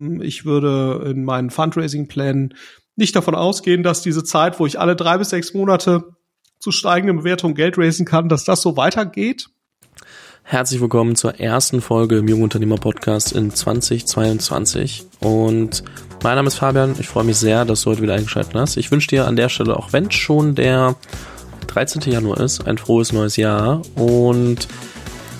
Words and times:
Ich 0.00 0.44
würde 0.44 1.10
in 1.10 1.24
meinen 1.24 1.50
Fundraising-Plänen 1.50 2.54
nicht 2.94 3.16
davon 3.16 3.34
ausgehen, 3.34 3.82
dass 3.82 4.00
diese 4.00 4.22
Zeit, 4.22 4.60
wo 4.60 4.66
ich 4.66 4.78
alle 4.78 4.94
drei 4.94 5.18
bis 5.18 5.30
sechs 5.30 5.54
Monate 5.54 6.04
zu 6.60 6.70
steigenden 6.70 7.18
Bewertungen 7.18 7.56
Geld 7.56 7.78
raisen 7.78 8.06
kann, 8.06 8.28
dass 8.28 8.44
das 8.44 8.62
so 8.62 8.76
weitergeht. 8.76 9.48
Herzlich 10.44 10.80
willkommen 10.80 11.16
zur 11.16 11.40
ersten 11.40 11.80
Folge 11.80 12.18
im 12.18 12.28
Jungunternehmer 12.28 12.76
Podcast 12.76 13.32
in 13.32 13.50
2022. 13.50 15.04
Und 15.18 15.82
mein 16.22 16.36
Name 16.36 16.46
ist 16.46 16.54
Fabian. 16.54 16.94
Ich 17.00 17.08
freue 17.08 17.24
mich 17.24 17.36
sehr, 17.36 17.64
dass 17.64 17.82
du 17.82 17.90
heute 17.90 18.02
wieder 18.02 18.14
eingeschaltet 18.14 18.54
hast. 18.54 18.76
Ich 18.76 18.92
wünsche 18.92 19.08
dir 19.08 19.26
an 19.26 19.34
der 19.34 19.48
Stelle, 19.48 19.76
auch 19.76 19.92
wenn 19.92 20.12
schon 20.12 20.54
der 20.54 20.94
13. 21.66 22.02
Januar 22.02 22.40
ist, 22.40 22.66
ein 22.66 22.78
frohes 22.78 23.12
neues 23.12 23.36
Jahr. 23.36 23.82
Und 23.96 24.68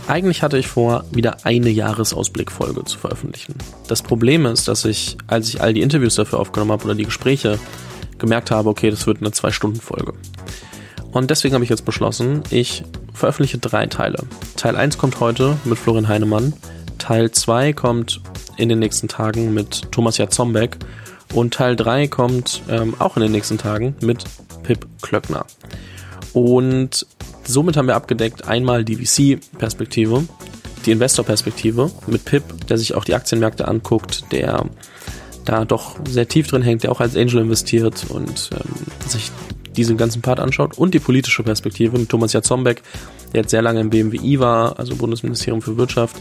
eigentlich 0.09 0.43
hatte 0.43 0.59
ich 0.59 0.69
vor, 0.69 1.05
wieder 1.13 1.45
eine 1.45 1.69
Jahresausblickfolge 1.69 2.85
zu 2.85 2.99
veröffentlichen. 2.99 3.55
Das 3.89 4.03
Problem 4.03 4.47
ist, 4.47 4.67
dass 4.67 4.85
ich, 4.85 5.19
als 5.27 5.49
ich 5.49 5.61
all 5.61 5.75
die 5.75 5.83
Interviews 5.83 6.15
dafür 6.15 6.41
aufgenommen 6.41 6.73
habe 6.73 6.85
oder 6.85 6.95
die 6.95 7.05
Gespräche, 7.05 7.59
gemerkt 8.19 8.51
habe, 8.51 8.69
okay, 8.71 8.91
das 8.91 9.07
wird 9.07 9.19
eine 9.21 9.33
Zwei-Stunden-Folge. 9.33 10.15
Und 11.13 11.31
deswegen 11.31 11.55
habe 11.55 11.65
ich 11.65 11.71
jetzt 11.71 11.85
beschlossen, 11.85 12.43
ich 12.51 12.85
veröffentliche 13.13 13.59
drei 13.59 13.87
Teile. 13.87 14.25
Teil 14.57 14.77
1 14.77 14.99
kommt 14.99 15.21
heute 15.21 15.57
mit 15.65 15.79
Florian 15.79 16.09
Heinemann. 16.09 16.53
Teil 16.99 17.31
2 17.31 17.73
kommt 17.73 18.21
in 18.57 18.69
den 18.69 18.79
nächsten 18.79 19.09
Tagen 19.09 19.55
mit 19.55 19.93
Thomas 19.93 20.19
Jatzombeck. 20.19 20.77
Und 21.35 21.55
Teil 21.55 21.77
3 21.77 22.09
kommt 22.09 22.63
ähm, 22.69 22.95
auch 22.99 23.17
in 23.17 23.23
den 23.23 23.33
nächsten 23.33 23.59
Tagen 23.59 23.95
mit 24.01 24.25
Pip 24.63 24.87
Klöckner. 25.03 25.45
Und 26.33 27.07
somit 27.45 27.77
haben 27.77 27.87
wir 27.87 27.97
abgedeckt 27.97 28.47
einmal 28.47 28.85
die 28.85 28.97
VC-Perspektive, 28.97 30.25
die 30.87 30.93
Investor-Perspektive 30.93 31.91
mit 32.07 32.25
Pip, 32.25 32.43
der 32.69 32.79
sich 32.79 32.95
auch 32.95 33.05
die 33.05 33.15
Aktienmärkte 33.15 33.67
anguckt, 33.67 34.25
der 34.33 34.67
da 35.45 35.65
doch 35.65 35.97
sehr 36.09 36.29
tief 36.29 36.49
drin 36.49 36.63
hängt, 36.63 36.83
der 36.83 36.93
auch 36.93 37.01
als 37.01 37.17
Angel 37.17 37.41
investiert 37.41 38.07
und 38.11 38.51
ähm, 38.53 39.09
sich 39.09 39.31
diesen 39.77 39.97
ganzen 39.97 40.21
Part 40.21 40.41
anschaut. 40.41 40.77
Und 40.77 40.93
die 40.93 40.99
politische 40.99 41.43
Perspektive 41.43 41.99
mit 41.99 42.09
Thomas 42.09 42.33
Jatzombeck, 42.33 42.83
der 43.33 43.43
jetzt 43.43 43.51
sehr 43.51 43.63
lange 43.63 43.81
im 43.81 43.91
BMWI 43.91 44.41
war, 44.41 44.79
also 44.79 44.97
Bundesministerium 44.97 45.63
für 45.63 45.77
Wirtschaft 45.77 46.17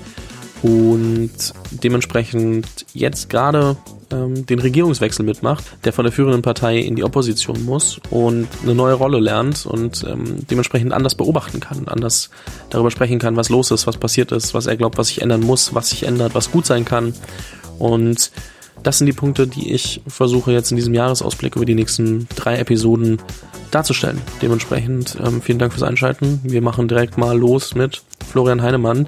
und 0.63 1.31
dementsprechend 1.71 2.85
jetzt 2.93 3.29
gerade 3.29 3.77
ähm, 4.11 4.45
den 4.45 4.59
Regierungswechsel 4.59 5.25
mitmacht, 5.25 5.65
der 5.83 5.93
von 5.93 6.03
der 6.05 6.11
führenden 6.11 6.41
Partei 6.41 6.79
in 6.79 6.95
die 6.95 7.03
Opposition 7.03 7.63
muss 7.65 7.99
und 8.09 8.47
eine 8.63 8.73
neue 8.73 8.95
Rolle 8.95 9.19
lernt 9.19 9.65
und 9.65 10.05
ähm, 10.09 10.47
dementsprechend 10.49 10.93
anders 10.93 11.15
beobachten 11.15 11.59
kann, 11.59 11.87
anders 11.87 12.29
darüber 12.69 12.91
sprechen 12.91 13.19
kann, 13.19 13.35
was 13.35 13.49
los 13.49 13.71
ist, 13.71 13.87
was 13.87 13.97
passiert 13.97 14.31
ist, 14.31 14.53
was 14.53 14.65
er 14.65 14.77
glaubt, 14.77 14.97
was 14.97 15.09
sich 15.09 15.21
ändern 15.21 15.41
muss, 15.41 15.73
was 15.73 15.89
sich 15.89 16.03
ändert, 16.03 16.35
was 16.35 16.51
gut 16.51 16.65
sein 16.65 16.85
kann. 16.85 17.13
Und 17.79 18.31
das 18.83 18.97
sind 18.97 19.07
die 19.07 19.13
Punkte, 19.13 19.47
die 19.47 19.73
ich 19.73 20.01
versuche 20.07 20.51
jetzt 20.51 20.71
in 20.71 20.77
diesem 20.77 20.93
Jahresausblick 20.93 21.55
über 21.55 21.65
die 21.65 21.75
nächsten 21.75 22.27
drei 22.35 22.57
Episoden 22.57 23.17
darzustellen. 23.71 24.21
Dementsprechend 24.41 25.17
ähm, 25.23 25.41
vielen 25.41 25.59
Dank 25.59 25.73
fürs 25.73 25.83
Einschalten. 25.83 26.39
Wir 26.43 26.61
machen 26.61 26.87
direkt 26.87 27.17
mal 27.17 27.37
los 27.37 27.75
mit 27.75 28.01
Florian 28.25 28.61
Heinemann. 28.61 29.07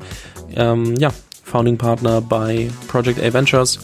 Ähm, 0.56 0.96
ja, 0.98 1.14
Founding 1.50 1.78
Partner 1.78 2.22
bei 2.22 2.70
Project 2.88 3.22
A 3.22 3.34
Ventures. 3.34 3.80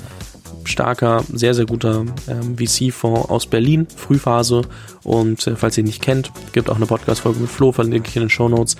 Starker, 0.63 1.23
sehr, 1.31 1.53
sehr 1.53 1.65
guter 1.65 2.05
ähm, 2.27 2.57
VC-Fonds 2.57 3.29
aus 3.29 3.45
Berlin, 3.45 3.87
Frühphase. 3.95 4.63
Und 5.03 5.45
äh, 5.45 5.55
falls 5.55 5.77
ihr 5.77 5.83
ihn 5.83 5.87
nicht 5.87 6.01
kennt, 6.01 6.31
gibt 6.53 6.69
auch 6.69 6.75
eine 6.75 6.87
Podcast-Folge 6.87 7.39
mit 7.39 7.49
Flo, 7.49 7.71
verlinke 7.71 8.09
ich 8.09 8.15
in 8.15 8.23
den 8.23 8.29
Show 8.29 8.49
Notes, 8.49 8.75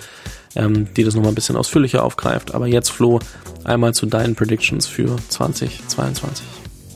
ähm, 0.56 0.88
die 0.96 1.04
das 1.04 1.16
nochmal 1.16 1.32
ein 1.32 1.36
bisschen 1.36 1.56
ausführlicher 1.56 2.04
aufgreift. 2.04 2.56
Aber 2.56 2.68
jetzt, 2.68 2.90
Flo, 2.90 3.20
einmal 3.64 3.94
zu 3.94 4.06
deinen 4.06 4.36
Predictions 4.36 4.88
für 4.88 5.16
2022. 5.30 6.46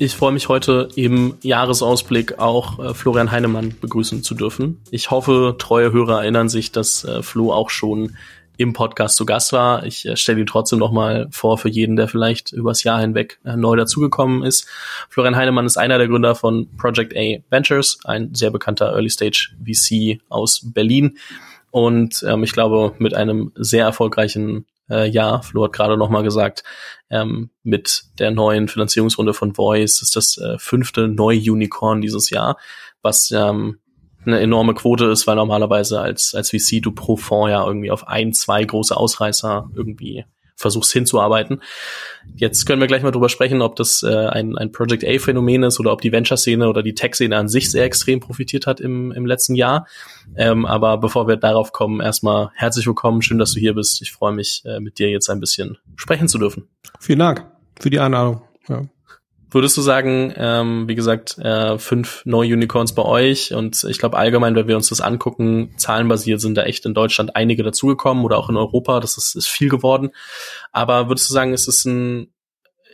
Ich 0.02 0.16
freue 0.16 0.32
mich 0.32 0.48
heute 0.48 0.88
im 0.96 1.36
Jahresausblick 1.42 2.40
auch 2.40 2.80
äh, 2.80 2.94
Florian 2.94 3.32
Heinemann 3.32 3.76
begrüßen 3.82 4.24
zu 4.24 4.34
dürfen. 4.34 4.80
Ich 4.92 5.12
hoffe, 5.12 5.56
treue 5.60 5.92
Hörer 5.92 6.22
erinnern 6.22 6.48
sich, 6.48 6.72
dass 6.72 7.04
äh, 7.04 7.22
Flo 7.22 7.52
auch 7.52 7.70
schon 7.70 8.16
im 8.60 8.74
Podcast 8.74 9.16
zu 9.16 9.26
Gast 9.26 9.54
war. 9.54 9.86
Ich 9.86 10.06
äh, 10.06 10.18
stelle 10.18 10.42
ihn 10.42 10.46
trotzdem 10.46 10.80
noch 10.80 10.92
mal 10.92 11.30
vor 11.32 11.58
für 11.58 11.70
jeden, 11.70 11.96
der 11.96 12.10
vielleicht 12.10 12.52
übers 12.52 12.84
Jahr 12.84 13.00
hinweg 13.00 13.40
äh, 13.46 13.56
neu 13.56 13.78
dazugekommen 13.78 14.44
ist. 14.44 14.68
Florian 15.08 15.38
Heinemann 15.38 15.66
ist 15.66 15.78
einer 15.78 15.98
der 15.98 16.10
Gründer 16.10 16.36
von 16.36 16.68
Project 16.76 17.16
A 17.16 17.38
Ventures, 17.50 18.00
ein 18.04 18.36
sehr 18.36 18.52
bekannter 18.52 18.92
Early 18.92 19.10
Stage 19.10 19.52
VC 19.64 20.20
aus 20.28 20.60
Berlin. 20.74 21.18
Und 21.72 22.22
ähm, 22.28 22.44
ich 22.44 22.52
glaube, 22.52 22.96
mit 23.00 23.14
einem 23.14 23.54
sehr 23.56 23.86
erfolgreichen 23.86 24.66
äh, 24.90 25.08
Jahr, 25.10 25.42
Flo 25.42 25.64
hat 25.64 25.72
gerade 25.72 25.96
noch 25.96 26.10
mal 26.10 26.24
gesagt, 26.24 26.66
ähm, 27.10 27.52
mit 27.64 28.04
der 28.20 28.32
neuen 28.32 28.68
Finanzierungsrunde 28.68 29.34
von 29.34 29.56
Voice 29.56 30.02
ist 30.02 30.18
das 30.18 30.38
äh, 30.38 30.58
fünfte 30.60 31.08
Neu-Unicorn 31.08 32.02
dieses 32.02 32.30
Jahr, 32.30 32.58
was 33.02 33.32
ähm, 33.32 33.80
eine 34.26 34.40
enorme 34.40 34.74
Quote 34.74 35.06
ist, 35.06 35.28
weil 35.28 35.36
normalerweise 35.36 36.00
als, 36.00 36.34
als 36.36 36.50
VC 36.50 36.82
du 36.82 36.92
pro 36.92 37.16
Fonds 37.16 37.52
ja 37.52 37.66
irgendwie 37.66 37.92
auf 37.92 38.08
ein, 38.08 38.34
zwei 38.34 38.64
große 38.64 38.96
Ausreißer 38.96 39.70
irgendwie 39.76 40.26
versuchst 40.60 40.92
hinzuarbeiten. 40.92 41.62
Jetzt 42.36 42.66
können 42.66 42.82
wir 42.82 42.88
gleich 42.88 43.02
mal 43.02 43.12
drüber 43.12 43.30
sprechen, 43.30 43.62
ob 43.62 43.76
das 43.78 44.04
äh, 44.04 44.28
ein, 44.28 44.58
ein 44.58 44.72
Project 44.72 45.06
A-Phänomen 45.06 45.64
ist 45.64 45.80
oder 45.80 45.94
ob 45.94 46.02
die 46.02 46.12
Venture-Szene 46.12 46.68
oder 46.68 46.84
die 46.84 46.94
Tech-Szene 46.94 47.36
an 47.36 47.48
sich 47.48 47.72
sehr 47.72 47.86
extrem 47.86 48.20
profitiert 48.20 48.68
hat 48.68 48.80
im, 48.80 49.12
im 49.12 49.26
letzten 49.26 49.56
Jahr. 49.56 49.88
Ähm, 50.36 50.66
aber 50.66 50.98
bevor 50.98 51.28
wir 51.28 51.38
darauf 51.38 51.72
kommen, 51.72 52.02
erstmal 52.02 52.52
herzlich 52.56 52.86
willkommen, 52.86 53.22
schön, 53.22 53.40
dass 53.40 53.54
du 53.54 53.60
hier 53.60 53.74
bist. 53.74 54.02
Ich 54.02 54.12
freue 54.12 54.34
mich, 54.34 54.62
äh, 54.66 54.80
mit 54.80 55.00
dir 55.00 55.10
jetzt 55.10 55.30
ein 55.30 55.40
bisschen 55.40 55.78
sprechen 55.96 56.28
zu 56.28 56.38
dürfen. 56.38 56.68
Vielen 57.00 57.20
Dank 57.20 57.46
für 57.80 57.90
die 57.90 58.00
Einladung. 58.00 58.42
Ja. 58.68 58.86
Würdest 59.52 59.76
du 59.78 59.82
sagen, 59.82 60.34
ähm, 60.36 60.88
wie 60.88 60.96
gesagt, 60.96 61.38
äh, 61.40 61.80
fünf 61.80 62.22
neue 62.26 62.54
Unicorns 62.54 62.94
bei 62.94 63.02
euch 63.02 63.54
und 63.54 63.84
ich 63.90 63.98
glaube 63.98 64.18
allgemein, 64.18 64.56
wenn 64.56 64.68
wir 64.68 64.76
uns 64.76 64.90
das 64.90 65.02
angucken, 65.02 65.74
zahlenbasiert 65.78 66.40
sind 66.40 66.56
da 66.56 66.64
echt 66.64 66.86
in 66.86 66.94
Deutschland 66.94 67.36
einige 67.36 67.64
dazugekommen 67.64 68.24
oder 68.24 68.38
auch 68.38 68.50
in 68.50 68.58
Europa, 68.58 69.00
das 69.00 69.18
ist, 69.18 69.36
ist 69.36 69.48
viel 69.48 69.70
geworden. 69.70 70.12
Aber 70.72 71.08
würdest 71.08 71.30
du 71.30 71.34
sagen, 71.34 71.54
ist 71.54 71.68
es 71.68 71.86
ein, 71.86 72.32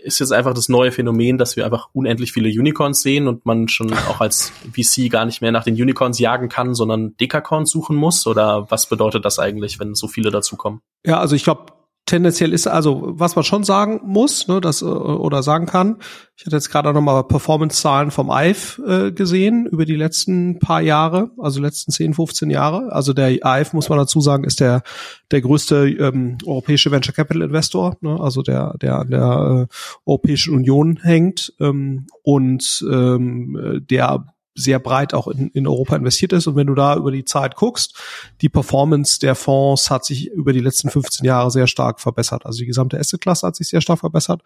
ist 0.02 0.20
jetzt 0.20 0.32
einfach 0.32 0.54
das 0.54 0.70
neue 0.70 0.92
Phänomen, 0.92 1.38
dass 1.38 1.56
wir 1.58 1.66
einfach 1.66 1.90
unendlich 1.92 2.32
viele 2.32 2.48
Unicorns 2.48 3.02
sehen 3.02 3.28
und 3.28 3.46
man 3.46 3.68
schon 3.68 3.92
auch 3.92 4.22
als 4.22 4.52
VC 4.72 5.10
gar 5.10 5.26
nicht 5.26 5.42
mehr 5.42 5.52
nach 5.52 5.64
den 5.64 5.74
Unicorns 5.74 6.20
jagen 6.20 6.48
kann, 6.48 6.76
sondern 6.76 7.18
Dekacorns 7.18 7.72
suchen 7.72 7.98
muss? 7.98 8.28
Oder 8.28 8.70
was 8.70 8.88
bedeutet 8.88 9.26
das 9.26 9.40
eigentlich, 9.40 9.80
wenn 9.80 9.96
so 9.96 10.08
viele 10.08 10.32
dazukommen? 10.32 10.82
Ja, 11.06 11.20
also 11.20 11.36
ich 11.36 11.44
glaube, 11.44 11.74
tendenziell 12.06 12.54
ist 12.54 12.68
also, 12.68 13.14
was 13.16 13.36
man 13.36 13.44
schon 13.44 13.64
sagen 13.64 14.00
muss, 14.04 14.48
ne, 14.48 14.62
das 14.62 14.82
äh, 14.82 14.86
oder 14.86 15.42
sagen 15.42 15.66
kann. 15.66 15.98
Ich 16.38 16.46
hatte 16.46 16.56
jetzt 16.56 16.70
gerade 16.70 16.94
noch 16.94 17.02
mal 17.02 17.24
Performance-Zahlen 17.24 18.12
vom 18.12 18.30
IVE 18.30 19.08
äh, 19.08 19.12
gesehen 19.12 19.66
über 19.66 19.86
die 19.86 19.96
letzten 19.96 20.60
paar 20.60 20.82
Jahre, 20.82 21.32
also 21.40 21.62
letzten 21.62 21.92
10, 21.92 22.14
15 22.14 22.50
Jahre. 22.50 22.92
Also 22.92 23.14
der 23.14 23.32
IVE, 23.32 23.70
muss 23.74 23.90
man 23.90 23.98
dazu 23.98 24.22
sagen, 24.22 24.44
ist 24.44 24.60
der 24.60 24.84
der 25.32 25.42
größte 25.42 25.90
ähm, 25.90 26.38
europäische 26.46 26.92
Venture 26.92 27.14
Capital 27.14 27.42
Investor, 27.42 27.98
ne, 28.02 28.20
also 28.20 28.42
der 28.42 28.76
der 28.78 29.00
an 29.00 29.10
der 29.10 29.68
äh, 29.70 29.76
Europäischen 30.06 30.54
Union 30.54 31.00
hängt 31.02 31.54
ähm, 31.60 32.06
und 32.22 32.86
ähm, 32.92 33.84
der 33.90 34.26
sehr 34.56 34.80
breit 34.80 35.14
auch 35.14 35.28
in, 35.28 35.50
in 35.50 35.68
Europa 35.68 35.96
investiert 35.96 36.34
ist. 36.34 36.48
Und 36.48 36.56
wenn 36.56 36.68
du 36.68 36.76
da 36.76 36.96
über 36.96 37.12
die 37.12 37.26
Zeit 37.26 37.56
guckst, 37.56 37.96
die 38.42 38.50
Performance 38.50 39.20
der 39.20 39.36
Fonds 39.36 39.92
hat 39.92 40.06
sich 40.06 40.32
über 40.32 40.54
die 40.54 40.62
letzten 40.62 40.90
15 40.90 41.26
Jahre 41.26 41.52
sehr 41.52 41.68
stark 41.68 42.00
verbessert. 42.00 42.46
Also 42.46 42.60
die 42.60 42.66
gesamte 42.66 42.98
Asset-Klasse 42.98 43.48
hat 43.48 43.56
sich 43.56 43.68
sehr 43.68 43.82
stark 43.82 44.00
verbessert 44.00 44.42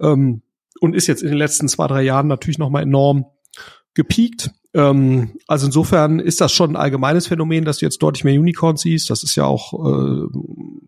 ähm, 0.00 0.42
und 0.80 0.94
ist 0.94 1.08
jetzt 1.08 1.22
in 1.22 1.28
den 1.28 1.38
letzten 1.38 1.68
zwei, 1.68 1.88
drei 1.88 2.02
Jahren 2.02 2.28
natürlich 2.28 2.58
nochmal 2.58 2.84
enorm 2.84 3.26
gepiekt. 3.94 4.52
Ähm, 4.74 5.38
also 5.46 5.66
insofern 5.66 6.18
ist 6.18 6.40
das 6.40 6.52
schon 6.52 6.72
ein 6.72 6.76
allgemeines 6.76 7.26
Phänomen, 7.26 7.64
dass 7.64 7.78
du 7.78 7.86
jetzt 7.86 8.02
deutlich 8.02 8.24
mehr 8.24 8.38
Unicorns 8.38 8.82
siehst. 8.82 9.08
Das 9.08 9.22
ist 9.22 9.34
ja 9.34 9.44
auch 9.44 9.72
äh, 9.72 10.26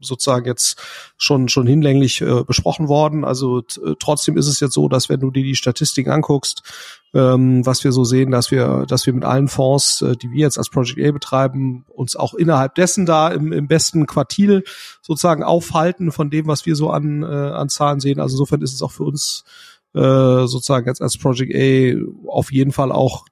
sozusagen 0.01 0.45
jetzt 0.47 0.79
schon 1.17 1.49
schon 1.49 1.67
hinlänglich 1.67 2.21
äh, 2.21 2.45
besprochen 2.45 2.89
worden. 2.89 3.25
Also 3.25 3.63
trotzdem 3.99 4.37
ist 4.37 4.49
es 4.49 4.61
jetzt 4.61 4.75
so, 4.75 4.89
dass 4.89 5.09
wenn 5.09 5.21
du 5.21 5.31
dir 5.31 5.43
die 5.43 5.57
Statistiken 5.57 6.11
anguckst, 6.11 6.63
ähm, 7.15 7.65
was 7.65 7.83
wir 7.83 7.93
so 7.93 8.05
sehen, 8.05 8.31
dass 8.31 8.51
wir 8.51 8.85
dass 8.87 9.07
wir 9.07 9.15
mit 9.15 9.25
allen 9.25 9.49
Fonds, 9.49 10.03
äh, 10.03 10.15
die 10.15 10.31
wir 10.31 10.41
jetzt 10.41 10.59
als 10.59 10.69
Project 10.69 11.01
A 11.01 11.13
betreiben, 11.13 11.87
uns 11.89 12.17
auch 12.17 12.35
innerhalb 12.35 12.75
dessen 12.75 13.07
da 13.07 13.29
im, 13.29 13.51
im 13.51 13.67
besten 13.67 14.07
Quartil 14.07 14.63
sozusagen 15.01 15.43
aufhalten 15.43 16.13
von 16.13 16.29
dem, 16.29 16.47
was 16.47 16.67
wir 16.67 16.77
so 16.77 16.91
an 16.91 17.23
äh, 17.23 17.27
an 17.27 17.71
Zahlen 17.71 18.01
sehen. 18.01 18.21
Also 18.21 18.35
insofern 18.35 18.61
ist 18.61 18.75
es 18.75 18.83
auch 18.83 18.93
für 18.93 19.05
uns 19.05 19.45
äh, 19.95 20.47
sozusagen 20.47 20.87
jetzt 20.87 21.01
als 21.01 21.17
Project 21.17 21.55
A 21.55 22.31
auf 22.31 22.53
jeden 22.53 22.73
Fall 22.73 22.93
auch 22.93 23.25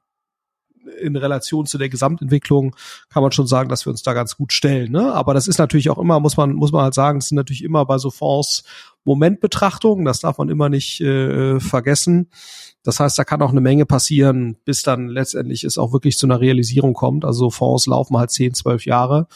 in 1.00 1.16
Relation 1.16 1.66
zu 1.66 1.78
der 1.78 1.88
Gesamtentwicklung 1.88 2.74
kann 3.08 3.22
man 3.22 3.32
schon 3.32 3.46
sagen, 3.46 3.68
dass 3.68 3.86
wir 3.86 3.90
uns 3.90 4.02
da 4.02 4.12
ganz 4.12 4.36
gut 4.36 4.52
stellen. 4.52 4.92
Ne? 4.92 5.12
Aber 5.12 5.34
das 5.34 5.48
ist 5.48 5.58
natürlich 5.58 5.90
auch 5.90 5.98
immer, 5.98 6.20
muss 6.20 6.36
man, 6.36 6.52
muss 6.52 6.72
man 6.72 6.82
halt 6.82 6.94
sagen, 6.94 7.18
es 7.18 7.28
sind 7.28 7.36
natürlich 7.36 7.64
immer 7.64 7.84
bei 7.84 7.98
so 7.98 8.10
Fonds 8.10 8.64
Momentbetrachtung, 9.04 10.04
das 10.04 10.20
darf 10.20 10.38
man 10.38 10.48
immer 10.48 10.68
nicht 10.68 11.00
äh, 11.00 11.60
vergessen. 11.60 12.28
Das 12.84 13.00
heißt, 13.00 13.18
da 13.18 13.24
kann 13.24 13.42
auch 13.42 13.50
eine 13.50 13.60
Menge 13.60 13.86
passieren, 13.86 14.56
bis 14.64 14.82
dann 14.82 15.08
letztendlich 15.08 15.64
es 15.64 15.78
auch 15.78 15.92
wirklich 15.92 16.16
zu 16.16 16.26
einer 16.26 16.40
Realisierung 16.40 16.94
kommt. 16.94 17.24
Also 17.24 17.50
Fonds 17.50 17.86
laufen 17.86 18.16
halt 18.16 18.30
10, 18.30 18.54
12 18.54 18.86
Jahre 18.86 19.26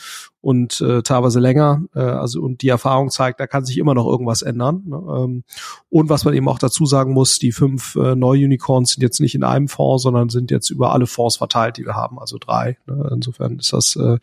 und 0.41 0.81
äh, 0.81 1.03
teilweise 1.03 1.39
länger. 1.39 1.83
Äh, 1.95 2.01
also 2.01 2.41
und 2.41 2.63
die 2.63 2.69
Erfahrung 2.69 3.11
zeigt, 3.11 3.41
da 3.41 3.47
kann 3.47 3.65
sich 3.65 3.79
immer 3.79 3.95
noch 3.95 4.07
irgendwas 4.07 4.43
ändern. 4.43 4.83
Ne? 4.87 4.97
Ähm, 4.97 5.45
und 5.91 6.09
was 6.09 6.25
man 6.25 6.35
eben 6.35 6.49
auch 6.49 6.59
dazu 6.59 6.87
sagen 6.87 7.13
muss, 7.13 7.39
die 7.39 7.53
fünf 7.53 7.97
äh, 7.97 8.15
Neu-Unicorns 8.15 8.93
sind 8.93 9.03
jetzt 9.03 9.21
nicht 9.21 9.35
in 9.35 9.45
einem 9.45 9.69
Fonds, 9.69 10.05
sondern 10.05 10.29
sind 10.29 10.51
jetzt 10.51 10.71
über 10.71 10.93
alle 10.93 11.07
Fonds 11.07 11.37
verteilt, 11.37 11.77
die 11.77 11.85
wir 11.85 11.95
haben, 11.95 12.19
also 12.19 12.39
drei. 12.39 12.79
Ne? 12.87 13.11
Insofern 13.13 13.59
ist 13.59 13.73
das 13.73 13.97
äh, 13.97 14.19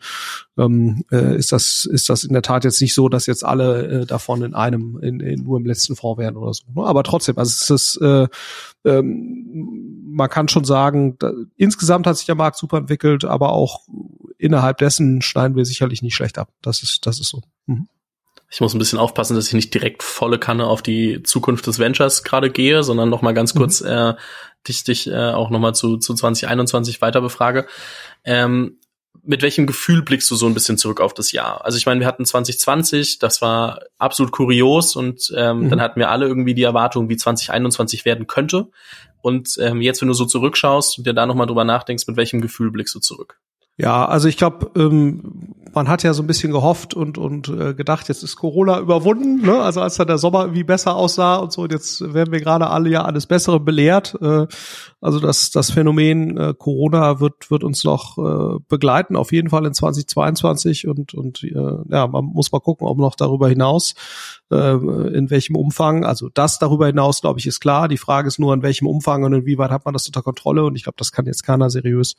ähm, 0.60 1.04
äh, 1.10 1.36
ist 1.36 1.52
das 1.52 1.86
ist 1.90 2.08
das 2.08 2.24
in 2.24 2.32
der 2.32 2.42
Tat 2.42 2.64
jetzt 2.64 2.80
nicht 2.80 2.94
so, 2.94 3.08
dass 3.08 3.26
jetzt 3.26 3.44
alle 3.44 4.02
äh, 4.02 4.06
davon 4.06 4.42
in 4.42 4.54
einem 4.54 4.98
in, 5.00 5.20
in, 5.20 5.44
nur 5.44 5.58
im 5.58 5.66
letzten 5.66 5.96
Fonds 5.96 6.20
wären 6.20 6.36
oder 6.36 6.52
so. 6.52 6.64
Ne? 6.74 6.84
Aber 6.84 7.02
trotzdem, 7.02 7.38
also 7.38 7.50
es 7.50 7.70
ist 7.70 8.02
äh, 8.02 8.28
ähm, 8.84 10.00
man 10.12 10.28
kann 10.28 10.48
schon 10.48 10.64
sagen, 10.64 11.16
da, 11.18 11.32
insgesamt 11.56 12.06
hat 12.06 12.16
sich 12.16 12.26
der 12.26 12.34
Markt 12.34 12.56
super 12.56 12.78
entwickelt, 12.78 13.24
aber 13.24 13.52
auch 13.52 13.86
innerhalb 14.38 14.78
dessen 14.78 15.22
schneiden 15.22 15.56
wir 15.56 15.64
sicherlich 15.64 16.02
nicht 16.02 16.14
schlecht 16.14 16.38
ab. 16.38 16.50
Das 16.62 16.82
ist, 16.82 17.06
das 17.06 17.20
ist 17.20 17.30
so. 17.30 17.42
Mhm. 17.66 17.88
Ich 18.52 18.60
muss 18.60 18.74
ein 18.74 18.78
bisschen 18.78 18.98
aufpassen, 18.98 19.36
dass 19.36 19.46
ich 19.46 19.54
nicht 19.54 19.72
direkt 19.72 20.02
volle 20.02 20.38
Kanne 20.38 20.66
auf 20.66 20.82
die 20.82 21.22
Zukunft 21.22 21.68
des 21.68 21.78
Ventures 21.78 22.24
gerade 22.24 22.50
gehe, 22.50 22.82
sondern 22.82 23.08
noch 23.08 23.22
mal 23.22 23.32
ganz 23.32 23.54
kurz 23.54 23.80
mhm. 23.80 23.88
äh, 23.88 24.14
dich, 24.66 24.82
dich 24.82 25.06
äh, 25.06 25.30
auch 25.30 25.50
noch 25.50 25.60
mal 25.60 25.72
zu, 25.72 25.98
zu 25.98 26.14
2021 26.14 27.00
weiter 27.00 27.20
befrage. 27.20 27.66
Ähm, 28.24 28.79
mit 29.22 29.42
welchem 29.42 29.66
Gefühl 29.66 30.02
blickst 30.02 30.30
du 30.30 30.36
so 30.36 30.46
ein 30.46 30.54
bisschen 30.54 30.78
zurück 30.78 31.00
auf 31.00 31.14
das 31.14 31.32
Jahr? 31.32 31.64
Also 31.64 31.78
ich 31.78 31.86
meine, 31.86 32.00
wir 32.00 32.06
hatten 32.06 32.24
2020, 32.24 33.18
das 33.18 33.42
war 33.42 33.80
absolut 33.98 34.32
kurios 34.32 34.96
und 34.96 35.32
ähm, 35.36 35.60
mhm. 35.60 35.70
dann 35.70 35.80
hatten 35.80 36.00
wir 36.00 36.10
alle 36.10 36.26
irgendwie 36.26 36.54
die 36.54 36.62
Erwartung, 36.62 37.08
wie 37.08 37.16
2021 37.16 38.04
werden 38.04 38.26
könnte. 38.26 38.68
Und 39.22 39.58
ähm, 39.60 39.80
jetzt, 39.80 40.00
wenn 40.00 40.08
du 40.08 40.14
so 40.14 40.24
zurückschaust 40.24 40.98
und 40.98 41.06
dir 41.06 41.12
da 41.12 41.26
nochmal 41.26 41.46
drüber 41.46 41.64
nachdenkst, 41.64 42.06
mit 42.06 42.16
welchem 42.16 42.40
Gefühl 42.40 42.70
blickst 42.70 42.94
du 42.94 43.00
zurück? 43.00 43.38
Ja, 43.80 44.04
also 44.04 44.28
ich 44.28 44.36
glaube, 44.36 44.70
ähm, 44.76 45.54
man 45.72 45.88
hat 45.88 46.02
ja 46.02 46.12
so 46.12 46.22
ein 46.22 46.26
bisschen 46.26 46.52
gehofft 46.52 46.92
und 46.92 47.16
und 47.16 47.48
äh, 47.48 47.72
gedacht, 47.72 48.08
jetzt 48.08 48.22
ist 48.22 48.36
Corona 48.36 48.78
überwunden. 48.78 49.40
Ne? 49.40 49.58
Also 49.58 49.80
als 49.80 49.96
dann 49.96 50.06
der 50.06 50.18
Sommer 50.18 50.42
irgendwie 50.42 50.64
besser 50.64 50.96
aussah 50.96 51.36
und 51.36 51.52
so, 51.52 51.62
und 51.62 51.72
jetzt 51.72 52.12
werden 52.12 52.30
wir 52.32 52.40
gerade 52.40 52.68
alle 52.68 52.90
ja 52.90 53.04
alles 53.04 53.26
Bessere 53.26 53.58
belehrt. 53.58 54.18
Äh, 54.20 54.46
also 55.00 55.18
das 55.18 55.50
das 55.50 55.70
Phänomen 55.70 56.36
äh, 56.36 56.54
Corona 56.58 57.20
wird 57.20 57.50
wird 57.50 57.64
uns 57.64 57.84
noch 57.84 58.18
äh, 58.18 58.58
begleiten, 58.68 59.16
auf 59.16 59.32
jeden 59.32 59.48
Fall 59.48 59.64
in 59.64 59.72
2022 59.72 60.86
und 60.86 61.14
und 61.14 61.42
äh, 61.42 61.54
ja, 61.88 62.06
man 62.06 62.24
muss 62.26 62.52
mal 62.52 62.60
gucken, 62.60 62.86
ob 62.86 62.98
noch 62.98 63.14
darüber 63.14 63.48
hinaus 63.48 63.94
in 64.50 65.30
welchem 65.30 65.56
Umfang. 65.56 66.04
Also 66.04 66.28
das 66.28 66.58
darüber 66.58 66.86
hinaus, 66.86 67.20
glaube 67.20 67.38
ich, 67.38 67.46
ist 67.46 67.60
klar. 67.60 67.86
Die 67.86 67.98
Frage 67.98 68.28
ist 68.28 68.38
nur, 68.38 68.52
in 68.52 68.62
welchem 68.62 68.86
Umfang 68.86 69.22
und 69.22 69.32
inwieweit 69.32 69.70
hat 69.70 69.84
man 69.84 69.94
das 69.94 70.06
unter 70.06 70.22
Kontrolle. 70.22 70.64
Und 70.64 70.74
ich 70.76 70.82
glaube, 70.82 70.96
das 70.98 71.12
kann 71.12 71.26
jetzt 71.26 71.44
keiner 71.44 71.70
seriös 71.70 72.16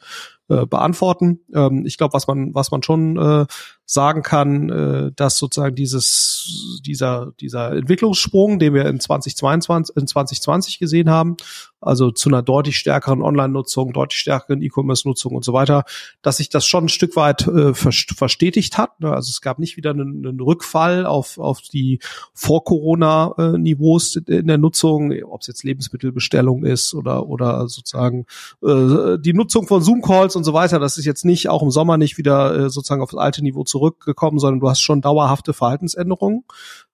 äh, 0.48 0.66
beantworten. 0.66 1.42
Ähm, 1.54 1.86
ich 1.86 1.98
glaube, 1.98 2.14
was 2.14 2.28
man, 2.28 2.54
was 2.54 2.72
man 2.72 2.84
schon 2.84 3.18
äh, 3.18 3.46
sagen 3.92 4.24
kann, 4.24 4.70
äh, 4.70 5.12
dass 5.16 5.38
sozusagen 5.38 5.76
dieses, 5.76 6.80
dieser, 6.86 7.34
dieser 7.42 7.74
Entwicklungssprung, 7.74 8.58
den 8.58 8.74
wir 8.74 8.86
in 8.86 9.02
2022, 9.02 9.98
in 9.98 10.08
2020 10.08 10.80
gesehen 10.80 11.10
haben, 11.10 11.36
also 11.82 12.12
zu 12.12 12.30
einer 12.30 12.44
deutlich 12.44 12.78
stärkeren 12.78 13.24
Online-Nutzung, 13.24 13.92
deutlich 13.92 14.20
stärkeren 14.20 14.62
E-Commerce-Nutzung 14.62 15.36
und 15.36 15.44
so 15.44 15.52
weiter, 15.52 15.84
dass 16.22 16.38
sich 16.38 16.50
das 16.50 16.66
schon 16.66 16.86
ein 16.86 16.90
Stück 16.90 17.16
weit 17.16 17.48
äh, 17.48 17.74
verstetigt 17.74 18.78
hat. 18.78 19.00
Ne? 19.02 19.12
Also 19.12 19.30
es 19.30 19.42
gab 19.42 19.58
nicht 19.58 19.78
wieder 19.78 19.90
einen, 19.90 20.26
einen 20.26 20.40
Rückfall 20.40 21.06
auf, 21.08 21.40
auf 21.40 21.62
die 21.62 22.00
Vor-Corona-Niveaus 22.34 24.16
in 24.16 24.48
der 24.48 24.60
Nutzung, 24.60 25.12
ob 25.24 25.42
es 25.42 25.48
jetzt 25.48 25.64
Lebensmittelbestellung 25.64 26.64
ist 26.64 26.94
oder, 26.94 27.28
oder 27.28 27.68
sozusagen 27.68 28.26
äh, 28.64 29.18
die 29.18 29.34
Nutzung 29.34 29.68
von 29.68 29.82
Zoom-Calls 29.82 30.36
und 30.36 30.44
so 30.44 30.54
weiter. 30.54 30.80
Das 30.80 31.00
ist 31.00 31.06
jetzt 31.06 31.26
nicht, 31.26 31.50
auch 31.50 31.64
im 31.64 31.72
Sommer 31.72 31.98
nicht 31.98 32.20
wieder 32.20 32.56
äh, 32.56 32.70
sozusagen 32.70 33.02
auf 33.02 33.10
das 33.10 33.20
alte 33.20 33.42
Niveau 33.44 33.64
zurückgekommen, 33.82 34.40
sondern 34.40 34.60
du 34.60 34.70
hast 34.70 34.82
schon 34.82 35.02
dauerhafte 35.02 35.54
Verhaltensänderungen 35.54 36.44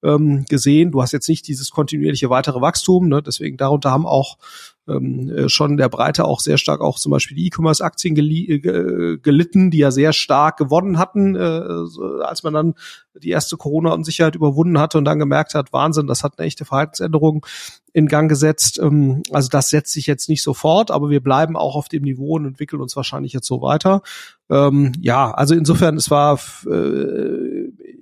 ähm, 0.04 0.46
gesehen. 0.50 0.92
Du 0.92 1.02
hast 1.02 1.12
jetzt 1.12 1.30
nicht 1.30 1.48
dieses 1.48 1.72
kontinuierliche 1.72 2.30
weitere 2.30 2.62
Wachstum. 2.62 3.08
Ne? 3.08 3.22
Deswegen 3.22 3.58
darunter 3.58 3.92
haben 3.92 4.06
auch 4.06 4.38
ähm, 4.88 5.30
äh, 5.30 5.50
schon 5.50 5.78
der 5.78 5.90
Breite 5.90 6.26
auch 6.26 6.40
sehr 6.40 6.58
stark 6.58 6.82
auch 6.82 6.98
zum 6.98 7.12
Beispiel 7.12 7.36
die 7.36 7.48
E-Commerce-Aktien 7.48 8.16
äh, 8.16 9.18
gelitten, 9.18 9.72
die 9.72 9.80
ja 9.80 9.92
sehr 9.92 10.14
stark 10.14 10.58
gewonnen 10.58 10.98
hatten, 10.98 11.36
äh, 11.36 11.40
als 12.24 12.44
man 12.44 12.54
dann 12.54 12.74
die 13.16 13.30
erste 13.30 13.58
Corona-Unsicherheit 13.58 14.36
überwunden 14.36 14.80
hatte 14.80 14.98
und 14.98 15.06
dann 15.06 15.20
gemerkt 15.20 15.56
hat, 15.56 15.74
Wahnsinn, 15.74 16.08
das 16.08 16.24
hat 16.24 16.38
eine 16.38 16.48
echte 16.48 16.66
Verhaltensänderung 16.66 17.46
in 17.94 18.08
Gang 18.08 18.30
gesetzt. 18.30 18.80
Ähm, 18.80 19.24
also 19.32 19.50
das 19.50 19.70
setzt 19.70 19.92
sich 19.92 20.08
jetzt 20.08 20.30
nicht 20.30 20.44
sofort, 20.44 20.92
aber 20.92 21.10
wir 21.10 21.22
bleiben 21.22 21.58
auch 21.58 21.76
auf 21.76 21.90
dem 21.90 22.04
Niveau 22.04 22.36
und 22.36 22.46
entwickeln 22.46 22.82
uns 22.82 22.96
wahrscheinlich 22.96 23.34
jetzt 23.34 23.48
so 23.48 23.62
weiter. 23.62 24.02
Ähm, 24.50 24.94
ja, 25.02 25.32
also 25.32 25.56
insofern, 25.56 25.98
es 25.98 26.10
war, 26.10 26.40
äh, 26.66 27.47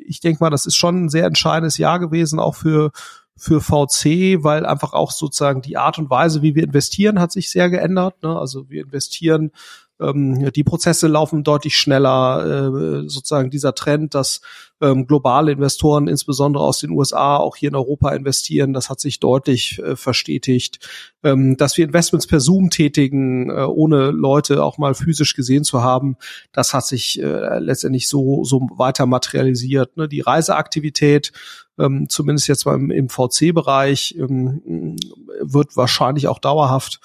ich 0.08 0.20
denke 0.20 0.44
mal, 0.44 0.50
das 0.50 0.66
ist 0.66 0.76
schon 0.76 1.06
ein 1.06 1.10
sehr 1.10 1.26
entscheidendes 1.26 1.78
Jahr 1.78 2.00
gewesen, 2.00 2.40
auch 2.40 2.56
für 2.56 2.92
für 3.38 3.60
VC, 3.60 4.44
weil 4.44 4.66
einfach 4.66 4.94
auch 4.94 5.12
sozusagen 5.12 5.62
die 5.62 5.76
Art 5.76 6.00
und 6.00 6.10
Weise, 6.10 6.42
wie 6.42 6.56
wir 6.56 6.64
investieren, 6.64 7.20
hat 7.20 7.34
sich 7.34 7.52
sehr 7.52 7.70
geändert. 7.70 8.24
Ne? 8.24 8.40
Also 8.40 8.70
wir 8.70 8.84
investieren 8.84 9.52
ähm, 10.00 10.52
die 10.52 10.64
Prozesse 10.64 11.08
laufen 11.08 11.44
deutlich 11.44 11.78
schneller. 11.78 12.46
Äh, 12.46 13.10
sozusagen 13.10 13.50
dieser 13.50 13.76
Trend, 13.76 14.14
dass 14.14 14.42
ähm, 14.82 15.08
globale 15.08 15.54
Investoren, 15.54 16.08
insbesondere 16.08 16.64
aus 16.64 16.80
den 16.80 16.92
USA, 16.92 17.38
auch 17.38 17.56
hier 17.56 17.70
in 17.70 17.76
Europa 17.76 18.12
investieren, 18.12 18.74
das 18.74 18.90
hat 18.90 19.00
sich 19.00 19.20
deutlich 19.20 19.80
äh, 19.80 19.96
verstetigt. 19.96 20.80
Ähm, 21.24 21.56
dass 21.58 21.78
wir 21.78 21.86
Investments 21.86 22.28
per 22.28 22.42
Zoom 22.42 22.70
tätigen, 22.70 23.50
äh, 23.50 23.64
ohne 23.64 24.12
Leute 24.12 24.64
auch 24.64 24.78
mal 24.78 24.96
physisch 24.96 25.34
gesehen 25.34 25.64
zu 25.64 25.82
haben, 25.82 26.18
das 26.52 26.74
hat 26.74 26.86
sich 26.86 27.22
äh, 27.22 27.60
letztendlich 27.60 28.10
so, 28.10 28.44
so 28.44 28.68
weiter 28.76 29.06
materialisiert. 29.06 29.96
Ne? 29.96 30.10
Die 30.10 30.22
Reiseaktivität 30.22 31.32
ähm, 31.78 32.08
zumindest 32.10 32.48
jetzt 32.48 32.66
mal 32.66 32.76
im, 32.76 32.92
im 32.92 33.10
VC-Bereich, 33.10 34.16
ähm, 34.18 34.98
wird 35.42 35.76
wahrscheinlich 35.76 36.28
auch 36.28 36.40
dauerhaft 36.40 37.00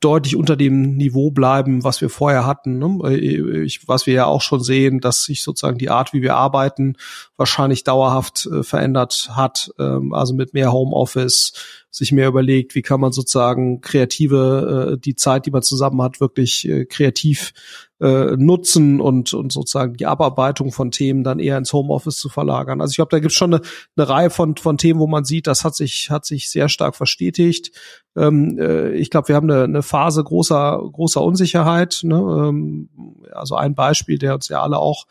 deutlich 0.00 0.36
unter 0.36 0.56
dem 0.56 0.96
Niveau 0.96 1.30
bleiben, 1.30 1.82
was 1.82 2.00
wir 2.00 2.10
vorher 2.10 2.46
hatten. 2.46 2.78
Ne? 2.78 3.16
Ich, 3.16 3.88
was 3.88 4.06
wir 4.06 4.14
ja 4.14 4.26
auch 4.26 4.42
schon 4.42 4.62
sehen, 4.62 5.00
dass 5.00 5.24
sich 5.24 5.42
sozusagen 5.42 5.78
die 5.78 5.90
Art, 5.90 6.12
wie 6.12 6.22
wir 6.22 6.36
arbeiten, 6.36 6.96
wahrscheinlich 7.36 7.82
dauerhaft 7.82 8.46
äh, 8.46 8.62
verändert 8.62 9.30
hat. 9.32 9.70
Ähm, 9.78 10.12
also 10.12 10.34
mit 10.34 10.54
mehr 10.54 10.72
Homeoffice, 10.72 11.54
sich 11.90 12.12
mehr 12.12 12.28
überlegt, 12.28 12.74
wie 12.74 12.82
kann 12.82 13.00
man 13.00 13.12
sozusagen 13.12 13.80
kreative, 13.80 14.92
äh, 14.94 14.98
die 14.98 15.16
Zeit, 15.16 15.46
die 15.46 15.50
man 15.50 15.62
zusammen 15.62 16.02
hat, 16.02 16.20
wirklich 16.20 16.68
äh, 16.68 16.84
kreativ 16.84 17.52
äh, 18.00 18.36
nutzen 18.36 19.00
und, 19.00 19.32
und 19.32 19.52
sozusagen 19.52 19.94
die 19.94 20.06
Abarbeitung 20.06 20.72
von 20.72 20.90
Themen 20.90 21.24
dann 21.24 21.38
eher 21.38 21.56
ins 21.56 21.72
Homeoffice 21.72 22.18
zu 22.18 22.28
verlagern. 22.28 22.80
Also 22.80 22.90
ich 22.90 22.96
glaube, 22.96 23.10
da 23.10 23.20
gibt 23.20 23.32
es 23.32 23.38
schon 23.38 23.54
eine, 23.54 23.62
eine 23.96 24.08
Reihe 24.08 24.30
von, 24.30 24.56
von 24.56 24.76
Themen, 24.76 25.00
wo 25.00 25.06
man 25.06 25.24
sieht, 25.24 25.46
das 25.46 25.64
hat 25.64 25.74
sich, 25.74 26.10
hat 26.10 26.26
sich 26.26 26.50
sehr 26.50 26.68
stark 26.68 26.94
verstetigt. 26.94 27.72
Ähm, 28.16 28.58
äh, 28.58 28.90
ich 28.92 29.10
glaube, 29.10 29.28
wir 29.28 29.36
haben 29.36 29.50
eine, 29.50 29.64
eine 29.64 29.82
Phase 29.82 30.22
großer, 30.22 30.80
großer 30.92 31.22
Unsicherheit. 31.22 32.00
Ne? 32.02 32.16
Ähm, 32.16 32.88
also 33.32 33.54
ein 33.54 33.74
Beispiel, 33.74 34.18
der 34.18 34.34
uns 34.34 34.48
ja 34.48 34.62
alle 34.62 34.78
auch 34.78 35.06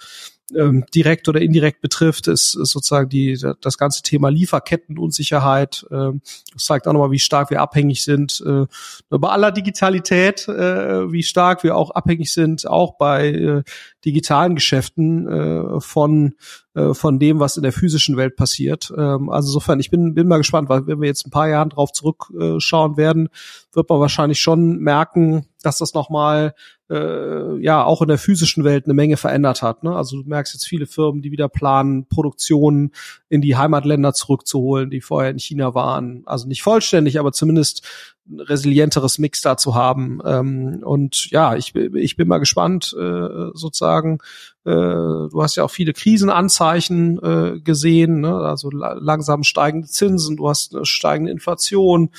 ähm, 0.56 0.86
direkt 0.94 1.28
oder 1.28 1.42
indirekt 1.42 1.82
betrifft, 1.82 2.28
ist, 2.28 2.56
ist 2.56 2.72
sozusagen 2.72 3.10
die, 3.10 3.38
das 3.62 3.78
ganze 3.78 4.04
Thema 4.04 4.30
Lieferkettenunsicherheit. 4.30 5.86
Ähm, 5.92 6.22
das 6.54 6.66
zeigt 6.66 6.88
auch 6.88 6.94
nochmal, 6.94 7.12
wie 7.12 7.20
stark 7.20 7.50
wir 7.50 7.62
abhängig 7.62 8.04
sind 8.04 8.44
äh, 8.46 8.66
bei 9.10 9.30
aller 9.30 9.52
Digitalität, 9.52 10.48
äh, 10.48 11.12
wie 11.12 11.24
stark 11.24 11.64
wir 11.64 11.75
auch 11.75 11.92
abhängig 11.92 12.34
sind, 12.34 12.68
auch 12.68 12.98
bei 12.98 13.30
äh, 13.30 13.64
digitalen 14.04 14.56
Geschäften 14.56 15.28
äh, 15.28 15.82
von 15.82 16.36
äh, 16.75 16.94
von 16.94 17.20
dem, 17.20 17.40
was 17.40 17.58
in 17.58 17.64
der 17.64 17.72
physischen 17.72 18.18
Welt 18.18 18.36
passiert. 18.36 18.94
Ähm, 18.96 19.30
also 19.30 19.50
insofern, 19.50 19.80
ich 19.80 19.90
bin, 19.90 20.14
bin 20.14 20.28
mal 20.28 20.38
gespannt, 20.38 20.70
weil 20.70 20.86
wenn 20.88 21.02
wir 21.02 21.08
jetzt 21.08 21.25
ein 21.25 21.32
paar 21.32 21.48
Jahren 21.48 21.70
drauf 21.70 21.92
zurückschauen 21.94 22.98
werden, 22.98 23.30
wird 23.74 23.90
man 23.90 24.00
wahrscheinlich 24.00 24.40
schon 24.40 24.80
merken, 24.80 25.46
dass 25.64 25.78
das 25.78 25.94
nochmal 25.94 26.54
äh, 26.89 27.58
ja 27.62 27.84
auch 27.84 28.01
in 28.01 28.08
der 28.08 28.18
physischen 28.18 28.63
Welt 28.63 28.86
eine 28.86 28.94
Menge 28.94 29.18
verändert 29.18 29.62
hat. 29.62 29.84
Ne? 29.84 29.96
Also 29.96 30.22
du 30.22 30.30
merkst 30.30 30.54
jetzt 30.54 30.68
viele 30.68 30.86
Firmen, 30.86 31.22
die 31.22 31.32
wieder 31.32 31.50
planen, 31.50 32.06
Produktionen 32.08 32.92
in 33.30 33.42
die 33.42 33.56
Heimatländer 33.56 34.13
zurückzuholen, 34.13 34.89
die 34.89 35.01
vorher 35.01 35.32
in 35.32 35.39
China 35.39 35.74
waren. 35.74 36.24
Also 36.25 36.48
nicht 36.48 36.63
vollständig, 36.63 37.20
aber 37.20 37.32
zumindest 37.32 37.86
ein 38.27 38.39
resilienteres 38.39 39.20
Mix 39.20 39.42
da 39.42 39.56
zu 39.56 39.75
haben. 39.75 40.20
Ähm, 40.25 40.82
und 40.84 41.30
ja, 41.30 41.56
ich, 41.56 41.75
ich 41.75 42.18
bin 42.18 42.27
mal 42.27 42.39
gespannt, 42.39 42.96
äh, 43.00 43.50
sozusagen. 43.54 44.20
Äh, 44.63 44.72
du 44.72 45.44
hast 45.44 45.56
ja 45.56 45.63
auch 45.63 45.72
viele 45.72 45.94
Krisenanzeichen 45.94 47.20
äh, 47.22 47.60
gesehen, 47.60 48.22
ne? 48.22 48.36
also 48.36 48.72
la 48.72 48.94
langsam 48.94 49.44
steigende 49.44 49.88
Zinsen, 49.88 50.38
du 50.38 50.50
hast 50.50 50.75
eine 50.75 50.86
steigende 50.86 51.32
Inflation. 51.32 52.10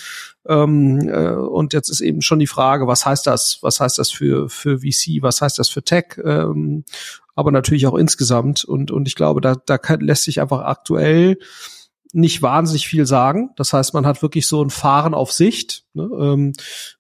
Ähm, 0.47 1.09
äh, 1.09 1.31
und 1.31 1.73
jetzt 1.73 1.89
ist 1.89 2.01
eben 2.01 2.23
schon 2.23 2.39
die 2.39 2.47
Frage, 2.47 2.87
was 2.87 3.05
heißt 3.05 3.27
das? 3.27 3.59
Was 3.63 3.81
heißt 3.81 3.99
das 3.99 4.13
für, 4.13 4.49
für 4.57 4.79
VC? 4.79 5.23
Was 5.23 5.41
heißt 5.41 5.59
das 5.59 5.69
für 5.69 5.83
Tech? 5.83 6.19
Ähm, 6.25 6.85
aber 7.35 7.53
natürlich 7.53 7.87
auch 7.87 7.95
insgesamt. 7.95 8.65
Und, 8.65 8.91
und 8.91 9.07
ich 9.07 9.15
glaube, 9.15 9.41
da, 9.41 9.55
da 9.55 9.79
kann, 9.79 10.01
lässt 10.01 10.25
sich 10.25 10.41
einfach 10.41 10.63
aktuell 10.63 11.39
nicht 12.13 12.41
wahnsinnig 12.41 12.89
viel 12.89 13.05
sagen. 13.05 13.51
Das 13.57 13.73
heißt, 13.73 13.93
man 13.93 14.07
hat 14.07 14.23
wirklich 14.23 14.47
so 14.47 14.63
ein 14.63 14.71
Fahren 14.71 15.13
auf 15.13 15.33
Sicht. 15.33 15.85
Ne? 15.93 16.09
Ähm, 16.19 16.53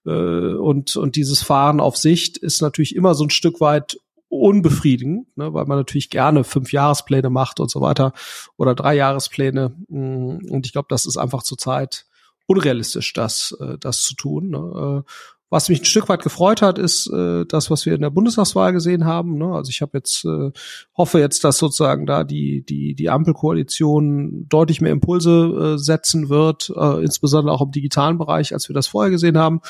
äh, 0.04 0.54
und, 0.54 0.96
und 0.96 1.16
dieses 1.16 1.42
Fahren 1.42 1.80
auf 1.80 1.96
Sicht 1.96 2.36
ist 2.36 2.60
natürlich 2.60 2.94
immer 2.94 3.14
so 3.14 3.24
ein 3.24 3.30
Stück 3.30 3.60
weit 3.60 3.98
unbefriedigend, 4.28 5.36
ne, 5.36 5.54
weil 5.54 5.66
man 5.66 5.78
natürlich 5.78 6.10
gerne 6.10 6.44
fünf 6.44 6.72
Jahrespläne 6.72 7.30
macht 7.30 7.60
und 7.60 7.70
so 7.70 7.80
weiter 7.80 8.12
oder 8.56 8.74
drei 8.74 8.94
Jahrespläne. 8.94 9.74
Mm, 9.88 10.50
und 10.50 10.66
ich 10.66 10.72
glaube, 10.72 10.88
das 10.90 11.06
ist 11.06 11.16
einfach 11.16 11.42
zurzeit 11.42 12.06
unrealistisch, 12.46 13.12
das, 13.12 13.56
äh, 13.60 13.78
das 13.78 14.02
zu 14.02 14.14
tun. 14.14 14.50
Ne. 14.50 15.04
Was 15.48 15.68
mich 15.68 15.80
ein 15.80 15.84
Stück 15.84 16.08
weit 16.08 16.22
gefreut 16.22 16.60
hat, 16.60 16.78
ist 16.78 17.08
äh, 17.08 17.44
das, 17.46 17.70
was 17.70 17.86
wir 17.86 17.94
in 17.94 18.00
der 18.00 18.10
Bundestagswahl 18.10 18.72
gesehen 18.72 19.04
haben. 19.04 19.38
Ne? 19.38 19.54
Also 19.54 19.70
ich 19.70 19.80
habe 19.80 19.92
jetzt 19.94 20.24
äh, 20.24 20.50
hoffe 20.96 21.20
jetzt, 21.20 21.44
dass 21.44 21.58
sozusagen 21.58 22.04
da 22.04 22.24
die 22.24 22.64
die 22.64 22.94
die 22.94 23.10
Ampelkoalition 23.10 24.48
deutlich 24.48 24.80
mehr 24.80 24.90
Impulse 24.90 25.74
äh, 25.74 25.78
setzen 25.78 26.28
wird, 26.28 26.72
äh, 26.76 27.04
insbesondere 27.04 27.54
auch 27.54 27.62
im 27.62 27.70
digitalen 27.70 28.18
Bereich, 28.18 28.54
als 28.54 28.68
wir 28.68 28.74
das 28.74 28.88
vorher 28.88 29.10
gesehen 29.10 29.38
haben. 29.38 29.60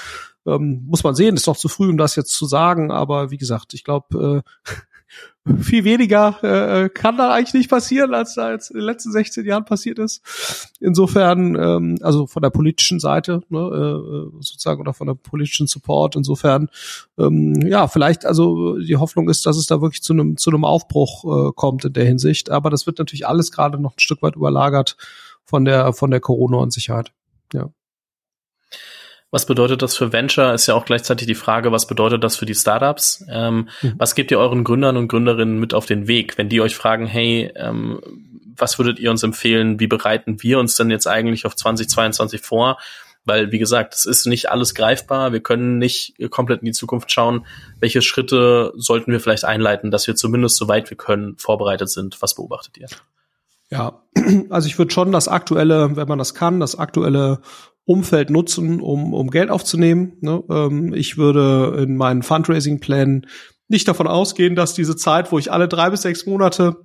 Ähm, 0.47 0.85
muss 0.87 1.04
man 1.04 1.14
sehen, 1.14 1.37
ist 1.37 1.47
noch 1.47 1.56
zu 1.56 1.68
früh, 1.68 1.90
um 1.90 1.99
das 1.99 2.16
jetzt 2.16 2.33
zu 2.33 2.47
sagen, 2.47 2.90
aber 2.90 3.30
wie 3.30 3.37
gesagt, 3.37 3.75
ich 3.75 3.85
glaube, 3.85 4.42
äh, 4.66 4.71
viel 5.60 5.84
weniger 5.84 6.42
äh, 6.42 6.88
kann 6.88 7.16
da 7.16 7.32
eigentlich 7.32 7.54
nicht 7.54 7.70
passieren, 7.70 8.14
als 8.14 8.34
da 8.34 8.50
jetzt 8.50 8.70
in 8.70 8.78
den 8.78 8.86
letzten 8.86 9.12
16 9.12 9.44
Jahren 9.44 9.64
passiert 9.64 9.98
ist. 9.98 10.72
Insofern, 10.80 11.54
ähm, 11.54 11.98
also 12.02 12.26
von 12.26 12.42
der 12.42 12.50
politischen 12.50 12.98
Seite, 12.98 13.42
ne, 13.48 13.58
äh, 13.58 14.30
sozusagen, 14.40 14.80
oder 14.80 14.92
von 14.92 15.06
der 15.06 15.14
politischen 15.14 15.68
Support, 15.68 16.16
insofern, 16.16 16.68
ähm, 17.18 17.54
ja, 17.66 17.86
vielleicht, 17.86 18.26
also 18.26 18.78
die 18.78 18.96
Hoffnung 18.96 19.28
ist, 19.28 19.46
dass 19.46 19.56
es 19.56 19.66
da 19.66 19.80
wirklich 19.80 20.02
zu 20.02 20.12
einem 20.12 20.36
zu 20.36 20.50
einem 20.50 20.64
Aufbruch 20.64 21.25
äh, 21.25 21.52
kommt 21.54 21.84
in 21.84 21.92
der 21.92 22.04
Hinsicht. 22.04 22.50
Aber 22.50 22.70
das 22.70 22.86
wird 22.86 22.98
natürlich 22.98 23.26
alles 23.26 23.52
gerade 23.52 23.78
noch 23.78 23.96
ein 23.96 24.00
Stück 24.00 24.22
weit 24.22 24.36
überlagert 24.36 24.96
von 25.44 25.64
der 25.64 25.92
von 25.92 26.10
der 26.10 26.20
Corona-Unsicherheit. 26.20 27.12
Ja. 27.52 27.70
Was 29.30 29.47
bedeutet 29.47 29.83
das 29.83 29.97
für 29.97 30.12
Venture? 30.12 30.54
Ist 30.54 30.66
ja 30.66 30.75
auch 30.75 30.85
gleichzeitig 30.85 31.26
die 31.26 31.35
Frage, 31.35 31.73
was 31.73 31.87
bedeutet 31.87 32.23
das 32.23 32.37
für 32.37 32.47
die 32.47 32.54
Startups? 32.54 33.25
Ähm, 33.28 33.68
mhm. 33.83 33.95
Was 33.99 34.14
gebt 34.14 34.30
ihr 34.30 34.38
euren 34.38 34.64
Gründern 34.64 34.97
und 34.97 35.09
Gründerinnen 35.09 35.59
mit 35.59 35.75
auf 35.75 35.87
den 35.87 36.06
Weg, 36.06 36.38
wenn 36.38 36.49
die 36.49 36.61
euch 36.61 36.76
fragen, 36.76 37.06
hey, 37.06 37.52
ähm, 37.56 38.00
was 38.56 38.78
würdet 38.78 38.99
ihr 38.99 39.11
uns 39.11 39.23
empfehlen? 39.23 39.80
Wie 39.80 39.88
bereiten 39.88 40.42
wir 40.42 40.59
uns 40.59 40.76
denn 40.76 40.90
jetzt 40.90 41.06
eigentlich 41.06 41.45
auf 41.45 41.56
2022 41.56 42.40
vor? 42.40 42.78
Weil, 43.25 43.50
wie 43.50 43.59
gesagt, 43.59 43.95
es 43.95 44.06
ist 44.06 44.26
nicht 44.26 44.50
alles 44.50 44.75
greifbar. 44.75 45.33
Wir 45.33 45.40
können 45.40 45.78
nicht 45.78 46.14
komplett 46.30 46.61
in 46.61 46.66
die 46.66 46.73
Zukunft 46.73 47.11
schauen. 47.11 47.45
Welche 47.80 48.00
Schritte 48.00 48.73
sollten 48.76 49.11
wir 49.11 49.18
vielleicht 49.18 49.45
einleiten, 49.45 49.90
dass 49.90 50.06
wir 50.06 50.14
zumindest 50.14 50.56
soweit 50.56 50.88
wir 50.88 50.97
können 50.97 51.37
vorbereitet 51.37 51.90
sind? 51.90 52.23
Was 52.23 52.37
beobachtet 52.37 52.78
ihr? 52.78 52.87
Ja, 53.68 54.00
also 54.50 54.68
ich 54.68 54.78
würde 54.78 54.92
schon 54.92 55.11
das 55.11 55.26
aktuelle, 55.26 55.97
wenn 55.97 56.06
man 56.06 56.18
das 56.18 56.35
kann, 56.35 56.61
das 56.61 56.78
aktuelle 56.78 57.40
Umfeld 57.86 58.30
nutzen, 58.30 58.80
um, 58.80 59.14
um 59.14 59.30
Geld 59.30 59.50
aufzunehmen. 59.50 60.18
Ne? 60.20 60.42
Ähm, 60.50 60.92
ich 60.92 61.16
würde 61.16 61.82
in 61.82 61.96
meinen 61.96 62.22
Fundraising-Plänen 62.22 63.26
nicht 63.68 63.88
davon 63.88 64.08
ausgehen, 64.08 64.56
dass 64.56 64.74
diese 64.74 64.96
Zeit, 64.96 65.32
wo 65.32 65.38
ich 65.38 65.52
alle 65.52 65.68
drei 65.68 65.90
bis 65.90 66.02
sechs 66.02 66.26
Monate 66.26 66.76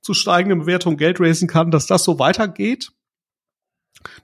zu 0.00 0.14
steigenden 0.14 0.60
Bewertungen 0.60 0.96
Geld 0.96 1.20
raisen 1.20 1.46
kann, 1.46 1.70
dass 1.70 1.86
das 1.86 2.04
so 2.04 2.18
weitergeht. 2.18 2.90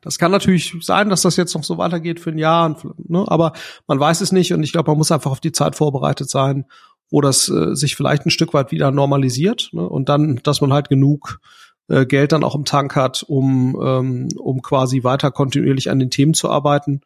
Das 0.00 0.18
kann 0.18 0.30
natürlich 0.30 0.74
sein, 0.80 1.10
dass 1.10 1.22
das 1.22 1.36
jetzt 1.36 1.54
noch 1.54 1.64
so 1.64 1.76
weitergeht 1.76 2.20
für 2.20 2.30
ein 2.30 2.38
Jahr, 2.38 2.76
ne? 2.96 3.24
aber 3.26 3.52
man 3.86 3.98
weiß 3.98 4.20
es 4.20 4.32
nicht 4.32 4.52
und 4.52 4.62
ich 4.62 4.72
glaube, 4.72 4.90
man 4.90 4.98
muss 4.98 5.12
einfach 5.12 5.30
auf 5.30 5.40
die 5.40 5.52
Zeit 5.52 5.74
vorbereitet 5.76 6.30
sein, 6.30 6.66
wo 7.10 7.20
das 7.20 7.48
äh, 7.48 7.74
sich 7.74 7.96
vielleicht 7.96 8.24
ein 8.24 8.30
Stück 8.30 8.54
weit 8.54 8.70
wieder 8.70 8.90
normalisiert 8.90 9.70
ne? 9.72 9.86
und 9.86 10.08
dann, 10.08 10.40
dass 10.44 10.60
man 10.60 10.72
halt 10.72 10.88
genug 10.88 11.40
äh, 11.92 12.06
Geld 12.06 12.32
dann 12.32 12.42
auch 12.42 12.54
im 12.54 12.64
Tank 12.64 12.96
hat, 12.96 13.22
um, 13.22 13.78
ähm, 13.80 14.28
um 14.38 14.62
quasi 14.62 15.04
weiter 15.04 15.30
kontinuierlich 15.30 15.90
an 15.90 15.98
den 15.98 16.10
Themen 16.10 16.32
zu 16.32 16.48
arbeiten. 16.48 17.02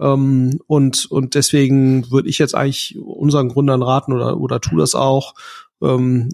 Ähm, 0.00 0.60
und, 0.68 1.06
und 1.10 1.34
deswegen 1.34 2.08
würde 2.12 2.28
ich 2.28 2.38
jetzt 2.38 2.54
eigentlich 2.54 2.96
unseren 3.00 3.48
Gründern 3.48 3.82
raten 3.82 4.12
oder, 4.12 4.38
oder 4.38 4.60
tu 4.60 4.76
das 4.76 4.94
auch, 4.94 5.34
ähm, 5.82 6.28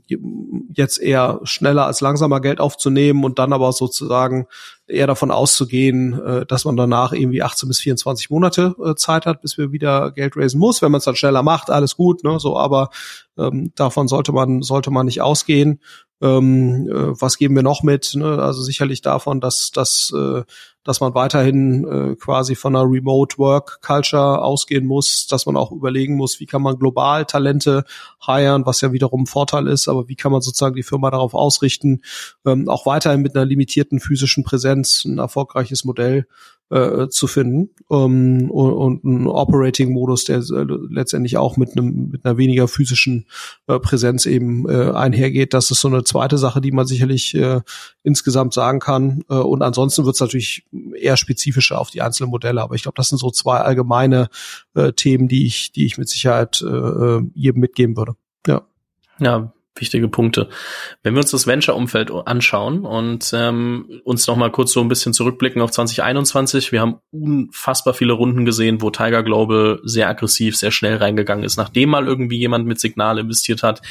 jetzt 0.75 0.99
eher 0.99 1.40
schneller 1.44 1.87
als 1.87 2.02
langsamer 2.02 2.40
Geld 2.40 2.61
aufzunehmen 2.61 3.25
und 3.25 3.38
dann 3.38 3.54
aber 3.54 3.73
sozusagen 3.73 4.46
eher 4.87 5.07
davon 5.07 5.31
auszugehen, 5.31 6.21
äh, 6.23 6.47
dass 6.47 6.64
man 6.64 6.76
danach 6.76 7.12
irgendwie 7.12 7.43
18 7.43 7.69
bis 7.69 7.81
24 7.81 8.31
Monate 8.31 8.75
äh, 8.85 8.95
Zeit 8.95 9.26
hat, 9.26 9.41
bis 9.41 9.57
wir 9.57 9.73
wieder 9.73 10.11
Geld 10.11 10.37
raisen 10.37 10.61
muss. 10.61 10.83
Wenn 10.83 10.93
man 10.93 10.99
es 10.99 11.05
dann 11.05 11.17
schneller 11.17 11.43
macht, 11.43 11.71
alles 11.71 11.97
gut, 11.97 12.23
ne? 12.25 12.38
So, 12.38 12.57
aber 12.59 12.91
ähm, 13.38 13.73
davon 13.75 14.09
sollte 14.09 14.33
man 14.33 14.62
sollte 14.62 14.91
man 14.91 15.07
nicht 15.07 15.23
ausgehen. 15.23 15.81
Ähm, 16.25 16.88
äh, 16.88 17.21
was 17.21 17.37
geben 17.38 17.57
wir 17.57 17.62
noch 17.62 17.83
mit? 17.83 18.14
Ne? 18.14 18.38
Also 18.38 18.62
sicherlich 18.62 19.03
davon, 19.03 19.41
dass, 19.41 19.73
dass, 19.73 20.12
äh, 20.17 20.43
dass 20.85 21.00
man 21.00 21.14
weiterhin 21.14 21.85
äh, 21.85 22.17
quasi 22.17 22.55
von 22.55 22.75
einer 22.75 22.88
Remote 22.88 23.37
Work 23.37 23.83
Culture 23.83 24.41
ausgehen 24.41 24.87
muss, 24.87 25.26
dass 25.26 25.45
man 25.45 25.57
auch 25.57 25.73
überlegen 25.73 26.17
muss, 26.17 26.41
wie 26.41 26.47
kann 26.47 26.62
man 26.62 26.79
global 26.79 27.26
Talente 27.26 27.85
hiren, 28.25 28.64
was 28.64 28.81
ja 28.81 28.93
wiederum 28.93 29.25
ein 29.25 29.26
Vorteil 29.26 29.67
ist, 29.67 29.88
aber 29.88 30.09
wie 30.09 30.14
kann 30.17 30.33
man 30.33 30.41
sozusagen 30.41 30.76
die 30.76 30.83
Firma 30.83 31.11
darauf 31.11 31.35
ausrichten, 31.35 32.00
ähm, 32.47 32.69
auch 32.69 32.87
weiterhin 32.87 33.21
mit 33.21 33.35
einer 33.35 33.45
limitierten 33.45 33.99
physischen 33.99 34.45
Präsenz 34.45 34.74
ein 34.75 35.19
erfolgreiches 35.19 35.85
Modell 35.85 36.26
äh, 36.71 37.09
zu 37.09 37.26
finden 37.26 37.71
ähm, 37.90 38.50
und, 38.50 38.73
und 38.73 39.04
ein 39.04 39.26
Operating-Modus, 39.26 40.25
der 40.25 40.38
äh, 40.38 40.66
letztendlich 40.90 41.37
auch 41.37 41.57
mit 41.57 41.76
einem 41.76 42.09
mit 42.11 42.25
einer 42.25 42.38
weniger 42.38 42.69
physischen 42.69 43.26
äh, 43.66 43.78
Präsenz 43.78 44.26
eben 44.26 44.69
äh, 44.69 44.90
einhergeht. 44.90 45.54
Das 45.54 45.71
ist 45.71 45.81
so 45.81 45.88
eine 45.88 46.04
zweite 46.04 46.38
Sache, 46.38 46.61
die 46.61 46.73
man 46.73 46.87
sicherlich 46.87 47.35
äh, 47.35 47.61
insgesamt 48.02 48.54
sagen 48.54 48.81
kann. 48.81 49.25
Äh, 49.28 49.35
und 49.35 49.62
ansonsten 49.62 50.04
wird 50.04 50.14
es 50.14 50.21
natürlich 50.21 50.66
eher 50.97 51.16
spezifischer 51.16 51.78
auf 51.78 51.90
die 51.90 52.02
einzelnen 52.02 52.31
Modelle. 52.31 52.62
Aber 52.62 52.75
ich 52.75 52.83
glaube, 52.83 52.97
das 52.97 53.09
sind 53.09 53.19
so 53.19 53.31
zwei 53.31 53.59
allgemeine 53.59 54.28
äh, 54.75 54.93
Themen, 54.93 55.28
die 55.28 55.47
ich 55.47 55.73
die 55.73 55.85
ich 55.85 55.99
mit 55.99 56.09
Sicherheit 56.09 56.62
äh, 56.62 56.66
äh 56.66 57.23
jedem 57.35 57.61
mitgeben 57.61 57.97
würde. 57.97 58.16
Ja. 58.47 58.62
Ja, 59.21 59.52
wichtige 59.76 60.09
Punkte. 60.09 60.49
Wenn 61.02 61.14
wir 61.14 61.21
uns 61.21 61.33
das 61.33 61.47
Venture-Umfeld 61.47 62.11
anschauen 62.11 62.85
und 62.85 63.33
ähm, 63.35 64.00
uns 64.04 64.26
noch 64.26 64.37
mal 64.37 64.50
kurz 64.50 64.73
so 64.73 64.81
ein 64.81 64.88
bisschen 64.88 65.12
zurückblicken 65.12 65.61
auf 65.61 65.73
2021, 65.73 66.71
wir 66.71 66.81
haben 66.81 67.00
unfassbar 67.11 67.95
viele 67.95 68.12
Runden 68.12 68.45
gesehen, 68.45 68.81
wo 68.81 68.90
Tiger 68.90 69.23
Global 69.23 69.81
sehr 69.83 70.09
aggressiv, 70.09 70.57
sehr 70.57 70.71
schnell 70.71 70.97
reingegangen 70.97 71.45
ist, 71.45 71.57
nachdem 71.57 71.90
mal 71.90 72.07
irgendwie 72.07 72.38
jemand 72.38 72.66
mit 72.66 72.78
Signal 72.78 73.19
investiert 73.19 73.62
hat. 73.62 73.83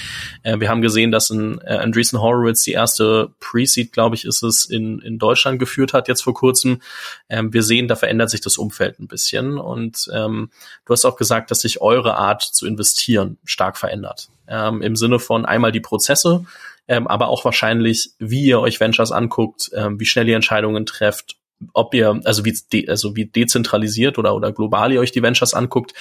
Äh, 0.43 0.59
wir 0.59 0.69
haben 0.69 0.81
gesehen, 0.81 1.11
dass 1.11 1.29
ein 1.29 1.59
äh, 1.61 1.77
Andreessen 1.77 2.21
Horowitz 2.21 2.63
die 2.63 2.71
erste 2.71 3.31
Pre-Seed, 3.39 3.91
glaube 3.91 4.15
ich, 4.15 4.25
ist 4.25 4.41
es, 4.41 4.65
in, 4.65 4.99
in 4.99 5.19
Deutschland 5.19 5.59
geführt 5.59 5.93
hat, 5.93 6.07
jetzt 6.07 6.23
vor 6.23 6.33
kurzem. 6.33 6.81
Ähm, 7.27 7.53
wir 7.53 7.63
sehen, 7.63 7.87
da 7.89 7.95
verändert 7.95 8.29
sich 8.29 8.41
das 8.41 8.57
Umfeld 8.57 8.99
ein 8.99 9.07
bisschen 9.07 9.57
und 9.57 10.09
ähm, 10.13 10.49
du 10.85 10.93
hast 10.93 11.03
auch 11.03 11.17
gesagt, 11.17 11.51
dass 11.51 11.61
sich 11.61 11.81
eure 11.81 12.15
Art 12.15 12.41
zu 12.41 12.65
investieren 12.65 13.37
stark 13.43 13.77
verändert 13.77 14.29
ähm, 14.47 14.81
im 14.81 14.95
Sinne 14.95 15.19
von 15.19 15.45
einmal 15.45 15.71
die 15.71 15.79
Prozesse, 15.79 16.45
ähm, 16.87 17.07
aber 17.07 17.27
auch 17.27 17.45
wahrscheinlich, 17.45 18.11
wie 18.19 18.45
ihr 18.45 18.59
euch 18.59 18.79
Ventures 18.79 19.11
anguckt, 19.11 19.71
ähm, 19.73 19.99
wie 19.99 20.05
schnell 20.05 20.27
ihr 20.27 20.35
Entscheidungen 20.35 20.85
trefft, 20.85 21.37
ob 21.73 21.93
ihr, 21.93 22.19
also 22.25 22.43
wie, 22.45 22.57
de, 22.71 22.89
also 22.89 23.15
wie 23.15 23.25
dezentralisiert 23.25 24.17
oder, 24.17 24.35
oder 24.35 24.51
global 24.51 24.91
ihr 24.91 24.99
euch 24.99 25.11
die 25.11 25.23
Ventures 25.23 25.53
anguckt. 25.53 25.93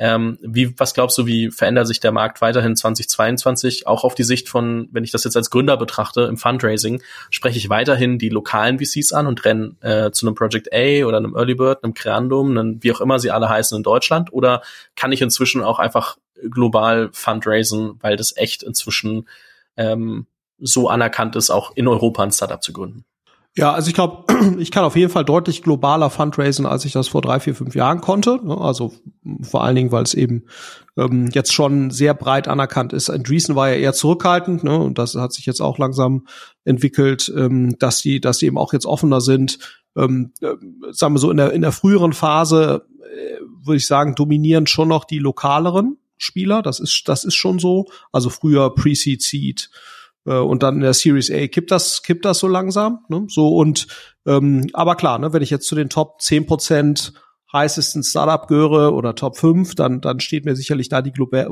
Ähm, 0.00 0.38
wie, 0.42 0.78
was 0.78 0.94
glaubst 0.94 1.18
du, 1.18 1.26
wie 1.26 1.50
verändert 1.50 1.88
sich 1.88 1.98
der 1.98 2.12
Markt 2.12 2.40
weiterhin 2.40 2.76
2022? 2.76 3.88
Auch 3.88 4.04
auf 4.04 4.14
die 4.14 4.22
Sicht 4.22 4.48
von, 4.48 4.88
wenn 4.92 5.02
ich 5.02 5.10
das 5.10 5.24
jetzt 5.24 5.36
als 5.36 5.50
Gründer 5.50 5.76
betrachte, 5.76 6.22
im 6.22 6.36
Fundraising, 6.36 7.02
spreche 7.30 7.58
ich 7.58 7.68
weiterhin 7.68 8.18
die 8.18 8.28
lokalen 8.28 8.78
VCs 8.78 9.12
an 9.12 9.26
und 9.26 9.44
renne 9.44 9.74
äh, 9.80 10.12
zu 10.12 10.26
einem 10.26 10.36
Project 10.36 10.72
A 10.72 11.04
oder 11.04 11.16
einem 11.16 11.34
Early 11.34 11.56
Bird, 11.56 11.82
einem 11.82 11.94
Creandum, 11.94 12.50
einem, 12.50 12.82
wie 12.82 12.92
auch 12.92 13.00
immer 13.00 13.18
sie 13.18 13.32
alle 13.32 13.48
heißen 13.48 13.76
in 13.76 13.82
Deutschland? 13.82 14.32
Oder 14.32 14.62
kann 14.94 15.10
ich 15.10 15.20
inzwischen 15.20 15.64
auch 15.64 15.80
einfach 15.80 16.16
global 16.50 17.10
fundraisen, 17.12 17.98
weil 18.00 18.16
das 18.16 18.36
echt 18.36 18.62
inzwischen 18.62 19.28
ähm, 19.76 20.26
so 20.58 20.88
anerkannt 20.88 21.36
ist, 21.36 21.50
auch 21.50 21.74
in 21.76 21.88
Europa 21.88 22.22
ein 22.22 22.32
Startup 22.32 22.62
zu 22.62 22.72
gründen? 22.72 23.04
Ja, 23.56 23.72
also 23.72 23.88
ich 23.88 23.94
glaube, 23.94 24.32
ich 24.58 24.70
kann 24.70 24.84
auf 24.84 24.94
jeden 24.94 25.10
Fall 25.10 25.24
deutlich 25.24 25.62
globaler 25.62 26.10
fundraisen, 26.10 26.66
als 26.66 26.84
ich 26.84 26.92
das 26.92 27.08
vor 27.08 27.22
drei, 27.22 27.40
vier, 27.40 27.54
fünf 27.54 27.74
Jahren 27.74 28.00
konnte. 28.00 28.38
Ne? 28.44 28.56
Also 28.56 28.92
vor 29.42 29.64
allen 29.64 29.74
Dingen, 29.74 29.90
weil 29.90 30.04
es 30.04 30.14
eben 30.14 30.44
ähm, 30.96 31.28
jetzt 31.32 31.52
schon 31.52 31.90
sehr 31.90 32.14
breit 32.14 32.46
anerkannt 32.46 32.92
ist. 32.92 33.10
Andreessen 33.10 33.56
war 33.56 33.68
ja 33.68 33.74
eher 33.74 33.92
zurückhaltend, 33.94 34.62
ne? 34.62 34.78
und 34.78 34.98
das 34.98 35.16
hat 35.16 35.32
sich 35.32 35.44
jetzt 35.44 35.60
auch 35.60 35.78
langsam 35.78 36.26
entwickelt, 36.64 37.32
ähm, 37.36 37.76
dass 37.78 38.00
die, 38.00 38.20
dass 38.20 38.38
die 38.38 38.46
eben 38.46 38.58
auch 38.58 38.72
jetzt 38.72 38.86
offener 38.86 39.20
sind. 39.20 39.58
Ähm, 39.96 40.32
äh, 40.40 40.54
sagen 40.92 41.14
wir 41.14 41.18
so 41.18 41.30
in 41.30 41.38
der 41.38 41.52
in 41.52 41.62
der 41.62 41.72
früheren 41.72 42.12
Phase 42.12 42.86
äh, 43.02 43.40
würde 43.64 43.78
ich 43.78 43.86
sagen, 43.86 44.14
dominieren 44.14 44.68
schon 44.68 44.88
noch 44.88 45.04
die 45.04 45.18
lokaleren 45.18 45.98
Spieler. 46.18 46.62
Das 46.62 46.80
ist 46.80 47.02
das 47.06 47.24
ist 47.24 47.34
schon 47.34 47.58
so. 47.58 47.86
Also 48.12 48.30
früher 48.30 48.74
Pre-Seed, 48.74 49.22
Seed. 49.22 49.70
Äh, 50.26 50.34
und 50.34 50.62
dann 50.62 50.76
in 50.76 50.80
der 50.82 50.94
Series 50.94 51.30
A 51.30 51.46
kippt 51.46 51.70
das, 51.70 52.02
kippt 52.02 52.24
das 52.24 52.38
so 52.38 52.48
langsam. 52.48 53.00
Ne? 53.08 53.24
So 53.28 53.56
und 53.56 53.86
ähm, 54.26 54.68
aber 54.74 54.96
klar, 54.96 55.18
ne, 55.18 55.32
wenn 55.32 55.42
ich 55.42 55.50
jetzt 55.50 55.66
zu 55.66 55.74
den 55.74 55.88
Top 55.88 56.18
10% 56.20 57.12
heißesten 57.52 58.02
Startup 58.02 58.46
gehöre 58.46 58.94
oder 58.94 59.14
Top 59.14 59.38
5, 59.38 59.74
dann, 59.74 60.00
dann 60.02 60.20
steht 60.20 60.44
mir 60.44 60.54
sicherlich 60.54 60.90
da 60.90 61.00
die 61.00 61.12
globa 61.12 61.48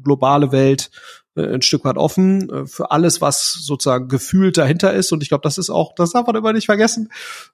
globale 0.00 0.52
Welt 0.52 0.90
ein 1.36 1.62
Stück 1.62 1.84
weit 1.84 1.96
offen 1.96 2.50
äh, 2.50 2.66
für 2.66 2.90
alles, 2.90 3.20
was 3.20 3.52
sozusagen 3.52 4.08
gefühlt 4.08 4.58
dahinter 4.58 4.92
ist. 4.92 5.12
Und 5.12 5.22
ich 5.22 5.28
glaube, 5.28 5.42
das 5.42 5.58
ist 5.58 5.70
auch, 5.70 5.94
das 5.94 6.10
darf 6.10 6.26
man 6.26 6.36
immer 6.36 6.52
nicht 6.52 6.66
vergessen. 6.66 7.10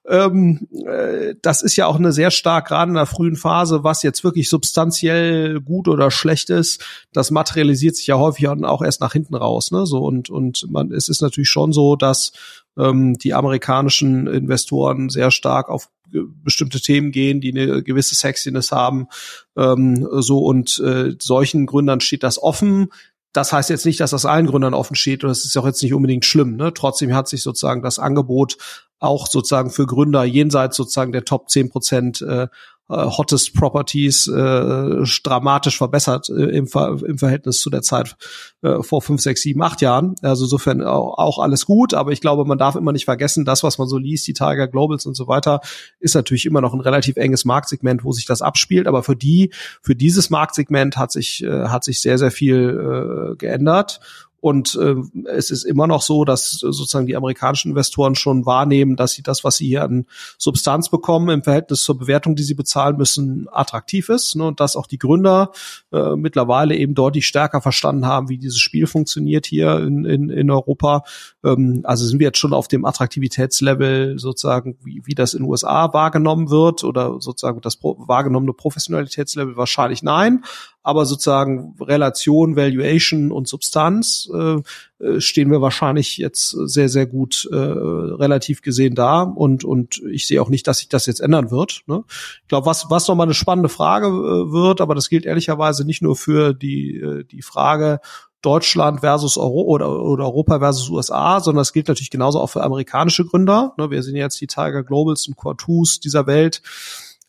Ähm, 0.07 0.67
äh, 0.85 1.35
das 1.41 1.61
ist 1.61 1.75
ja 1.75 1.85
auch 1.85 1.97
eine 1.97 2.11
sehr 2.11 2.31
stark, 2.31 2.67
gerade 2.67 2.89
in 2.89 2.95
der 2.95 3.05
frühen 3.05 3.35
Phase, 3.35 3.83
was 3.83 4.03
jetzt 4.03 4.23
wirklich 4.23 4.49
substanziell 4.49 5.61
gut 5.61 5.87
oder 5.87 6.09
schlecht 6.09 6.49
ist, 6.49 6.83
das 7.13 7.31
materialisiert 7.31 7.95
sich 7.95 8.07
ja 8.07 8.17
häufig 8.17 8.47
auch 8.47 8.81
erst 8.81 9.01
nach 9.01 9.13
hinten 9.13 9.35
raus. 9.35 9.71
Ne? 9.71 9.85
So 9.85 9.99
und 9.99 10.29
und 10.29 10.65
man, 10.69 10.91
es 10.91 11.09
ist 11.09 11.21
natürlich 11.21 11.49
schon 11.49 11.71
so, 11.71 11.95
dass 11.95 12.31
ähm, 12.77 13.17
die 13.17 13.33
amerikanischen 13.33 14.27
Investoren 14.27 15.09
sehr 15.09 15.31
stark 15.31 15.69
auf 15.69 15.89
bestimmte 16.09 16.79
Themen 16.79 17.11
gehen, 17.11 17.41
die 17.41 17.51
eine 17.51 17.83
gewisse 17.83 18.15
Sexiness 18.15 18.71
haben. 18.71 19.07
Ähm, 19.55 20.07
so 20.21 20.39
und 20.39 20.79
äh, 20.79 21.15
solchen 21.19 21.65
Gründern 21.65 21.99
steht 21.99 22.23
das 22.23 22.41
offen. 22.41 22.89
Das 23.37 23.53
heißt 23.53 23.69
jetzt 23.69 23.85
nicht, 23.85 23.99
dass 23.99 24.09
das 24.09 24.25
allen 24.25 24.47
Gründern 24.47 24.73
offen 24.73 24.95
steht 24.95 25.23
und 25.23 25.29
das 25.29 25.45
ist 25.45 25.55
auch 25.57 25.65
jetzt 25.67 25.83
nicht 25.83 25.93
unbedingt 25.93 26.25
schlimm. 26.25 26.55
Ne? 26.55 26.73
Trotzdem 26.73 27.13
hat 27.13 27.27
sich 27.27 27.43
sozusagen 27.43 27.83
das 27.83 27.99
Angebot 27.99 28.57
auch 28.97 29.27
sozusagen 29.27 29.69
für 29.69 29.85
Gründer 29.85 30.23
jenseits 30.23 30.75
sozusagen 30.75 31.11
der 31.11 31.23
Top 31.23 31.47
10 31.47 31.69
Prozent 31.69 32.21
äh, 32.23 32.47
äh, 32.89 32.95
Hottest 32.95 33.53
Properties 33.53 34.27
äh, 34.27 35.03
dramatisch 35.23 35.77
verbessert 35.77 36.29
äh, 36.29 36.55
im, 36.57 36.67
Ver 36.67 36.97
im 37.05 37.17
Verhältnis 37.17 37.59
zu 37.59 37.69
der 37.69 37.81
Zeit 37.81 38.15
äh, 38.61 38.81
vor 38.81 39.01
fünf, 39.01 39.21
sechs, 39.21 39.41
sieben, 39.41 39.61
acht 39.61 39.81
Jahren. 39.81 40.15
Also 40.21 40.45
insofern 40.45 40.83
auch, 40.83 41.17
auch 41.17 41.39
alles 41.39 41.65
gut, 41.65 41.93
aber 41.93 42.11
ich 42.11 42.21
glaube, 42.21 42.45
man 42.45 42.57
darf 42.57 42.75
immer 42.75 42.91
nicht 42.91 43.05
vergessen, 43.05 43.45
das, 43.45 43.63
was 43.63 43.77
man 43.77 43.87
so 43.87 43.97
liest, 43.97 44.27
die 44.27 44.33
Tiger 44.33 44.67
Globals 44.67 45.05
und 45.05 45.15
so 45.15 45.27
weiter, 45.27 45.61
ist 45.99 46.15
natürlich 46.15 46.45
immer 46.45 46.61
noch 46.61 46.73
ein 46.73 46.81
relativ 46.81 47.17
enges 47.17 47.45
Marktsegment, 47.45 48.03
wo 48.03 48.11
sich 48.11 48.25
das 48.25 48.41
abspielt. 48.41 48.87
Aber 48.87 49.03
für 49.03 49.15
die, 49.15 49.51
für 49.81 49.95
dieses 49.95 50.29
Marktsegment 50.29 50.97
hat 50.97 51.11
sich, 51.11 51.43
äh, 51.43 51.67
hat 51.67 51.83
sich 51.83 52.01
sehr, 52.01 52.17
sehr 52.17 52.31
viel 52.31 53.33
äh, 53.33 53.35
geändert. 53.35 53.99
Und 54.39 54.75
äh, 54.75 54.95
es 55.29 55.49
ist 55.49 55.63
immer 55.63 55.87
noch 55.87 56.01
so, 56.01 56.23
dass 56.23 56.51
sozusagen 56.51 57.07
die 57.07 57.15
amerikanischen 57.15 57.71
Investoren 57.71 58.15
schon 58.15 58.45
wahrnehmen, 58.45 58.95
dass 58.95 59.13
sie 59.13 59.23
das, 59.23 59.43
was 59.43 59.57
sie 59.57 59.67
hier 59.67 59.83
an 59.83 60.05
Substanz 60.37 60.89
bekommen, 60.89 61.29
im 61.29 61.43
Verhältnis 61.43 61.83
zur 61.83 61.97
Bewertung, 61.97 62.35
die 62.35 62.43
sie 62.43 62.53
bezahlen 62.53 62.97
müssen, 62.97 63.47
attraktiv 63.51 64.09
ist. 64.09 64.35
Ne? 64.35 64.45
Und 64.45 64.59
dass 64.59 64.75
auch 64.75 64.85
die 64.85 64.99
Gründer 64.99 65.51
äh, 65.91 66.15
mittlerweile 66.15 66.75
eben 66.75 66.93
deutlich 66.93 67.25
stärker 67.25 67.61
verstanden 67.61 68.05
haben, 68.05 68.29
wie 68.29 68.37
dieses 68.37 68.59
Spiel 68.59 68.85
funktioniert 68.85 69.47
hier 69.47 69.79
in, 69.79 70.05
in, 70.05 70.29
in 70.29 70.51
Europa. 70.51 71.03
Ähm, 71.43 71.81
also 71.83 72.05
sind 72.05 72.19
wir 72.19 72.27
jetzt 72.27 72.39
schon 72.39 72.53
auf 72.53 72.67
dem 72.67 72.85
Attraktivitätslevel 72.85 74.19
sozusagen, 74.19 74.77
wie, 74.83 75.01
wie 75.05 75.15
das 75.15 75.33
in 75.33 75.43
den 75.43 75.49
USA 75.49 75.91
wahrgenommen 75.93 76.51
wird 76.51 76.83
oder 76.83 77.19
sozusagen 77.19 77.61
das 77.61 77.77
pro, 77.77 77.95
wahrgenommene 77.99 78.53
Professionalitätslevel 78.53 79.57
wahrscheinlich 79.57 80.03
nein 80.03 80.43
aber 80.87 81.05
sozusagen 81.05 81.75
Relation, 81.81 82.55
Valuation 82.55 83.33
und 83.33 83.45
Substanz 83.49 84.29
äh, 84.33 84.61
äh, 85.03 85.19
stehen 85.19 85.51
wir 85.51 85.59
wahrscheinlich 85.59 86.15
jetzt 86.15 86.51
sehr, 86.51 86.87
sehr 86.87 87.05
gut 87.05 87.45
äh, 87.51 87.55
relativ 87.57 88.61
gesehen 88.61 88.95
da 88.95 89.23
und, 89.23 89.65
und 89.65 90.01
ich 90.09 90.27
sehe 90.27 90.41
auch 90.41 90.47
nicht, 90.47 90.65
dass 90.65 90.77
sich 90.77 90.87
das 90.87 91.05
jetzt 91.05 91.19
ändern 91.19 91.51
wird. 91.51 91.81
Ne? 91.87 92.05
Ich 92.43 92.47
glaube, 92.47 92.67
was, 92.67 92.85
was 92.89 93.05
nochmal 93.05 93.27
eine 93.27 93.33
spannende 93.33 93.67
Frage 93.67 94.07
äh, 94.07 94.51
wird, 94.53 94.79
aber 94.79 94.95
das 94.95 95.09
gilt 95.09 95.25
ehrlicherweise 95.25 95.83
nicht 95.83 96.01
nur 96.01 96.15
für 96.15 96.53
die, 96.53 96.95
äh, 96.95 97.25
die 97.25 97.41
Frage, 97.41 97.99
Deutschland 98.41 99.01
versus 99.01 99.35
Euro 99.35 99.63
oder, 99.63 100.01
oder 100.01 100.23
Europa 100.23 100.59
versus 100.59 100.89
USA, 100.89 101.41
sondern 101.41 101.61
das 101.61 101.73
gilt 101.73 101.89
natürlich 101.89 102.11
genauso 102.11 102.39
auch 102.39 102.47
für 102.47 102.63
amerikanische 102.63 103.25
Gründer. 103.25 103.73
Ne? 103.77 103.91
Wir 103.91 104.03
sehen 104.03 104.15
jetzt 104.15 104.39
die 104.39 104.47
Tiger 104.47 104.83
Globals 104.83 105.27
und 105.27 105.35
Quartus 105.35 105.99
dieser 105.99 106.27
Welt 106.27 106.61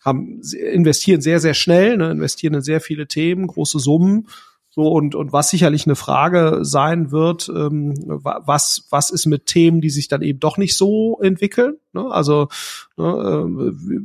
haben, 0.09 0.41
investieren 0.73 1.21
sehr, 1.21 1.41
sehr 1.41 1.55
schnell, 1.55 1.97
ne, 1.97 2.11
investieren 2.11 2.55
in 2.55 2.63
sehr 2.63 2.81
viele 2.81 3.07
Themen, 3.07 3.47
große 3.47 3.79
Summen. 3.79 4.29
So, 4.71 4.89
und, 4.89 5.15
und 5.15 5.33
was 5.33 5.51
sicherlich 5.51 5.87
eine 5.87 5.97
Frage 5.97 6.61
sein 6.63 7.11
wird, 7.11 7.49
ähm, 7.49 7.95
was, 8.07 8.87
was 8.91 9.11
ist 9.11 9.27
mit 9.27 9.47
Themen, 9.47 9.81
die 9.81 9.91
sich 9.91 10.09
dann 10.09 10.23
eben 10.23 10.41
doch 10.41 10.57
nicht 10.57 10.77
so 10.77 11.19
entwickeln? 11.21 11.79
Ne? 11.93 12.07
Also 12.11 12.49
ne, 12.97 13.49
äh, 13.49 14.01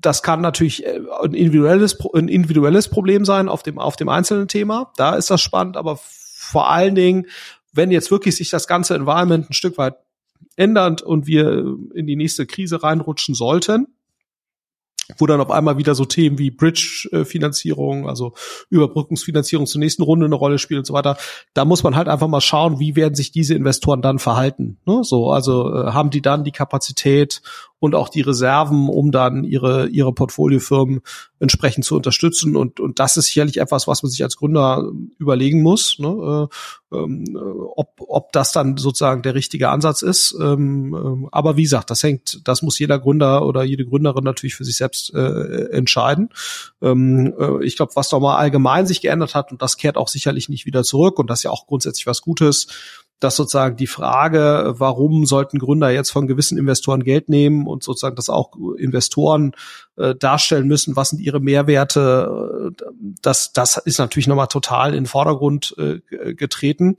das 0.00 0.22
kann 0.22 0.40
natürlich 0.40 0.86
äh, 0.86 1.00
ein 1.22 1.34
individuelles, 1.34 1.98
ein 2.14 2.28
individuelles 2.28 2.88
Problem 2.88 3.24
sein 3.24 3.48
auf 3.48 3.62
dem, 3.62 3.78
auf 3.78 3.96
dem 3.96 4.08
einzelnen 4.08 4.48
Thema. 4.48 4.92
Da 4.96 5.16
ist 5.16 5.30
das 5.30 5.40
spannend, 5.40 5.76
aber 5.76 5.98
vor 6.00 6.70
allen 6.70 6.94
Dingen, 6.94 7.26
wenn 7.72 7.90
jetzt 7.90 8.10
wirklich 8.10 8.36
sich 8.36 8.50
das 8.50 8.68
ganze 8.68 8.94
Environment 8.94 9.50
ein 9.50 9.54
Stück 9.54 9.78
weit 9.78 9.96
ändert 10.54 11.02
und 11.02 11.26
wir 11.26 11.76
in 11.94 12.06
die 12.06 12.16
nächste 12.16 12.46
Krise 12.46 12.82
reinrutschen 12.82 13.34
sollten, 13.34 13.88
wo 15.18 15.26
dann 15.26 15.40
auf 15.40 15.50
einmal 15.50 15.78
wieder 15.78 15.94
so 15.94 16.04
Themen 16.04 16.38
wie 16.38 16.50
Bridge-Finanzierung, 16.50 18.08
also 18.08 18.34
Überbrückungsfinanzierung 18.70 19.66
zur 19.66 19.80
nächsten 19.80 20.02
Runde 20.02 20.26
eine 20.26 20.34
Rolle 20.34 20.58
spielen 20.58 20.78
und 20.78 20.86
so 20.86 20.94
weiter. 20.94 21.16
Da 21.54 21.64
muss 21.64 21.82
man 21.82 21.96
halt 21.96 22.08
einfach 22.08 22.28
mal 22.28 22.40
schauen, 22.40 22.80
wie 22.80 22.96
werden 22.96 23.14
sich 23.14 23.30
diese 23.30 23.54
Investoren 23.54 24.02
dann 24.02 24.18
verhalten. 24.18 24.78
Ne? 24.86 25.00
So, 25.02 25.30
also 25.30 25.72
äh, 25.72 25.92
haben 25.92 26.10
die 26.10 26.22
dann 26.22 26.44
die 26.44 26.52
Kapazität 26.52 27.42
und 27.78 27.94
auch 27.94 28.08
die 28.08 28.22
Reserven, 28.22 28.88
um 28.88 29.12
dann 29.12 29.44
ihre, 29.44 29.88
ihre 29.88 30.12
Portfoliofirmen 30.12 31.00
entsprechend 31.38 31.84
zu 31.84 31.96
unterstützen. 31.96 32.56
Und, 32.56 32.80
und 32.80 32.98
das 32.98 33.16
ist 33.16 33.26
sicherlich 33.26 33.58
etwas, 33.58 33.86
was 33.86 34.02
man 34.02 34.10
sich 34.10 34.22
als 34.22 34.36
Gründer 34.36 34.90
überlegen 35.18 35.62
muss, 35.62 35.98
ne? 35.98 36.48
äh, 36.90 36.96
ähm, 36.96 37.38
ob, 37.76 37.94
ob 37.98 38.32
das 38.32 38.52
dann 38.52 38.78
sozusagen 38.78 39.22
der 39.22 39.34
richtige 39.34 39.68
Ansatz 39.68 40.02
ist. 40.02 40.34
Ähm, 40.40 40.94
äh, 40.94 41.28
aber 41.32 41.56
wie 41.56 41.64
gesagt, 41.64 41.90
das 41.90 42.02
hängt, 42.02 42.40
das 42.44 42.62
muss 42.62 42.78
jeder 42.78 42.98
Gründer 42.98 43.44
oder 43.44 43.62
jede 43.62 43.84
Gründerin 43.84 44.24
natürlich 44.24 44.54
für 44.54 44.64
sich 44.64 44.76
selbst 44.76 45.12
äh, 45.14 45.70
entscheiden. 45.70 46.30
Ähm, 46.80 47.34
äh, 47.38 47.64
ich 47.64 47.76
glaube, 47.76 47.92
was 47.94 48.08
doch 48.08 48.20
mal 48.20 48.36
allgemein 48.36 48.86
sich 48.86 49.02
geändert 49.02 49.34
hat, 49.34 49.52
und 49.52 49.60
das 49.60 49.76
kehrt 49.76 49.98
auch 49.98 50.08
sicherlich 50.08 50.48
nicht 50.48 50.64
wieder 50.64 50.82
zurück, 50.82 51.18
und 51.18 51.28
das 51.28 51.40
ist 51.40 51.44
ja 51.44 51.50
auch 51.50 51.66
grundsätzlich 51.66 52.06
was 52.06 52.22
Gutes, 52.22 52.68
dass 53.20 53.36
sozusagen 53.36 53.76
die 53.76 53.86
Frage, 53.86 54.74
warum 54.76 55.24
sollten 55.24 55.58
Gründer 55.58 55.90
jetzt 55.90 56.10
von 56.10 56.26
gewissen 56.26 56.58
Investoren 56.58 57.02
Geld 57.02 57.28
nehmen 57.28 57.66
und 57.66 57.82
sozusagen 57.82 58.16
das 58.16 58.28
auch 58.28 58.52
Investoren 58.76 59.52
äh, 59.96 60.14
darstellen 60.14 60.68
müssen, 60.68 60.96
was 60.96 61.10
sind 61.10 61.20
ihre 61.20 61.40
Mehrwerte, 61.40 62.72
äh, 62.78 62.84
das, 63.22 63.52
das 63.52 63.78
ist 63.78 63.98
natürlich 63.98 64.26
nochmal 64.26 64.48
total 64.48 64.90
in 64.90 65.04
den 65.04 65.06
Vordergrund 65.06 65.74
äh, 65.78 66.34
getreten. 66.34 66.96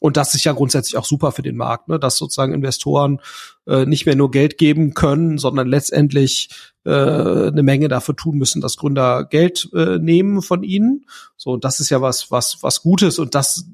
Und 0.00 0.16
das 0.16 0.34
ist 0.34 0.44
ja 0.44 0.52
grundsätzlich 0.52 0.96
auch 0.96 1.04
super 1.04 1.32
für 1.32 1.42
den 1.42 1.56
Markt, 1.56 1.88
ne? 1.88 1.98
dass 1.98 2.16
sozusagen 2.16 2.54
Investoren 2.54 3.20
äh, 3.66 3.84
nicht 3.84 4.06
mehr 4.06 4.16
nur 4.16 4.30
Geld 4.30 4.56
geben 4.56 4.94
können, 4.94 5.36
sondern 5.36 5.68
letztendlich 5.68 6.48
äh, 6.86 6.90
eine 6.90 7.62
Menge 7.62 7.88
dafür 7.88 8.16
tun 8.16 8.38
müssen, 8.38 8.62
dass 8.62 8.78
Gründer 8.78 9.24
Geld 9.24 9.68
äh, 9.74 9.98
nehmen 9.98 10.40
von 10.40 10.62
ihnen. 10.62 11.04
So, 11.36 11.50
und 11.50 11.64
das 11.64 11.80
ist 11.80 11.90
ja 11.90 12.00
was, 12.00 12.30
was, 12.30 12.62
was 12.62 12.80
Gutes 12.80 13.18
und 13.18 13.34
das 13.34 13.66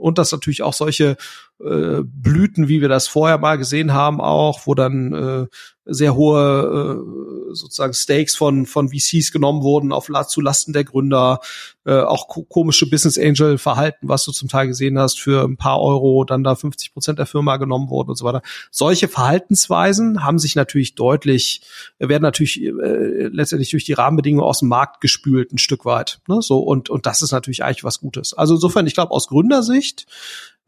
und 0.00 0.18
dass 0.18 0.32
natürlich 0.32 0.62
auch 0.62 0.72
solche 0.72 1.16
äh, 1.64 2.02
Blüten, 2.04 2.68
wie 2.68 2.80
wir 2.80 2.88
das 2.88 3.08
vorher 3.08 3.38
mal 3.38 3.58
gesehen 3.58 3.92
haben, 3.92 4.20
auch, 4.20 4.66
wo 4.66 4.74
dann 4.74 5.12
äh, 5.12 5.46
sehr 5.92 6.14
hohe 6.14 7.50
äh, 7.50 7.54
sozusagen 7.54 7.94
Stakes 7.94 8.36
von 8.36 8.66
von 8.66 8.90
VCs 8.90 9.32
genommen 9.32 9.62
wurden 9.62 9.92
auf 9.92 10.08
zu 10.28 10.40
Lasten 10.40 10.72
der 10.72 10.84
Gründer, 10.84 11.40
äh, 11.84 11.98
auch 11.98 12.28
ko 12.28 12.44
komische 12.44 12.88
Business 12.88 13.18
Angel 13.18 13.58
Verhalten, 13.58 14.08
was 14.08 14.24
du 14.24 14.32
zum 14.32 14.48
Teil 14.48 14.68
gesehen 14.68 14.98
hast, 14.98 15.20
für 15.20 15.44
ein 15.44 15.56
paar 15.56 15.80
Euro 15.80 16.24
dann 16.24 16.44
da 16.44 16.54
50 16.54 16.92
Prozent 16.92 17.18
der 17.18 17.26
Firma 17.26 17.56
genommen 17.56 17.90
wurden 17.90 18.10
und 18.10 18.16
so 18.16 18.24
weiter. 18.24 18.42
Solche 18.70 19.08
Verhaltensweisen 19.08 20.22
haben 20.22 20.38
sich 20.38 20.54
natürlich 20.54 20.94
deutlich, 20.94 21.62
werden 21.98 22.22
natürlich 22.22 22.62
äh, 22.62 23.26
letztendlich 23.26 23.70
durch 23.70 23.84
die 23.84 23.94
Rahmenbedingungen 23.94 24.46
aus 24.46 24.60
dem 24.60 24.68
Markt 24.68 25.00
gespült 25.00 25.52
ein 25.52 25.58
Stück 25.58 25.84
weit. 25.84 26.20
Ne? 26.28 26.40
So 26.40 26.60
und 26.60 26.88
und 26.88 27.06
das 27.06 27.22
ist 27.22 27.32
natürlich 27.32 27.64
eigentlich 27.64 27.84
was 27.84 28.00
Gutes. 28.00 28.32
Also 28.32 28.54
insofern, 28.54 28.86
ich 28.86 28.94
glaube 28.94 29.12
aus 29.12 29.28
Gründersicht 29.28 30.06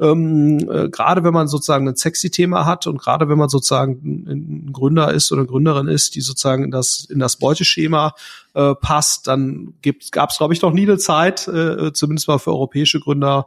ähm, 0.02 0.58
äh, 0.68 0.88
gerade 0.88 1.22
wenn 1.22 1.32
man 1.32 1.46
sozusagen 1.48 1.88
ein 1.88 1.96
sexy 1.96 2.30
Thema 2.30 2.66
hat 2.66 2.86
und 2.86 2.98
gerade 2.98 3.28
wenn 3.28 3.38
man 3.38 3.48
sozusagen 3.48 4.26
ein 4.26 4.72
Gründer 4.72 5.12
ist 5.12 5.30
oder 5.30 5.44
Gründerin 5.44 5.88
ist, 5.88 6.16
die 6.16 6.20
sozusagen 6.20 6.64
in 6.64 6.70
das 6.70 7.04
in 7.04 7.20
das 7.20 7.36
Beuteschema 7.36 8.14
äh, 8.54 8.74
passt, 8.74 9.28
dann 9.28 9.74
gab 10.10 10.30
es 10.30 10.38
glaube 10.38 10.54
ich 10.54 10.62
noch 10.62 10.72
nie 10.72 10.82
eine 10.82 10.98
Zeit, 10.98 11.46
äh, 11.46 11.92
zumindest 11.92 12.28
mal 12.28 12.38
für 12.38 12.50
europäische 12.50 13.00
Gründer, 13.00 13.46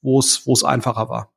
wo 0.00 0.20
es 0.20 0.64
einfacher 0.64 1.08
war. 1.08 1.30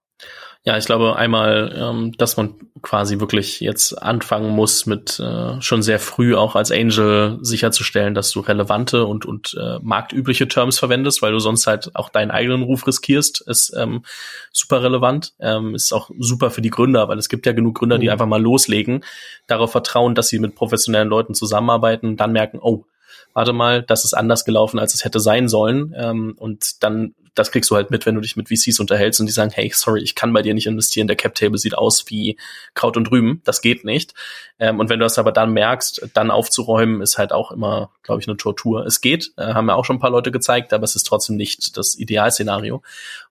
Ja, 0.65 0.77
ich 0.77 0.85
glaube 0.85 1.15
einmal, 1.15 1.73
ähm, 1.73 2.11
dass 2.17 2.35
man 2.35 2.55
quasi 2.81 3.21
wirklich 3.21 3.61
jetzt 3.61 3.93
anfangen 3.93 4.49
muss, 4.49 4.85
mit 4.85 5.17
äh, 5.17 5.61
schon 5.61 5.81
sehr 5.81 5.99
früh 5.99 6.35
auch 6.35 6.55
als 6.55 6.69
Angel 6.69 7.39
sicherzustellen, 7.41 8.13
dass 8.13 8.31
du 8.31 8.41
relevante 8.41 9.05
und, 9.05 9.25
und 9.25 9.55
äh, 9.57 9.79
marktübliche 9.81 10.49
Terms 10.49 10.77
verwendest, 10.77 11.21
weil 11.21 11.31
du 11.31 11.39
sonst 11.39 11.65
halt 11.65 11.95
auch 11.95 12.09
deinen 12.09 12.29
eigenen 12.29 12.63
Ruf 12.63 12.85
riskierst, 12.85 13.39
ist 13.47 13.73
ähm, 13.77 14.03
super 14.51 14.83
relevant. 14.83 15.33
Ähm, 15.39 15.75
ist 15.75 15.93
auch 15.93 16.11
super 16.19 16.51
für 16.51 16.61
die 16.61 16.71
Gründer, 16.71 17.07
weil 17.07 17.17
es 17.17 17.29
gibt 17.29 17.45
ja 17.45 17.53
genug 17.53 17.79
Gründer, 17.79 17.97
die 17.97 18.07
mhm. 18.07 18.11
einfach 18.11 18.27
mal 18.27 18.41
loslegen, 18.41 19.05
darauf 19.47 19.71
vertrauen, 19.71 20.13
dass 20.13 20.27
sie 20.27 20.39
mit 20.39 20.55
professionellen 20.55 21.07
Leuten 21.07 21.35
zusammenarbeiten, 21.35 22.17
dann 22.17 22.33
merken, 22.33 22.59
oh, 22.61 22.83
warte 23.33 23.53
mal, 23.53 23.81
das 23.81 24.03
ist 24.03 24.13
anders 24.13 24.43
gelaufen, 24.43 24.77
als 24.77 24.93
es 24.93 25.05
hätte 25.05 25.21
sein 25.21 25.47
sollen. 25.47 25.95
Ähm, 25.97 26.35
und 26.37 26.83
dann 26.83 27.15
das 27.35 27.51
kriegst 27.51 27.69
du 27.69 27.75
halt 27.75 27.91
mit, 27.91 28.05
wenn 28.05 28.15
du 28.15 28.21
dich 28.21 28.35
mit 28.35 28.49
VCs 28.49 28.79
unterhältst 28.79 29.19
und 29.19 29.25
die 29.25 29.33
sagen, 29.33 29.51
hey, 29.53 29.71
sorry, 29.73 30.01
ich 30.01 30.15
kann 30.15 30.33
bei 30.33 30.41
dir 30.41 30.53
nicht 30.53 30.67
investieren, 30.67 31.07
der 31.07 31.15
Cap-Table 31.15 31.57
sieht 31.57 31.77
aus 31.77 32.05
wie 32.07 32.37
Kraut 32.73 32.97
und 32.97 33.11
Rüben, 33.11 33.41
das 33.45 33.61
geht 33.61 33.85
nicht. 33.85 34.13
Ähm, 34.59 34.79
und 34.79 34.89
wenn 34.89 34.99
du 34.99 35.05
das 35.05 35.17
aber 35.17 35.31
dann 35.31 35.51
merkst, 35.51 36.09
dann 36.13 36.31
aufzuräumen, 36.31 37.01
ist 37.01 37.17
halt 37.17 37.31
auch 37.31 37.51
immer, 37.51 37.91
glaube 38.03 38.21
ich, 38.21 38.27
eine 38.27 38.37
Tortur. 38.37 38.85
Es 38.85 39.01
geht, 39.01 39.31
äh, 39.37 39.53
haben 39.53 39.67
ja 39.67 39.75
auch 39.75 39.85
schon 39.85 39.97
ein 39.97 40.01
paar 40.01 40.11
Leute 40.11 40.31
gezeigt, 40.31 40.73
aber 40.73 40.83
es 40.83 40.95
ist 40.95 41.03
trotzdem 41.03 41.35
nicht 41.35 41.77
das 41.77 41.97
Idealszenario. 41.97 42.81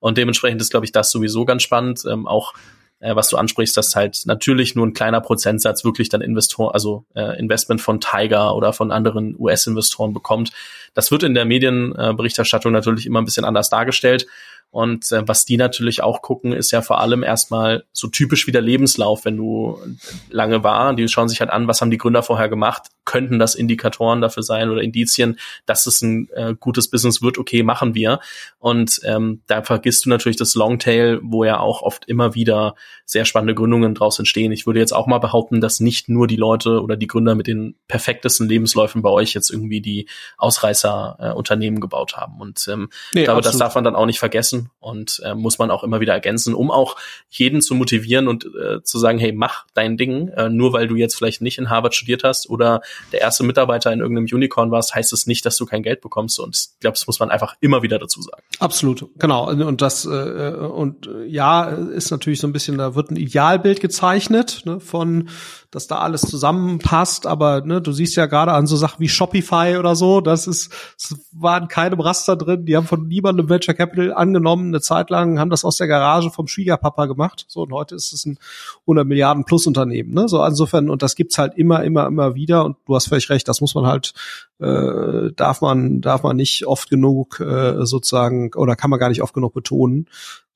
Und 0.00 0.18
dementsprechend 0.18 0.60
ist, 0.60 0.70
glaube 0.70 0.86
ich, 0.86 0.92
das 0.92 1.10
sowieso 1.10 1.44
ganz 1.44 1.62
spannend, 1.62 2.04
ähm, 2.08 2.26
auch 2.26 2.54
äh, 3.00 3.14
was 3.14 3.28
du 3.28 3.36
ansprichst, 3.36 3.76
dass 3.76 3.94
halt 3.94 4.22
natürlich 4.26 4.74
nur 4.74 4.86
ein 4.86 4.92
kleiner 4.92 5.20
Prozentsatz 5.20 5.84
wirklich 5.84 6.08
dann 6.08 6.20
Investor, 6.20 6.74
also 6.74 7.04
äh, 7.14 7.38
Investment 7.38 7.80
von 7.80 8.00
Tiger 8.00 8.54
oder 8.54 8.72
von 8.72 8.90
anderen 8.90 9.36
US-Investoren 9.38 10.12
bekommt. 10.12 10.50
Das 10.94 11.10
wird 11.10 11.22
in 11.22 11.34
der 11.34 11.44
Medienberichterstattung 11.44 12.72
natürlich 12.72 13.06
immer 13.06 13.20
ein 13.20 13.24
bisschen 13.24 13.44
anders 13.44 13.70
dargestellt. 13.70 14.26
Und 14.70 15.10
äh, 15.12 15.26
was 15.26 15.46
die 15.46 15.56
natürlich 15.56 16.02
auch 16.02 16.20
gucken, 16.20 16.52
ist 16.52 16.72
ja 16.72 16.82
vor 16.82 17.00
allem 17.00 17.22
erstmal 17.22 17.84
so 17.92 18.06
typisch 18.08 18.46
wie 18.46 18.52
der 18.52 18.60
Lebenslauf, 18.60 19.24
wenn 19.24 19.36
du 19.36 19.80
lange 20.28 20.62
war. 20.62 20.94
Die 20.94 21.08
schauen 21.08 21.28
sich 21.28 21.40
halt 21.40 21.50
an, 21.50 21.66
was 21.68 21.80
haben 21.80 21.90
die 21.90 21.96
Gründer 21.96 22.22
vorher 22.22 22.50
gemacht? 22.50 22.88
Könnten 23.06 23.38
das 23.38 23.54
Indikatoren 23.54 24.20
dafür 24.20 24.42
sein 24.42 24.68
oder 24.68 24.82
Indizien, 24.82 25.38
dass 25.64 25.86
es 25.86 26.02
ein 26.02 26.28
äh, 26.34 26.54
gutes 26.58 26.88
Business 26.88 27.22
wird? 27.22 27.38
Okay, 27.38 27.62
machen 27.62 27.94
wir. 27.94 28.20
Und 28.58 29.00
ähm, 29.04 29.40
da 29.46 29.62
vergisst 29.62 30.04
du 30.04 30.10
natürlich 30.10 30.36
das 30.36 30.54
Longtail, 30.54 31.20
wo 31.22 31.44
ja 31.44 31.60
auch 31.60 31.80
oft 31.80 32.04
immer 32.04 32.34
wieder 32.34 32.74
sehr 33.06 33.24
spannende 33.24 33.54
Gründungen 33.54 33.94
draus 33.94 34.18
entstehen. 34.18 34.52
Ich 34.52 34.66
würde 34.66 34.80
jetzt 34.80 34.92
auch 34.92 35.06
mal 35.06 35.18
behaupten, 35.18 35.62
dass 35.62 35.80
nicht 35.80 36.10
nur 36.10 36.26
die 36.26 36.36
Leute 36.36 36.82
oder 36.82 36.96
die 36.96 37.06
Gründer 37.06 37.34
mit 37.34 37.46
den 37.46 37.74
perfektesten 37.88 38.46
Lebensläufen 38.46 39.00
bei 39.00 39.08
euch 39.08 39.32
jetzt 39.32 39.48
irgendwie 39.50 39.80
die 39.80 40.06
Ausreißer-Unternehmen 40.36 41.78
äh, 41.78 41.80
gebaut 41.80 42.18
haben. 42.18 42.38
Und 42.38 42.68
ähm, 42.70 42.90
nee, 43.14 43.20
ich 43.20 43.24
glaube, 43.24 43.38
absolut. 43.38 43.54
das 43.54 43.58
darf 43.58 43.74
man 43.74 43.84
dann 43.84 43.96
auch 43.96 44.04
nicht 44.04 44.18
vergessen 44.18 44.57
müssen 44.58 44.70
und 44.80 45.20
äh, 45.24 45.34
muss 45.34 45.58
man 45.58 45.70
auch 45.70 45.84
immer 45.84 46.00
wieder 46.00 46.12
ergänzen, 46.12 46.54
um 46.54 46.70
auch 46.70 46.96
jeden 47.28 47.60
zu 47.60 47.74
motivieren 47.74 48.28
und 48.28 48.46
äh, 48.46 48.82
zu 48.82 48.98
sagen, 48.98 49.18
hey, 49.18 49.32
mach 49.32 49.66
dein 49.74 49.96
Ding. 49.96 50.28
Äh, 50.28 50.48
nur 50.48 50.72
weil 50.72 50.88
du 50.88 50.96
jetzt 50.96 51.14
vielleicht 51.14 51.42
nicht 51.42 51.58
in 51.58 51.70
Harvard 51.70 51.94
studiert 51.94 52.24
hast 52.24 52.48
oder 52.48 52.82
der 53.12 53.20
erste 53.20 53.44
Mitarbeiter 53.44 53.92
in 53.92 54.00
irgendeinem 54.00 54.28
Unicorn 54.30 54.70
warst, 54.70 54.94
heißt 54.94 55.12
es 55.12 55.26
nicht, 55.26 55.44
dass 55.44 55.56
du 55.56 55.66
kein 55.66 55.82
Geld 55.82 56.00
bekommst. 56.00 56.38
Und 56.40 56.56
ich 56.56 56.80
glaube, 56.80 56.94
das 56.94 57.06
muss 57.06 57.20
man 57.20 57.30
einfach 57.30 57.56
immer 57.60 57.82
wieder 57.82 57.98
dazu 57.98 58.22
sagen. 58.22 58.42
Absolut, 58.58 59.06
genau. 59.18 59.48
Und 59.50 59.82
das 59.82 60.04
äh, 60.04 60.08
und 60.08 61.06
äh, 61.06 61.26
ja, 61.26 61.64
ist 61.64 62.10
natürlich 62.10 62.40
so 62.40 62.46
ein 62.46 62.52
bisschen, 62.52 62.78
da 62.78 62.94
wird 62.94 63.10
ein 63.10 63.16
Idealbild 63.16 63.80
gezeichnet 63.80 64.62
ne, 64.64 64.80
von 64.80 65.28
dass 65.70 65.86
da 65.86 65.98
alles 65.98 66.22
zusammenpasst, 66.22 67.26
aber 67.26 67.62
ne, 67.62 67.80
du 67.80 67.92
siehst 67.92 68.16
ja 68.16 68.26
gerade 68.26 68.52
an 68.52 68.66
so 68.66 68.76
Sachen 68.76 69.00
wie 69.00 69.08
Shopify 69.08 69.76
oder 69.78 69.94
so, 69.94 70.20
das 70.20 70.46
ist, 70.46 70.72
es 70.96 71.16
waren 71.32 71.68
keine 71.68 72.02
Raster 72.02 72.36
drin, 72.36 72.64
die 72.64 72.76
haben 72.76 72.86
von 72.86 73.06
niemandem 73.06 73.48
Venture 73.48 73.74
Capital 73.74 74.12
angenommen, 74.12 74.68
eine 74.68 74.80
Zeit 74.80 75.10
lang 75.10 75.38
haben 75.38 75.50
das 75.50 75.64
aus 75.64 75.76
der 75.76 75.86
Garage 75.86 76.30
vom 76.30 76.48
Schwiegerpapa 76.48 77.06
gemacht, 77.06 77.44
so 77.48 77.62
und 77.62 77.72
heute 77.72 77.94
ist 77.94 78.12
es 78.12 78.26
ein 78.26 78.38
100 78.82 79.06
Milliarden 79.06 79.44
Plus 79.44 79.66
Unternehmen, 79.66 80.14
ne, 80.14 80.28
so 80.28 80.44
insofern 80.44 80.88
und 80.90 81.02
das 81.02 81.14
gibt's 81.14 81.38
halt 81.38 81.56
immer, 81.56 81.84
immer, 81.84 82.06
immer 82.06 82.34
wieder. 82.34 82.64
Und 82.64 82.76
du 82.86 82.94
hast 82.94 83.08
völlig 83.08 83.30
recht, 83.30 83.48
das 83.48 83.60
muss 83.60 83.74
man 83.74 83.86
halt, 83.86 84.14
äh, 84.58 85.32
darf 85.36 85.60
man, 85.60 86.00
darf 86.00 86.22
man 86.22 86.36
nicht 86.36 86.66
oft 86.66 86.90
genug 86.90 87.40
äh, 87.40 87.84
sozusagen 87.84 88.52
oder 88.54 88.76
kann 88.76 88.90
man 88.90 88.98
gar 88.98 89.08
nicht 89.08 89.22
oft 89.22 89.34
genug 89.34 89.54
betonen, 89.54 90.06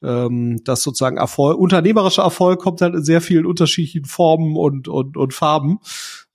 ähm, 0.02 0.62
dass 0.64 0.82
sozusagen 0.82 1.16
Erfolg, 1.16 1.58
unternehmerischer 1.58 2.22
Erfolg 2.22 2.60
kommt 2.60 2.80
halt 2.80 2.94
in 2.94 3.04
sehr 3.04 3.20
vielen 3.20 3.46
unterschiedlichen 3.46 4.04
Formen 4.04 4.56
und, 4.56 4.88
und, 4.88 5.16
und 5.16 5.34
Farben. 5.34 5.78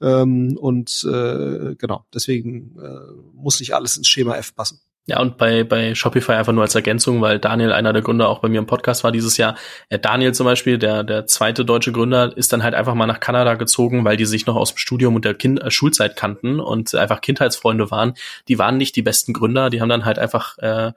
Ähm, 0.02 0.58
und 0.60 1.06
äh, 1.10 1.76
genau, 1.76 2.06
deswegen 2.14 2.76
äh, 2.80 3.14
muss 3.34 3.60
nicht 3.60 3.74
alles 3.74 3.98
ins 3.98 4.08
Schema 4.08 4.36
F 4.36 4.56
passen. 4.56 4.80
Ja, 5.10 5.22
und 5.22 5.38
bei, 5.38 5.64
bei 5.64 5.96
Shopify 5.96 6.34
einfach 6.34 6.52
nur 6.52 6.64
als 6.64 6.76
Ergänzung, 6.76 7.22
weil 7.22 7.40
Daniel, 7.40 7.72
einer 7.72 7.94
der 7.94 8.02
Gründer, 8.02 8.28
auch 8.28 8.40
bei 8.40 8.50
mir 8.50 8.60
im 8.60 8.66
Podcast 8.66 9.06
war 9.06 9.14
dieses 9.14 9.38
Jahr. 9.38 9.56
Äh, 9.88 10.00
Daniel 10.00 10.34
zum 10.34 10.46
Beispiel, 10.46 10.78
der, 10.78 11.06
der 11.06 11.26
zweite 11.26 11.64
deutsche 11.64 11.94
Gründer, 11.94 12.36
ist 12.36 12.52
dann 12.52 12.62
halt 12.62 12.76
einfach 12.76 12.94
mal 12.94 13.06
nach 13.06 13.22
Kanada 13.22 13.54
gezogen, 13.54 14.04
weil 14.04 14.18
die 14.18 14.26
sich 14.26 14.48
noch 14.48 14.58
aus 14.58 14.74
dem 14.74 14.80
Studium 14.80 15.16
und 15.16 15.24
der 15.24 15.34
kind 15.34 15.62
äh, 15.62 15.72
Schulzeit 15.72 16.18
kannten 16.18 16.60
und 16.60 16.94
einfach 16.94 17.22
Kindheitsfreunde 17.22 17.90
waren. 17.90 18.16
Die 18.50 18.60
waren 18.60 18.76
nicht 18.76 18.98
die 18.98 19.02
besten 19.02 19.32
Gründer, 19.32 19.70
die 19.70 19.80
haben 19.80 19.88
dann 19.88 20.04
halt 20.04 20.20
einfach 20.20 20.58
äh, 20.58 20.92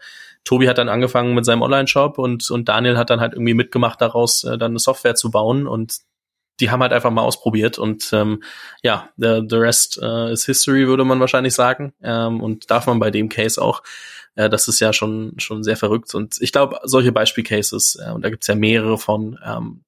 Tobi 0.44 0.68
hat 0.68 0.79
dann 0.79 0.88
angefangen 0.88 1.35
mit 1.35 1.44
seinem 1.44 1.62
Online-Shop 1.62 2.18
und, 2.18 2.50
und 2.50 2.68
Daniel 2.68 2.96
hat 2.96 3.11
dann 3.11 3.20
halt 3.20 3.35
irgendwie 3.35 3.55
mitgemacht, 3.55 4.00
daraus 4.00 4.44
äh, 4.44 4.59
dann 4.59 4.72
eine 4.72 4.79
Software 4.79 5.14
zu 5.14 5.31
bauen 5.31 5.66
und 5.66 5.98
die 6.61 6.70
haben 6.70 6.83
halt 6.83 6.92
einfach 6.92 7.11
mal 7.11 7.22
ausprobiert 7.22 7.79
und 7.79 8.12
ähm, 8.12 8.42
ja, 8.83 9.09
the, 9.16 9.42
the 9.48 9.57
rest 9.57 9.98
uh, 10.03 10.26
is 10.26 10.44
history, 10.44 10.87
würde 10.87 11.05
man 11.05 11.20
wahrscheinlich 11.20 11.55
sagen. 11.55 11.94
Ähm, 12.03 12.40
und 12.42 12.70
darf 12.70 12.87
man 12.87 12.98
bei 12.98 13.11
dem 13.11 13.29
Case 13.29 13.61
auch. 13.61 13.83
Äh, 14.35 14.50
das 14.50 14.68
ist 14.68 14.81
ja 14.81 14.92
schon, 14.92 15.35
schon 15.38 15.62
sehr 15.62 15.76
verrückt. 15.76 16.14
Und 16.14 16.37
ich 16.40 16.53
glaube, 16.53 16.79
solche 16.85 17.12
Beispielcases, 17.12 17.98
äh, 18.05 18.11
und 18.11 18.22
da 18.22 18.31
gibt's 18.31 18.46
ja 18.46 18.55
mehrere 18.55 18.98
von, 18.98 19.38
ähm, 19.44 19.85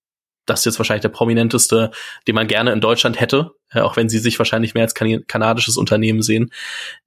das 0.46 0.61
ist 0.61 0.64
jetzt 0.64 0.78
wahrscheinlich 0.78 1.02
der 1.02 1.09
prominenteste, 1.09 1.90
den 2.26 2.35
man 2.35 2.48
gerne 2.48 2.72
in 2.72 2.81
Deutschland 2.81 3.20
hätte, 3.20 3.52
äh, 3.70 3.81
auch 3.81 3.96
wenn 3.96 4.09
sie 4.09 4.18
sich 4.18 4.38
wahrscheinlich 4.38 4.74
mehr 4.74 4.85
als 4.85 4.94
kan 4.94 5.26
kanadisches 5.26 5.76
Unternehmen 5.76 6.22
sehen. 6.22 6.50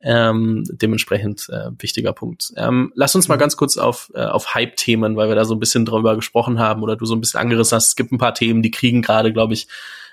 Ähm, 0.02 0.64
dementsprechend 0.70 1.50
äh, 1.50 1.72
wichtiger 1.80 2.14
Punkt. 2.14 2.54
Ähm, 2.56 2.92
lass 2.96 3.16
uns 3.16 3.28
mal 3.28 3.38
ganz 3.38 3.58
kurz 3.58 3.78
auf, 3.78 4.12
äh, 4.16 4.24
auf 4.24 4.56
Hype-Themen, 4.56 5.16
weil 5.16 5.28
wir 5.28 5.36
da 5.36 5.46
so 5.46 5.56
ein 5.56 5.60
bisschen 5.60 5.86
drüber 5.86 6.16
gesprochen 6.16 6.60
haben 6.60 6.84
oder 6.84 6.96
du 6.96 7.06
so 7.06 7.16
ein 7.16 7.22
bisschen 7.22 7.40
angerissen 7.40 7.76
hast. 7.76 7.90
Es 7.90 7.96
gibt 7.96 8.12
ein 8.12 8.18
paar 8.18 8.34
Themen, 8.34 8.62
die 8.62 8.72
kriegen 8.72 9.02
gerade, 9.02 9.34
glaube 9.34 9.54
ich, 9.54 9.68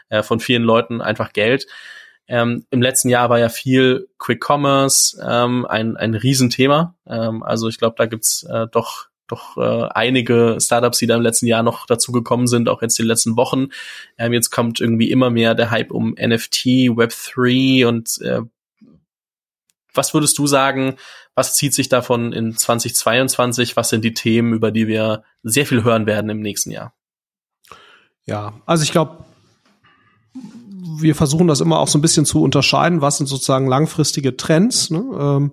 äh, 0.08 0.22
von 0.22 0.40
vielen 0.40 0.62
Leuten 0.62 1.00
einfach 1.00 1.32
Geld. 1.32 1.66
Ähm, 2.28 2.66
Im 2.70 2.80
letzten 2.82 3.08
Jahr 3.08 3.30
war 3.30 3.38
ja 3.38 3.48
viel 3.48 4.08
Quick 4.18 4.42
Commerce 4.48 5.20
ähm, 5.22 5.66
ein, 5.66 5.96
ein 5.96 6.14
Riesenthema. 6.14 6.94
Ähm, 7.06 7.42
also 7.42 7.68
ich 7.68 7.78
glaube, 7.78 7.94
da 7.98 8.06
gibt's 8.06 8.44
äh, 8.44 8.66
doch 8.70 9.06
doch 9.28 9.56
äh, 9.56 9.88
einige 9.94 10.58
Startups, 10.60 10.98
die 10.98 11.06
da 11.06 11.16
im 11.16 11.22
letzten 11.22 11.46
Jahr 11.46 11.62
noch 11.62 11.86
dazu 11.86 12.12
sind, 12.44 12.68
auch 12.68 12.82
jetzt 12.82 12.98
die 12.98 13.02
letzten 13.02 13.36
Wochen. 13.36 13.68
Ähm, 14.18 14.32
jetzt 14.32 14.50
kommt 14.50 14.80
irgendwie 14.80 15.10
immer 15.10 15.30
mehr 15.30 15.54
der 15.54 15.70
Hype 15.70 15.90
um 15.90 16.10
NFT, 16.12 16.90
Web3 16.90 17.86
und 17.86 18.20
äh, 18.22 18.42
was 19.94 20.14
würdest 20.14 20.38
du 20.38 20.46
sagen, 20.46 20.96
was 21.34 21.54
zieht 21.54 21.74
sich 21.74 21.88
davon 21.88 22.32
in 22.32 22.56
2022? 22.56 23.76
Was 23.76 23.90
sind 23.90 24.04
die 24.04 24.14
Themen, 24.14 24.52
über 24.54 24.70
die 24.70 24.86
wir 24.86 25.22
sehr 25.42 25.66
viel 25.66 25.84
hören 25.84 26.06
werden 26.06 26.30
im 26.30 26.40
nächsten 26.40 26.70
Jahr? 26.70 26.94
Ja, 28.24 28.54
also 28.66 28.84
ich 28.84 28.92
glaube, 28.92 29.24
wir 30.34 31.14
versuchen 31.14 31.48
das 31.48 31.60
immer 31.60 31.78
auch 31.78 31.88
so 31.88 31.98
ein 31.98 32.02
bisschen 32.02 32.24
zu 32.24 32.42
unterscheiden, 32.42 33.00
was 33.00 33.18
sind 33.18 33.26
sozusagen 33.26 33.66
langfristige 33.66 34.36
Trends 34.36 34.90
ne? 34.90 34.98
ähm, 35.18 35.52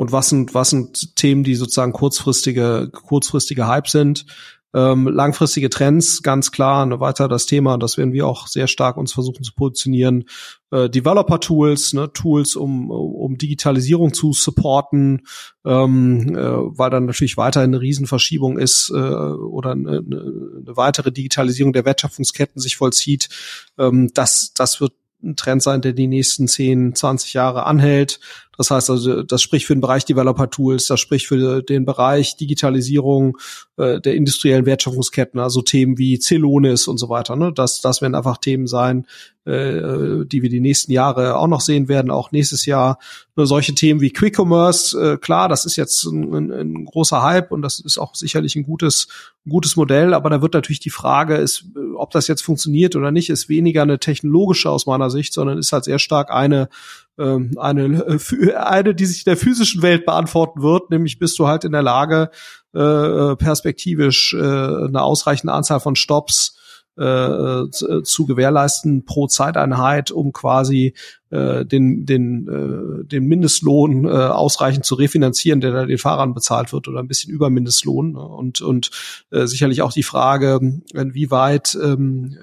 und 0.00 0.12
was 0.12 0.30
sind, 0.30 0.54
was 0.54 0.70
sind 0.70 1.14
Themen, 1.14 1.44
die 1.44 1.54
sozusagen 1.54 1.92
kurzfristige, 1.92 2.88
kurzfristige 2.90 3.66
Hype 3.66 3.86
sind. 3.86 4.24
Ähm, 4.72 5.06
langfristige 5.06 5.68
Trends, 5.68 6.22
ganz 6.22 6.52
klar, 6.52 6.86
ne, 6.86 7.00
weiter 7.00 7.28
das 7.28 7.44
Thema, 7.44 7.76
das 7.76 7.98
werden 7.98 8.14
wir 8.14 8.26
auch 8.26 8.46
sehr 8.46 8.66
stark 8.66 8.96
uns 8.96 9.12
versuchen 9.12 9.44
zu 9.44 9.52
positionieren. 9.52 10.24
Äh, 10.70 10.88
Developer-Tools, 10.88 11.92
ne, 11.92 12.10
Tools, 12.14 12.56
um, 12.56 12.90
um 12.90 13.36
Digitalisierung 13.36 14.14
zu 14.14 14.32
supporten, 14.32 15.26
ähm, 15.66 16.34
äh, 16.34 16.40
weil 16.40 16.88
dann 16.88 17.04
natürlich 17.04 17.36
weiterhin 17.36 17.74
eine 17.74 17.82
Riesenverschiebung 17.82 18.58
ist 18.58 18.88
äh, 18.88 18.94
oder 18.94 19.72
eine, 19.72 19.98
eine 19.98 20.76
weitere 20.76 21.12
Digitalisierung 21.12 21.74
der 21.74 21.84
Wertschöpfungsketten 21.84 22.58
sich 22.62 22.76
vollzieht. 22.76 23.28
Ähm, 23.76 24.12
das, 24.14 24.54
das 24.54 24.80
wird 24.80 24.94
ein 25.22 25.36
Trend 25.36 25.62
sein, 25.62 25.82
der 25.82 25.92
die 25.92 26.06
nächsten 26.06 26.48
10, 26.48 26.94
20 26.94 27.34
Jahre 27.34 27.66
anhält. 27.66 28.20
Das 28.60 28.70
heißt 28.70 28.90
also, 28.90 29.22
das 29.22 29.40
spricht 29.40 29.64
für 29.64 29.74
den 29.74 29.80
Bereich 29.80 30.04
Developer 30.04 30.50
Tools, 30.50 30.86
das 30.86 31.00
spricht 31.00 31.26
für 31.26 31.62
den 31.62 31.86
Bereich 31.86 32.36
Digitalisierung 32.36 33.38
äh, 33.78 34.02
der 34.02 34.14
industriellen 34.14 34.66
Wertschöpfungsketten, 34.66 35.40
also 35.40 35.62
Themen 35.62 35.96
wie 35.96 36.18
Celonis 36.18 36.86
und 36.86 36.98
so 36.98 37.08
weiter. 37.08 37.36
Ne? 37.36 37.54
Das, 37.54 37.80
das 37.80 38.02
werden 38.02 38.14
einfach 38.14 38.36
Themen 38.36 38.66
sein, 38.66 39.06
äh, 39.46 40.26
die 40.26 40.42
wir 40.42 40.50
die 40.50 40.60
nächsten 40.60 40.92
Jahre 40.92 41.38
auch 41.38 41.46
noch 41.46 41.62
sehen 41.62 41.88
werden, 41.88 42.10
auch 42.10 42.32
nächstes 42.32 42.66
Jahr. 42.66 42.98
Nur 43.34 43.46
solche 43.46 43.74
Themen 43.74 44.02
wie 44.02 44.10
Quick 44.10 44.38
Commerce, 44.38 44.94
äh, 45.00 45.16
klar, 45.16 45.48
das 45.48 45.64
ist 45.64 45.76
jetzt 45.76 46.04
ein, 46.04 46.34
ein, 46.34 46.52
ein 46.52 46.84
großer 46.84 47.22
Hype 47.22 47.52
und 47.52 47.62
das 47.62 47.80
ist 47.80 47.96
auch 47.96 48.14
sicherlich 48.14 48.56
ein 48.56 48.64
gutes, 48.64 49.08
ein 49.46 49.50
gutes 49.50 49.76
Modell, 49.76 50.12
aber 50.12 50.28
da 50.28 50.42
wird 50.42 50.52
natürlich 50.52 50.80
die 50.80 50.90
Frage, 50.90 51.36
ist, 51.36 51.64
ob 51.96 52.10
das 52.10 52.28
jetzt 52.28 52.42
funktioniert 52.42 52.94
oder 52.94 53.10
nicht, 53.10 53.30
ist 53.30 53.48
weniger 53.48 53.80
eine 53.80 53.98
technologische 53.98 54.68
aus 54.68 54.84
meiner 54.84 55.08
Sicht, 55.08 55.32
sondern 55.32 55.56
ist 55.56 55.72
halt 55.72 55.84
sehr 55.84 55.98
stark 55.98 56.30
eine 56.30 56.68
ähm, 57.18 57.52
eine, 57.58 57.82
äh, 57.82 58.54
eine, 58.54 58.94
die 58.94 59.06
sich 59.06 59.24
der 59.24 59.36
physischen 59.36 59.82
Welt 59.82 60.06
beantworten 60.06 60.62
wird, 60.62 60.90
nämlich 60.90 61.18
bist 61.18 61.38
du 61.38 61.46
halt 61.46 61.64
in 61.64 61.72
der 61.72 61.82
Lage, 61.82 62.30
äh, 62.74 62.80
äh 62.80 63.36
perspektivisch 63.36 64.34
äh, 64.34 64.38
eine 64.38 65.02
ausreichende 65.02 65.52
Anzahl 65.52 65.80
von 65.80 65.96
Stops 65.96 66.59
äh, 66.96 67.70
zu, 67.70 68.02
zu 68.02 68.26
gewährleisten 68.26 69.04
pro 69.04 69.26
Zeiteinheit, 69.26 70.10
um 70.10 70.32
quasi 70.32 70.94
äh, 71.30 71.64
den, 71.64 72.04
den, 72.06 72.48
äh, 72.48 73.04
den 73.04 73.26
Mindestlohn 73.26 74.04
äh, 74.04 74.08
ausreichend 74.08 74.84
zu 74.84 74.96
refinanzieren, 74.96 75.60
der 75.60 75.72
da 75.72 75.86
den 75.86 75.98
Fahrern 75.98 76.34
bezahlt 76.34 76.72
wird 76.72 76.88
oder 76.88 76.98
ein 76.98 77.08
bisschen 77.08 77.32
über 77.32 77.50
Mindestlohn. 77.50 78.12
Ne? 78.12 78.20
Und, 78.20 78.60
und 78.60 78.90
äh, 79.30 79.46
sicherlich 79.46 79.82
auch 79.82 79.92
die 79.92 80.02
Frage, 80.02 80.80
inwieweit 80.92 81.78
ähm, 81.80 82.36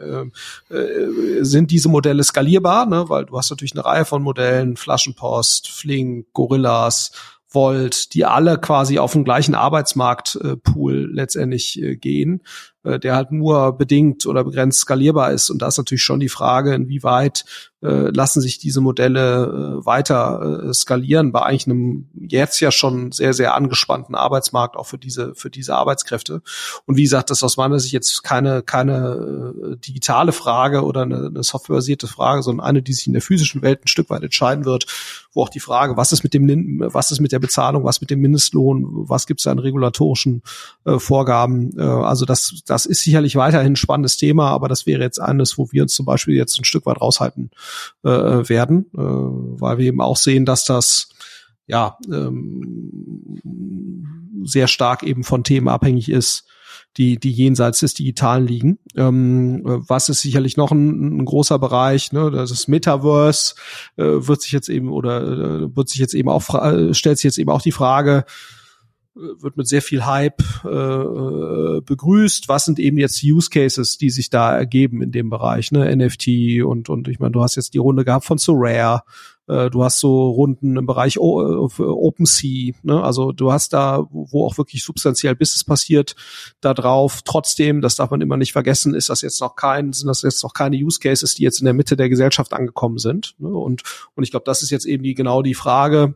äh, 0.71 0.73
äh, 0.73 1.43
sind 1.43 1.71
diese 1.71 1.89
Modelle 1.89 2.23
skalierbar, 2.23 2.85
ne? 2.85 3.05
weil 3.09 3.25
du 3.25 3.37
hast 3.37 3.49
natürlich 3.49 3.73
eine 3.73 3.85
Reihe 3.85 4.05
von 4.05 4.23
Modellen, 4.23 4.77
Flaschenpost, 4.77 5.69
Flink, 5.69 6.27
Gorillas, 6.33 7.11
wollt, 7.49 8.13
die 8.13 8.25
alle 8.25 8.59
quasi 8.59 8.99
auf 8.99 9.13
den 9.13 9.23
gleichen 9.23 9.55
Arbeitsmarktpool 9.55 11.09
letztendlich 11.11 11.81
äh, 11.81 11.95
gehen, 11.95 12.41
äh, 12.83 12.99
der 12.99 13.15
halt 13.15 13.31
nur 13.31 13.77
bedingt 13.77 14.25
oder 14.25 14.43
begrenzt 14.43 14.81
skalierbar 14.81 15.31
ist. 15.31 15.49
Und 15.49 15.61
da 15.61 15.67
ist 15.67 15.77
natürlich 15.77 16.03
schon 16.03 16.19
die 16.19 16.29
Frage, 16.29 16.73
inwieweit 16.73 17.45
äh, 17.81 18.09
lassen 18.09 18.41
sich 18.41 18.57
diese 18.57 18.81
Modelle 18.81 19.79
äh, 19.81 19.85
weiter 19.85 20.63
äh, 20.69 20.73
skalieren 20.73 21.31
bei 21.31 21.41
eigentlich 21.43 21.67
einem 21.67 22.09
jetzt 22.27 22.59
ja 22.59 22.71
schon 22.71 23.11
sehr, 23.11 23.33
sehr 23.33 23.53
angespannten 23.53 24.15
Arbeitsmarkt 24.15 24.75
auch 24.75 24.85
für 24.85 24.97
diese, 24.97 25.35
für 25.35 25.49
diese 25.49 25.75
Arbeitskräfte. 25.75 26.41
Und 26.85 26.97
wie 26.97 27.03
gesagt, 27.03 27.29
das 27.29 27.39
ist 27.39 27.43
aus 27.43 27.57
meiner 27.57 27.79
Sicht 27.79 27.93
jetzt 27.93 28.23
keine, 28.23 28.61
keine 28.61 29.53
äh, 29.63 29.77
digitale 29.77 30.31
Frage 30.31 30.83
oder 30.83 31.03
eine, 31.03 31.27
eine 31.27 31.43
softwarebasierte 31.43 32.07
Frage, 32.07 32.43
sondern 32.43 32.65
eine, 32.65 32.81
die 32.81 32.93
sich 32.93 33.07
in 33.07 33.13
der 33.13 33.21
physischen 33.21 33.61
Welt 33.61 33.85
ein 33.85 33.87
Stück 33.87 34.09
weit 34.09 34.23
entscheiden 34.23 34.65
wird, 34.65 34.87
wo 35.37 35.43
auch 35.43 35.49
die 35.49 35.59
Frage, 35.59 35.95
was 35.95 36.11
ist 36.11 36.23
mit 36.23 36.33
dem, 36.33 36.79
was 36.79 37.11
ist 37.11 37.21
mit 37.21 37.31
der 37.31 37.37
Bezahlung, 37.37 37.83
was 37.83 38.01
mit 38.01 38.09
dem 38.09 38.19
Mindestlohn, 38.21 38.85
was 39.07 39.27
gibt 39.27 39.39
es 39.39 39.47
an 39.47 39.59
regulatorischen 39.59 40.41
äh, 40.83 40.97
Vorgaben. 40.97 41.77
Äh, 41.77 41.83
also 41.83 42.25
das, 42.25 42.63
das 42.65 42.87
ist 42.87 43.03
sicherlich 43.03 43.35
weiterhin 43.35 43.73
ein 43.73 43.75
spannendes 43.75 44.17
Thema, 44.17 44.49
aber 44.49 44.67
das 44.67 44.87
wäre 44.87 45.03
jetzt 45.03 45.21
eines, 45.21 45.57
wo 45.59 45.71
wir 45.71 45.83
uns 45.83 45.93
zum 45.93 46.07
Beispiel 46.07 46.35
jetzt 46.35 46.59
ein 46.59 46.65
Stück 46.65 46.87
weit 46.87 46.99
raushalten 46.99 47.51
äh, 48.03 48.09
werden, 48.09 48.87
äh, 48.95 48.99
weil 48.99 49.77
wir 49.77 49.85
eben 49.85 50.01
auch 50.01 50.17
sehen, 50.17 50.45
dass 50.45 50.65
das 50.65 51.09
ja 51.67 51.97
ähm, 52.11 53.39
sehr 54.43 54.67
stark 54.67 55.03
eben 55.03 55.23
von 55.23 55.43
Themen 55.43 55.67
abhängig 55.67 56.09
ist, 56.09 56.45
die, 56.97 57.19
die 57.19 57.31
jenseits 57.31 57.79
des 57.79 57.93
Digitalen 57.93 58.47
liegen. 58.47 58.79
Ähm, 58.95 59.61
was 59.63 60.09
ist 60.09 60.21
sicherlich 60.21 60.57
noch 60.57 60.71
ein, 60.71 61.19
ein 61.19 61.25
großer 61.25 61.59
Bereich, 61.59 62.11
ne? 62.11 62.31
Das 62.31 62.51
ist 62.51 62.67
Metaverse 62.67 63.55
äh, 63.97 64.03
wird 64.03 64.41
sich 64.41 64.51
jetzt 64.51 64.69
eben 64.69 64.91
oder 64.91 65.21
äh, 65.21 65.75
wird 65.75 65.89
sich 65.89 65.99
jetzt 65.99 66.15
eben 66.15 66.29
auch 66.29 66.43
stellt 66.93 67.17
sich 67.17 67.23
jetzt 67.23 67.37
eben 67.37 67.51
auch 67.51 67.61
die 67.61 67.71
Frage, 67.71 68.25
äh, 69.15 69.19
wird 69.41 69.57
mit 69.57 69.67
sehr 69.67 69.81
viel 69.81 70.05
Hype 70.05 70.41
äh, 70.65 70.69
äh, 70.69 71.81
begrüßt. 71.81 72.49
Was 72.49 72.65
sind 72.65 72.79
eben 72.79 72.97
jetzt 72.97 73.23
Use 73.23 73.49
Cases, 73.49 73.97
die 73.97 74.09
sich 74.09 74.29
da 74.29 74.57
ergeben 74.57 75.01
in 75.01 75.11
dem 75.11 75.29
Bereich, 75.29 75.71
ne? 75.71 75.95
NFT 75.95 76.63
und 76.65 76.89
und 76.89 77.07
ich 77.07 77.19
meine, 77.19 77.31
du 77.31 77.43
hast 77.43 77.55
jetzt 77.55 77.73
die 77.73 77.79
Runde 77.79 78.05
gehabt 78.05 78.25
von 78.25 78.39
Sorare, 78.39 79.01
äh, 79.01 79.36
du 79.47 79.83
hast 79.83 79.99
so 79.99 80.29
Runden 80.29 80.77
im 80.77 80.85
Bereich 80.85 81.15
äh, 81.15 81.19
OpenSea, 81.19 82.73
ne? 82.83 83.03
also 83.03 83.31
du 83.31 83.51
hast 83.51 83.73
da, 83.73 84.05
wo 84.11 84.45
auch 84.45 84.57
wirklich 84.57 84.83
substanziell 84.83 85.35
Business 85.35 85.63
passiert, 85.63 86.15
da 86.61 86.73
drauf. 86.73 87.21
Trotzdem, 87.23 87.81
das 87.81 87.95
darf 87.95 88.11
man 88.11 88.21
immer 88.21 88.37
nicht 88.37 88.51
vergessen, 88.51 88.93
ist 88.93 89.09
das 89.09 89.21
jetzt 89.21 89.41
noch 89.41 89.55
kein, 89.55 89.93
sind 89.93 90.07
das 90.07 90.21
jetzt 90.21 90.43
noch 90.43 90.53
keine 90.53 90.77
Use 90.77 90.99
Cases, 90.99 91.33
die 91.33 91.43
jetzt 91.43 91.59
in 91.59 91.65
der 91.65 91.73
Mitte 91.73 91.95
der 91.95 92.09
Gesellschaft 92.09 92.53
angekommen 92.53 92.97
sind. 92.97 93.35
Ne? 93.39 93.49
Und 93.49 93.83
und 94.15 94.23
ich 94.23 94.31
glaube, 94.31 94.45
das 94.45 94.63
ist 94.63 94.69
jetzt 94.69 94.85
eben 94.85 95.03
die 95.03 95.13
genau 95.13 95.41
die 95.41 95.53
Frage 95.53 96.15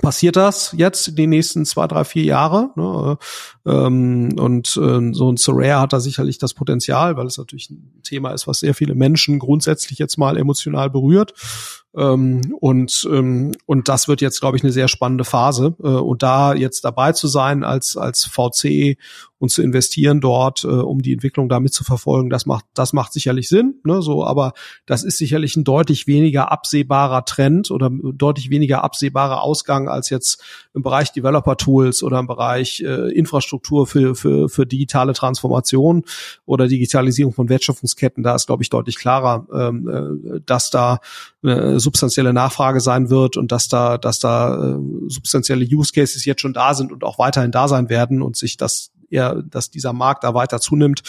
passiert 0.00 0.36
das 0.36 0.72
jetzt 0.76 1.18
die 1.18 1.26
nächsten 1.26 1.64
zwei, 1.64 1.86
drei, 1.88 2.04
vier 2.04 2.22
Jahre. 2.22 2.70
Ne? 2.76 3.18
Ähm, 3.66 4.36
und 4.38 4.68
äh, 4.76 5.12
so 5.12 5.30
ein 5.32 5.36
Sorare 5.36 5.80
hat 5.80 5.92
da 5.92 6.00
sicherlich 6.00 6.38
das 6.38 6.54
Potenzial, 6.54 7.16
weil 7.16 7.26
es 7.26 7.38
natürlich 7.38 7.70
ein 7.70 8.00
Thema 8.02 8.30
ist, 8.30 8.46
was 8.46 8.60
sehr 8.60 8.74
viele 8.74 8.94
Menschen 8.94 9.38
grundsätzlich 9.38 9.98
jetzt 9.98 10.16
mal 10.16 10.36
emotional 10.36 10.90
berührt. 10.90 11.34
Ähm, 11.96 12.54
und, 12.60 13.08
ähm, 13.10 13.52
und 13.66 13.88
das 13.88 14.06
wird 14.06 14.20
jetzt, 14.20 14.40
glaube 14.40 14.56
ich, 14.56 14.62
eine 14.62 14.72
sehr 14.72 14.86
spannende 14.86 15.24
Phase. 15.24 15.74
Äh, 15.82 15.88
und 15.88 16.22
da 16.22 16.54
jetzt 16.54 16.84
dabei 16.84 17.12
zu 17.12 17.26
sein 17.26 17.64
als, 17.64 17.96
als 17.96 18.24
VC 18.24 18.96
und 19.40 19.50
zu 19.50 19.62
investieren 19.62 20.20
dort, 20.20 20.64
äh, 20.64 20.68
um 20.68 21.00
die 21.00 21.14
Entwicklung 21.14 21.48
damit 21.48 21.72
zu 21.72 21.82
verfolgen, 21.82 22.28
das 22.28 22.44
macht, 22.44 22.66
das 22.74 22.92
macht 22.92 23.14
sicherlich 23.14 23.48
Sinn. 23.48 23.80
Ne, 23.84 24.02
so, 24.02 24.22
aber 24.22 24.52
das 24.84 25.02
ist 25.02 25.16
sicherlich 25.16 25.56
ein 25.56 25.64
deutlich 25.64 26.06
weniger 26.06 26.52
absehbarer 26.52 27.24
Trend 27.24 27.70
oder 27.70 27.90
deutlich 27.90 28.50
weniger 28.50 28.84
absehbarer 28.84 29.42
Ausgang 29.42 29.88
als 29.88 30.10
jetzt 30.10 30.44
im 30.74 30.82
Bereich 30.82 31.12
Developer 31.12 31.56
Tools 31.56 32.02
oder 32.02 32.18
im 32.18 32.26
Bereich 32.26 32.82
äh, 32.82 33.10
Infrastruktur 33.12 33.86
für, 33.86 34.14
für, 34.14 34.50
für 34.50 34.66
digitale 34.66 35.14
Transformation 35.14 36.04
oder 36.44 36.68
Digitalisierung 36.68 37.32
von 37.32 37.48
Wertschöpfungsketten. 37.48 38.22
Da 38.22 38.34
ist, 38.34 38.46
glaube 38.46 38.62
ich, 38.62 38.68
deutlich 38.68 38.96
klarer, 38.96 39.46
ähm, 39.54 39.88
äh, 39.88 40.40
dass 40.44 40.68
da 40.68 41.00
eine 41.42 41.80
substanzielle 41.80 42.34
Nachfrage 42.34 42.80
sein 42.80 43.08
wird 43.08 43.38
und 43.38 43.52
dass 43.52 43.68
da, 43.68 43.96
dass 43.96 44.18
da 44.18 44.74
äh, 44.74 44.78
substanzielle 45.08 45.64
Use 45.64 45.92
Cases 45.94 46.26
jetzt 46.26 46.42
schon 46.42 46.52
da 46.52 46.74
sind 46.74 46.92
und 46.92 47.04
auch 47.04 47.18
weiterhin 47.18 47.52
da 47.52 47.68
sein 47.68 47.88
werden 47.88 48.20
und 48.20 48.36
sich 48.36 48.58
das 48.58 48.92
eher, 49.10 49.42
dass 49.42 49.70
dieser 49.70 49.92
Markt 49.92 50.24
da 50.24 50.34
weiter 50.34 50.60
zunimmt. 50.60 51.02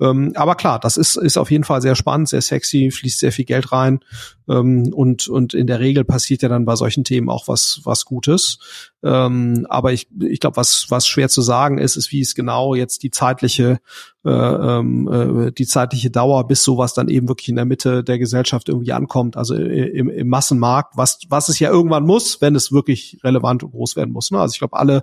Ähm, 0.00 0.32
aber 0.36 0.54
klar, 0.54 0.78
das 0.78 0.96
ist, 0.96 1.16
ist 1.16 1.36
auf 1.36 1.50
jeden 1.50 1.64
Fall 1.64 1.82
sehr 1.82 1.94
spannend, 1.94 2.28
sehr 2.28 2.42
sexy, 2.42 2.90
fließt 2.90 3.18
sehr 3.18 3.32
viel 3.32 3.44
Geld 3.44 3.72
rein. 3.72 4.00
Ähm, 4.48 4.92
und, 4.92 5.28
und 5.28 5.54
in 5.54 5.66
der 5.66 5.80
Regel 5.80 6.04
passiert 6.04 6.42
ja 6.42 6.48
dann 6.48 6.64
bei 6.64 6.76
solchen 6.76 7.04
Themen 7.04 7.28
auch 7.28 7.48
was, 7.48 7.80
was 7.84 8.04
Gutes. 8.04 8.58
Ähm, 9.02 9.66
aber 9.68 9.92
ich, 9.92 10.08
ich 10.20 10.40
glaube, 10.40 10.56
was, 10.56 10.86
was 10.88 11.06
schwer 11.06 11.28
zu 11.28 11.42
sagen 11.42 11.78
ist, 11.78 11.96
ist, 11.96 12.12
wie 12.12 12.20
es 12.20 12.34
genau 12.34 12.74
jetzt 12.74 13.02
die 13.02 13.10
zeitliche, 13.10 13.78
äh, 14.24 14.30
ähm, 14.30 15.08
äh, 15.08 15.52
die 15.52 15.66
zeitliche 15.66 16.10
Dauer, 16.10 16.46
bis 16.46 16.64
sowas 16.64 16.94
dann 16.94 17.08
eben 17.08 17.28
wirklich 17.28 17.48
in 17.48 17.56
der 17.56 17.64
Mitte 17.64 18.02
der 18.02 18.18
Gesellschaft 18.18 18.68
irgendwie 18.68 18.92
ankommt, 18.92 19.36
also 19.36 19.54
im, 19.54 20.08
im 20.08 20.28
Massenmarkt, 20.28 20.96
was, 20.96 21.20
was 21.28 21.48
es 21.48 21.58
ja 21.58 21.70
irgendwann 21.70 22.04
muss, 22.04 22.40
wenn 22.40 22.54
es 22.54 22.72
wirklich 22.72 23.18
relevant 23.22 23.62
und 23.62 23.70
groß 23.70 23.96
werden 23.96 24.12
muss. 24.12 24.30
Ne? 24.30 24.40
Also 24.40 24.54
ich 24.54 24.58
glaube, 24.58 24.76
alle 24.76 25.02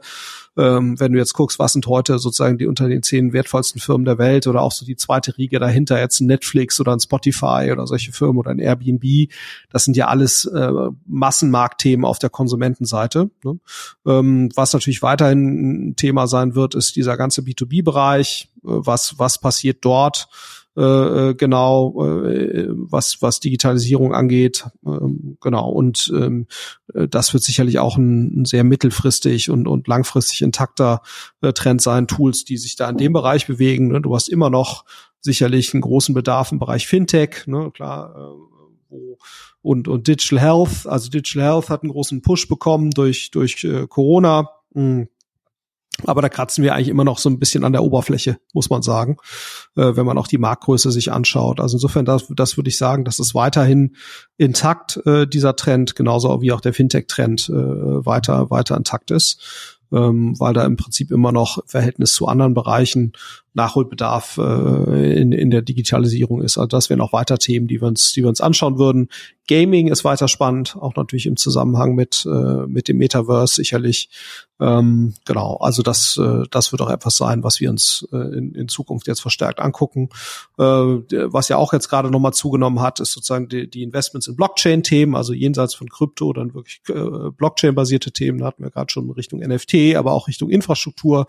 ähm, 0.56 1.00
wenn 1.00 1.14
du 1.14 1.18
jetzt 1.18 1.34
guckst, 1.34 1.58
was 1.58 1.74
sind 1.74 1.88
heute 1.88 2.20
sozusagen 2.20 2.58
die 2.58 2.68
unter 2.68 2.88
den 2.88 3.02
zehn 3.02 3.34
wertvollsten 3.34 3.82
Firmen 3.82 4.06
der 4.06 4.20
Welt 4.20 4.46
oder 4.46 4.62
auch 4.62 4.72
so 4.72 4.86
die 4.86 4.96
zweite 4.96 5.38
Riege 5.38 5.60
dahinter, 5.60 6.00
jetzt 6.00 6.20
ein 6.20 6.28
Netflix 6.28 6.80
oder 6.80 6.94
ein 6.94 7.00
Spotify 7.00 7.70
oder 7.72 7.88
solche 7.88 8.12
Firmen 8.12 8.38
oder 8.38 8.52
ein 8.52 8.60
Airbnb, 8.60 9.32
das 9.70 9.86
sind 9.86 9.98
ja 9.98 10.08
alles 10.08 10.46
äh, 10.46 10.72
Massenmarktthemen 11.06 12.06
auf 12.06 12.20
der 12.20 12.30
Konsumentenseite. 12.30 13.30
Ne? 13.44 13.60
Ähm, 14.06 14.50
was 14.56 14.74
natürlich 14.74 15.02
weiterhin 15.02 15.90
ein 15.90 15.96
Thema 15.96 16.28
sein 16.28 16.56
wird, 16.56 16.76
ist 16.76 16.96
dieser 16.96 17.18
ganze 17.18 17.42
B2B-Bereich, 17.42 18.50
äh, 18.58 18.60
was, 18.64 19.20
was 19.20 19.40
passiert 19.40 19.80
dort 19.82 20.28
äh, 20.76 20.82
äh, 20.82 21.34
genau, 21.36 22.04
äh, 22.04 22.68
was, 22.70 23.22
was 23.22 23.40
Digitalisierung 23.40 24.14
angeht. 24.14 24.66
Ähm, 24.86 25.38
genau. 25.40 25.70
Und 25.70 26.12
ähm, 26.16 26.48
äh, 26.96 27.08
das 27.08 27.32
wird 27.34 27.44
sicherlich 27.44 27.78
auch 27.78 27.96
ein, 27.98 28.42
ein 28.42 28.46
sehr 28.46 28.64
mittelfristig 28.64 29.52
und, 29.52 29.68
und 29.68 29.88
langfristig 29.88 30.42
intakter 30.42 31.04
äh, 31.42 31.54
Trend 31.54 31.82
sein. 31.82 32.08
Tools, 32.08 32.44
die 32.44 32.58
sich 32.58 32.76
da 32.76 32.90
in 32.90 32.98
dem 32.98 33.14
Bereich 33.14 33.46
bewegen. 33.46 33.90
Ne? 33.90 34.02
Du 34.02 34.16
hast 34.16 34.30
immer 34.30 34.50
noch 34.50 34.86
sicherlich 35.20 35.74
einen 35.74 35.82
großen 35.82 36.16
Bedarf 36.16 36.52
im 36.52 36.60
Bereich 36.60 36.88
Fintech, 36.88 37.46
ne? 37.46 37.70
klar, 37.72 38.16
äh, 38.16 38.53
und, 39.62 39.88
und 39.88 40.08
Digital 40.08 40.40
Health. 40.40 40.88
Also 40.88 41.10
Digital 41.10 41.44
Health 41.44 41.70
hat 41.70 41.84
einen 41.84 41.92
großen 41.92 42.22
Push 42.22 42.48
bekommen 42.48 42.92
durch, 42.92 43.32
durch 43.32 43.64
äh, 43.64 43.88
Corona. 43.88 44.50
Mhm 44.74 45.08
aber 46.06 46.22
da 46.22 46.30
kratzen 46.30 46.64
wir 46.64 46.74
eigentlich 46.74 46.90
immer 46.90 47.04
noch 47.04 47.20
so 47.20 47.30
ein 47.30 47.40
bisschen 47.40 47.64
an 47.64 47.72
der 47.72 47.84
Oberfläche, 47.84 48.38
muss 48.54 48.70
man 48.70 48.82
sagen, 48.82 49.18
äh, 49.76 49.96
wenn 49.96 50.06
man 50.06 50.18
auch 50.18 50.28
die 50.28 50.38
Marktgröße 50.38 50.92
sich 50.92 51.12
anschaut. 51.12 51.60
Also 51.60 51.76
insofern, 51.78 52.06
das, 52.06 52.26
das 52.30 52.58
würde 52.58 52.70
ich 52.70 52.78
sagen, 52.78 53.06
dass 53.06 53.20
es 53.20 53.36
weiterhin 53.36 53.96
intakt, 54.38 55.00
äh, 55.06 55.28
dieser 55.28 55.56
Trend, 55.56 55.96
genauso 55.96 56.42
wie 56.42 56.52
auch 56.52 56.62
der 56.62 56.74
Fintech-Trend 56.74 57.50
äh, 57.50 57.54
weiter, 57.54 58.50
weiter 58.50 58.76
intakt 58.76 59.12
ist, 59.12 59.80
ähm, 59.92 60.38
weil 60.40 60.54
da 60.54 60.66
im 60.66 60.78
Prinzip 60.78 61.12
immer 61.12 61.32
noch 61.32 61.60
Verhältnis 61.68 62.14
zu 62.14 62.28
anderen 62.28 62.56
Bereichen 62.56 63.14
Nachholbedarf 63.54 64.38
äh, 64.38 65.22
in, 65.22 65.32
in 65.32 65.52
der 65.52 65.62
Digitalisierung 65.62 66.42
ist. 66.42 66.58
Also 66.58 66.68
das 66.68 66.90
wären 66.90 67.02
auch 67.02 67.14
weiter 67.14 67.38
Themen, 67.38 67.68
die 67.68 67.82
wir 67.82 67.88
uns, 67.88 68.12
die 68.12 68.22
wir 68.22 68.30
uns 68.30 68.42
anschauen 68.42 68.78
würden. 68.80 69.10
Gaming 69.48 69.90
ist 69.90 70.06
weiter 70.06 70.28
spannend, 70.28 70.78
auch 70.80 70.96
natürlich 70.96 71.26
im 71.26 71.36
Zusammenhang 71.36 71.96
mit 71.96 72.26
äh, 72.26 72.66
mit 72.66 72.88
dem 72.88 72.98
Metaverse 72.98 73.56
sicherlich. 73.56 74.10
Ähm, 74.60 75.16
genau, 75.26 75.58
also 75.58 75.84
das 75.84 76.18
äh, 76.18 76.44
das 76.50 76.72
wird 76.72 76.82
auch 76.82 76.90
etwas 76.90 77.18
sein, 77.18 77.44
was 77.44 77.60
wir 77.60 77.70
uns 77.70 78.08
äh, 78.14 78.38
in, 78.38 78.56
in 78.56 78.68
Zukunft 78.70 79.08
jetzt 79.08 79.22
verstärkt 79.22 79.60
angucken. 79.60 80.10
Äh, 80.58 80.64
was 80.64 81.50
ja 81.50 81.58
auch 81.58 81.74
jetzt 81.74 81.90
gerade 81.90 82.10
nochmal 82.10 82.34
zugenommen 82.34 82.80
hat, 82.80 83.02
ist 83.02 83.12
sozusagen 83.12 83.50
die, 83.50 83.70
die 83.70 83.84
Investments 83.84 84.28
in 84.28 84.38
Blockchain-Themen, 84.38 85.16
also 85.16 85.34
jenseits 85.34 85.76
von 85.76 85.90
Krypto, 85.90 86.32
dann 86.32 86.54
wirklich 86.54 86.82
äh, 86.88 87.30
Blockchain-basierte 87.32 88.14
Themen. 88.14 88.40
Da 88.40 88.46
hatten 88.46 88.64
wir 88.64 88.72
gerade 88.72 88.92
schon 88.92 89.12
Richtung 89.12 89.42
NFT, 89.42 89.96
aber 89.96 90.14
auch 90.14 90.30
Richtung 90.30 90.50
Infrastruktur. 90.50 91.28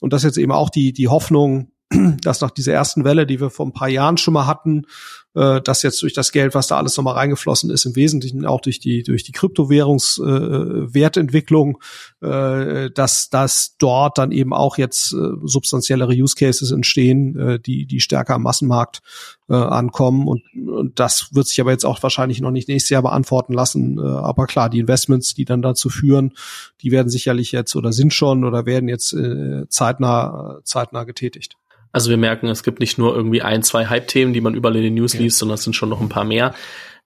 Und 0.00 0.12
das 0.12 0.22
ist 0.22 0.30
jetzt 0.30 0.38
eben 0.38 0.52
auch 0.52 0.70
die, 0.70 0.92
die 0.92 1.08
Hoffnung, 1.08 1.70
dass 2.22 2.40
nach 2.40 2.50
dieser 2.50 2.72
ersten 2.72 3.04
Welle, 3.04 3.26
die 3.26 3.40
wir 3.40 3.50
vor 3.50 3.66
ein 3.66 3.72
paar 3.72 3.88
Jahren 3.88 4.16
schon 4.16 4.34
mal 4.34 4.46
hatten, 4.46 4.86
äh, 5.34 5.60
dass 5.60 5.82
jetzt 5.82 6.00
durch 6.02 6.12
das 6.12 6.30
Geld, 6.32 6.54
was 6.54 6.66
da 6.68 6.76
alles 6.76 6.96
nochmal 6.96 7.14
reingeflossen 7.14 7.70
ist, 7.70 7.84
im 7.84 7.96
Wesentlichen 7.96 8.46
auch 8.46 8.60
durch 8.60 8.78
die 8.78 9.02
durch 9.02 9.24
die 9.24 9.32
Kryptowährungswertentwicklung, 9.32 11.78
äh, 12.22 12.84
äh, 12.86 12.90
dass 12.90 13.28
dass 13.30 13.76
dort 13.78 14.18
dann 14.18 14.30
eben 14.32 14.52
auch 14.52 14.76
jetzt 14.78 15.12
äh, 15.12 15.30
substanziellere 15.42 16.12
Use 16.12 16.36
Cases 16.36 16.70
entstehen, 16.70 17.36
äh, 17.38 17.58
die 17.58 17.86
die 17.86 18.00
stärker 18.00 18.34
am 18.34 18.42
Massenmarkt 18.42 19.00
äh, 19.48 19.54
ankommen 19.54 20.28
und, 20.28 20.42
und 20.68 21.00
das 21.00 21.34
wird 21.34 21.48
sich 21.48 21.60
aber 21.60 21.72
jetzt 21.72 21.84
auch 21.84 22.00
wahrscheinlich 22.02 22.40
noch 22.40 22.52
nicht 22.52 22.68
nächstes 22.68 22.90
Jahr 22.90 23.02
beantworten 23.02 23.52
lassen. 23.52 23.98
Äh, 23.98 24.02
aber 24.02 24.46
klar, 24.46 24.70
die 24.70 24.78
Investments, 24.78 25.34
die 25.34 25.44
dann 25.44 25.62
dazu 25.62 25.90
führen, 25.90 26.34
die 26.82 26.92
werden 26.92 27.08
sicherlich 27.08 27.50
jetzt 27.52 27.74
oder 27.76 27.92
sind 27.92 28.14
schon 28.14 28.44
oder 28.44 28.66
werden 28.66 28.88
jetzt 28.88 29.12
äh, 29.12 29.68
zeitnah 29.68 30.60
zeitnah 30.64 31.04
getätigt. 31.04 31.56
Also 31.92 32.10
wir 32.10 32.16
merken, 32.16 32.48
es 32.48 32.62
gibt 32.62 32.80
nicht 32.80 32.98
nur 32.98 33.14
irgendwie 33.14 33.42
ein, 33.42 33.62
zwei 33.62 33.86
Hype-Themen, 33.86 34.32
die 34.32 34.40
man 34.40 34.54
überall 34.54 34.76
in 34.76 34.82
den 34.82 34.94
News 34.94 35.14
ja. 35.14 35.20
liest, 35.20 35.38
sondern 35.38 35.54
es 35.54 35.64
sind 35.64 35.74
schon 35.74 35.88
noch 35.88 36.00
ein 36.00 36.08
paar 36.08 36.24
mehr. 36.24 36.54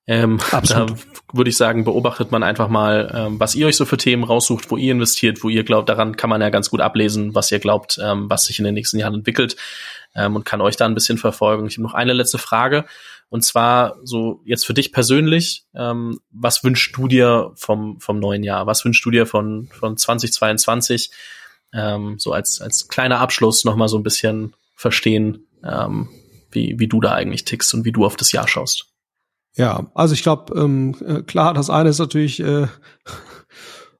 Ähm, 0.06 0.38
da 0.68 0.86
würde 1.32 1.50
ich 1.50 1.56
sagen, 1.56 1.84
beobachtet 1.84 2.30
man 2.30 2.42
einfach 2.42 2.68
mal, 2.68 3.10
ähm, 3.14 3.40
was 3.40 3.54
ihr 3.54 3.66
euch 3.66 3.76
so 3.76 3.86
für 3.86 3.96
Themen 3.96 4.24
raussucht, 4.24 4.70
wo 4.70 4.76
ihr 4.76 4.92
investiert, 4.92 5.42
wo 5.42 5.48
ihr 5.48 5.64
glaubt, 5.64 5.88
daran 5.88 6.16
kann 6.16 6.30
man 6.30 6.40
ja 6.40 6.50
ganz 6.50 6.70
gut 6.70 6.80
ablesen, 6.80 7.34
was 7.34 7.50
ihr 7.50 7.58
glaubt, 7.58 7.98
ähm, 8.02 8.28
was 8.28 8.44
sich 8.46 8.58
in 8.58 8.64
den 8.64 8.74
nächsten 8.74 8.98
Jahren 8.98 9.14
entwickelt 9.14 9.56
ähm, 10.14 10.36
und 10.36 10.44
kann 10.44 10.60
euch 10.60 10.76
da 10.76 10.84
ein 10.84 10.94
bisschen 10.94 11.18
verfolgen. 11.18 11.66
Ich 11.66 11.74
habe 11.74 11.82
noch 11.82 11.94
eine 11.94 12.12
letzte 12.12 12.38
Frage 12.38 12.84
und 13.30 13.42
zwar 13.42 13.96
so 14.04 14.42
jetzt 14.44 14.66
für 14.66 14.74
dich 14.74 14.92
persönlich, 14.92 15.64
ähm, 15.74 16.20
was 16.30 16.62
wünschst 16.62 16.96
du 16.96 17.08
dir 17.08 17.52
vom, 17.56 17.98
vom 17.98 18.20
neuen 18.20 18.44
Jahr? 18.44 18.66
Was 18.66 18.84
wünschst 18.84 19.04
du 19.04 19.10
dir 19.10 19.26
von, 19.26 19.68
von 19.72 19.96
2022? 19.96 21.10
Ähm, 21.72 22.16
so 22.18 22.32
als, 22.32 22.60
als 22.60 22.88
kleiner 22.88 23.18
Abschluss 23.18 23.64
nochmal 23.64 23.88
so 23.88 23.98
ein 23.98 24.04
bisschen 24.04 24.54
verstehen, 24.74 25.46
ähm, 25.62 26.08
wie, 26.50 26.78
wie 26.78 26.88
du 26.88 27.00
da 27.00 27.12
eigentlich 27.12 27.44
tickst 27.44 27.74
und 27.74 27.84
wie 27.84 27.92
du 27.92 28.04
auf 28.04 28.16
das 28.16 28.32
Jahr 28.32 28.48
schaust. 28.48 28.86
Ja, 29.56 29.90
also 29.94 30.14
ich 30.14 30.22
glaube, 30.22 30.58
ähm, 30.58 30.96
äh, 31.06 31.22
klar, 31.22 31.54
das 31.54 31.70
eine 31.70 31.90
ist 31.90 32.00
natürlich 32.00 32.40
äh, 32.40 32.66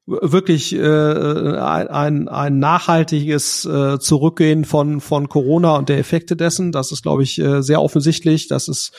wirklich 0.06 0.74
äh, 0.74 1.58
ein, 1.58 2.28
ein 2.28 2.58
nachhaltiges 2.58 3.64
äh, 3.64 3.98
Zurückgehen 3.98 4.64
von, 4.64 5.00
von 5.00 5.28
Corona 5.28 5.76
und 5.76 5.88
der 5.88 5.98
Effekte 5.98 6.36
dessen. 6.36 6.72
Das 6.72 6.92
ist, 6.92 7.02
glaube 7.02 7.22
ich, 7.22 7.38
äh, 7.38 7.62
sehr 7.62 7.80
offensichtlich. 7.80 8.48
Das 8.48 8.68
ist 8.68 8.92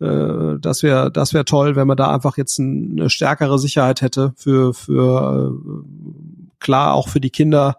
äh, 0.00 0.58
das 0.60 0.82
wäre 0.82 1.10
das 1.10 1.34
wäre 1.34 1.44
toll, 1.44 1.76
wenn 1.76 1.86
man 1.86 1.96
da 1.96 2.14
einfach 2.14 2.36
jetzt 2.36 2.60
eine 2.60 3.10
stärkere 3.10 3.58
Sicherheit 3.58 4.02
hätte 4.02 4.32
für 4.36 4.74
für 4.74 5.52
äh, 5.52 6.56
klar 6.60 6.94
auch 6.94 7.08
für 7.08 7.20
die 7.20 7.30
Kinder 7.30 7.76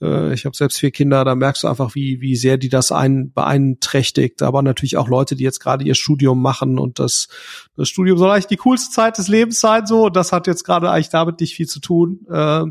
äh, 0.00 0.32
ich 0.32 0.44
habe 0.44 0.56
selbst 0.56 0.78
vier 0.78 0.90
Kinder, 0.90 1.24
da 1.24 1.34
merkst 1.34 1.64
du 1.64 1.68
einfach, 1.68 1.94
wie, 1.94 2.20
wie 2.20 2.36
sehr 2.36 2.58
die 2.58 2.68
das 2.68 2.92
ein, 2.92 3.32
beeinträchtigt. 3.32 4.42
Aber 4.42 4.62
natürlich 4.62 4.96
auch 4.96 5.08
Leute, 5.08 5.36
die 5.36 5.44
jetzt 5.44 5.60
gerade 5.60 5.84
ihr 5.84 5.94
Studium 5.94 6.40
machen 6.40 6.78
und 6.78 6.98
das, 6.98 7.28
das 7.76 7.88
Studium 7.88 8.18
soll 8.18 8.30
eigentlich 8.30 8.46
die 8.46 8.56
coolste 8.56 8.92
Zeit 8.92 9.18
des 9.18 9.28
Lebens 9.28 9.60
sein, 9.60 9.86
so. 9.86 10.08
Das 10.08 10.32
hat 10.32 10.46
jetzt 10.46 10.64
gerade 10.64 10.90
eigentlich 10.90 11.10
damit 11.10 11.40
nicht 11.40 11.54
viel 11.54 11.68
zu 11.68 11.80
tun. 11.80 12.26
Äh, 12.30 12.64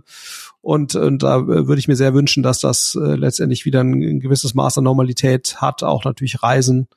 und, 0.62 0.96
und 0.96 1.24
da 1.24 1.48
würde 1.48 1.80
ich 1.80 1.88
mir 1.88 1.96
sehr 1.96 2.14
wünschen, 2.14 2.44
dass 2.44 2.60
das 2.60 2.98
äh, 3.00 3.16
letztendlich 3.16 3.66
wieder 3.66 3.82
ein, 3.82 3.94
ein 3.94 4.20
gewisses 4.20 4.54
Maß 4.56 4.78
an 4.78 4.84
Normalität 4.84 5.62
hat, 5.62 5.84
auch 5.84 6.06
natürlich 6.06 6.42
Reisen 6.44 6.88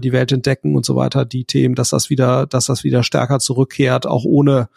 die 0.00 0.12
Welt 0.12 0.32
entdecken 0.32 0.76
und 0.76 0.86
so 0.86 0.96
weiter, 0.96 1.26
die 1.26 1.44
Themen, 1.44 1.74
dass 1.74 1.90
das 1.90 2.08
wieder, 2.08 2.46
dass 2.46 2.64
das 2.64 2.84
wieder 2.84 3.02
stärker 3.02 3.38
zurückkehrt, 3.38 4.06
auch 4.06 4.24
ohne 4.24 4.70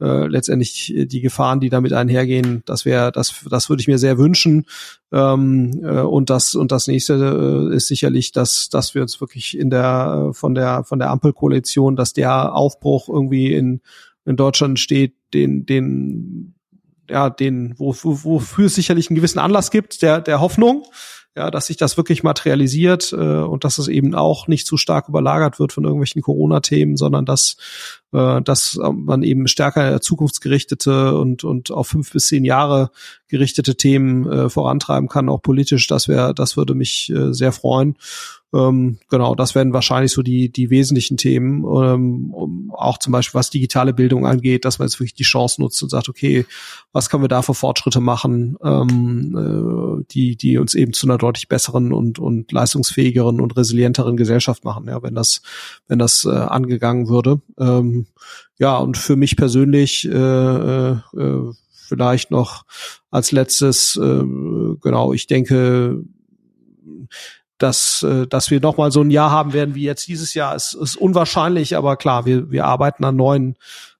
äh, 0.00 0.26
letztendlich 0.26 0.94
die 0.96 1.20
Gefahren, 1.20 1.60
die 1.60 1.68
damit 1.68 1.92
einhergehen, 1.92 2.62
das 2.66 2.84
wäre, 2.84 3.12
das, 3.12 3.44
das 3.48 3.68
würde 3.68 3.80
ich 3.80 3.88
mir 3.88 3.98
sehr 3.98 4.18
wünschen. 4.18 4.66
Ähm, 5.12 5.80
äh, 5.82 6.00
und 6.00 6.30
das 6.30 6.54
und 6.54 6.72
das 6.72 6.86
nächste 6.86 7.68
äh, 7.70 7.76
ist 7.76 7.88
sicherlich, 7.88 8.32
dass, 8.32 8.68
dass 8.68 8.94
wir 8.94 9.02
uns 9.02 9.20
wirklich 9.20 9.58
in 9.58 9.70
der 9.70 10.30
äh, 10.30 10.34
von 10.34 10.54
der 10.54 10.84
von 10.84 10.98
der 10.98 11.10
Ampelkoalition, 11.10 11.96
dass 11.96 12.12
der 12.12 12.54
Aufbruch 12.54 13.08
irgendwie 13.08 13.52
in 13.54 13.80
in 14.24 14.36
Deutschland 14.36 14.78
steht, 14.78 15.14
den 15.34 15.66
den 15.66 16.54
ja 17.08 17.28
den 17.28 17.74
wo, 17.76 17.94
wo, 18.02 18.24
wofür 18.24 18.66
es 18.66 18.74
sicherlich 18.74 19.10
einen 19.10 19.16
gewissen 19.16 19.38
Anlass 19.38 19.70
gibt, 19.70 20.02
der 20.02 20.20
der 20.20 20.40
Hoffnung 20.40 20.84
ja, 21.36 21.50
dass 21.50 21.66
sich 21.66 21.76
das 21.76 21.96
wirklich 21.96 22.22
materialisiert 22.22 23.12
äh, 23.12 23.16
und 23.16 23.64
dass 23.64 23.78
es 23.78 23.86
eben 23.86 24.14
auch 24.14 24.48
nicht 24.48 24.66
zu 24.66 24.76
stark 24.76 25.08
überlagert 25.08 25.60
wird 25.60 25.72
von 25.72 25.84
irgendwelchen 25.84 26.22
Corona-Themen, 26.22 26.96
sondern 26.96 27.24
dass, 27.24 27.56
äh, 28.12 28.42
dass 28.42 28.78
man 28.92 29.22
eben 29.22 29.46
stärker 29.46 30.00
zukunftsgerichtete 30.00 31.16
und, 31.16 31.44
und 31.44 31.70
auf 31.70 31.88
fünf 31.88 32.12
bis 32.12 32.26
zehn 32.26 32.44
Jahre 32.44 32.90
gerichtete 33.28 33.76
Themen 33.76 34.28
äh, 34.28 34.50
vorantreiben 34.50 35.08
kann, 35.08 35.28
auch 35.28 35.40
politisch. 35.40 35.86
Das 35.86 36.08
wäre, 36.08 36.34
das 36.34 36.56
würde 36.56 36.74
mich 36.74 37.10
äh, 37.10 37.32
sehr 37.32 37.52
freuen. 37.52 37.96
Ähm, 38.52 38.98
genau, 39.08 39.34
das 39.34 39.54
werden 39.54 39.72
wahrscheinlich 39.72 40.12
so 40.12 40.22
die, 40.22 40.50
die 40.50 40.70
wesentlichen 40.70 41.16
Themen, 41.16 41.64
ähm, 41.64 42.34
um, 42.34 42.72
auch 42.74 42.98
zum 42.98 43.12
Beispiel 43.12 43.38
was 43.38 43.50
digitale 43.50 43.92
Bildung 43.92 44.26
angeht, 44.26 44.64
dass 44.64 44.78
man 44.78 44.88
jetzt 44.88 44.98
wirklich 44.98 45.14
die 45.14 45.22
Chance 45.22 45.60
nutzt 45.60 45.80
und 45.82 45.88
sagt, 45.88 46.08
okay, 46.08 46.46
was 46.92 47.10
können 47.10 47.22
wir 47.22 47.28
da 47.28 47.42
für 47.42 47.54
Fortschritte 47.54 48.00
machen, 48.00 48.56
ähm, 48.64 50.00
äh, 50.00 50.04
die, 50.10 50.36
die 50.36 50.58
uns 50.58 50.74
eben 50.74 50.92
zu 50.92 51.06
einer 51.06 51.18
deutlich 51.18 51.48
besseren 51.48 51.92
und, 51.92 52.18
und 52.18 52.50
leistungsfähigeren 52.50 53.40
und 53.40 53.56
resilienteren 53.56 54.16
Gesellschaft 54.16 54.64
machen, 54.64 54.86
ja, 54.88 55.00
wenn 55.02 55.14
das, 55.14 55.42
wenn 55.86 56.00
das 56.00 56.24
äh, 56.24 56.30
angegangen 56.30 57.08
würde. 57.08 57.40
Ähm, 57.58 58.06
ja, 58.58 58.78
und 58.78 58.98
für 58.98 59.16
mich 59.16 59.36
persönlich 59.36 60.06
äh, 60.06 60.90
äh, 60.90 61.52
vielleicht 61.88 62.30
noch 62.30 62.64
als 63.10 63.32
letztes, 63.32 63.96
äh, 63.96 64.24
genau, 64.80 65.12
ich 65.12 65.26
denke, 65.26 66.04
dass, 67.60 68.02
äh, 68.02 68.26
dass 68.26 68.50
wir 68.50 68.60
nochmal 68.60 68.90
so 68.90 69.02
ein 69.02 69.10
Jahr 69.10 69.30
haben 69.30 69.52
werden 69.52 69.74
wie 69.74 69.84
jetzt. 69.84 70.08
Dieses 70.08 70.34
Jahr, 70.34 70.56
ist, 70.56 70.74
ist 70.74 70.96
unwahrscheinlich, 70.96 71.76
aber 71.76 71.96
klar, 71.96 72.26
wir, 72.26 72.50
wir 72.50 72.64
arbeiten 72.64 73.04
an 73.04 73.16
neuen, 73.16 73.56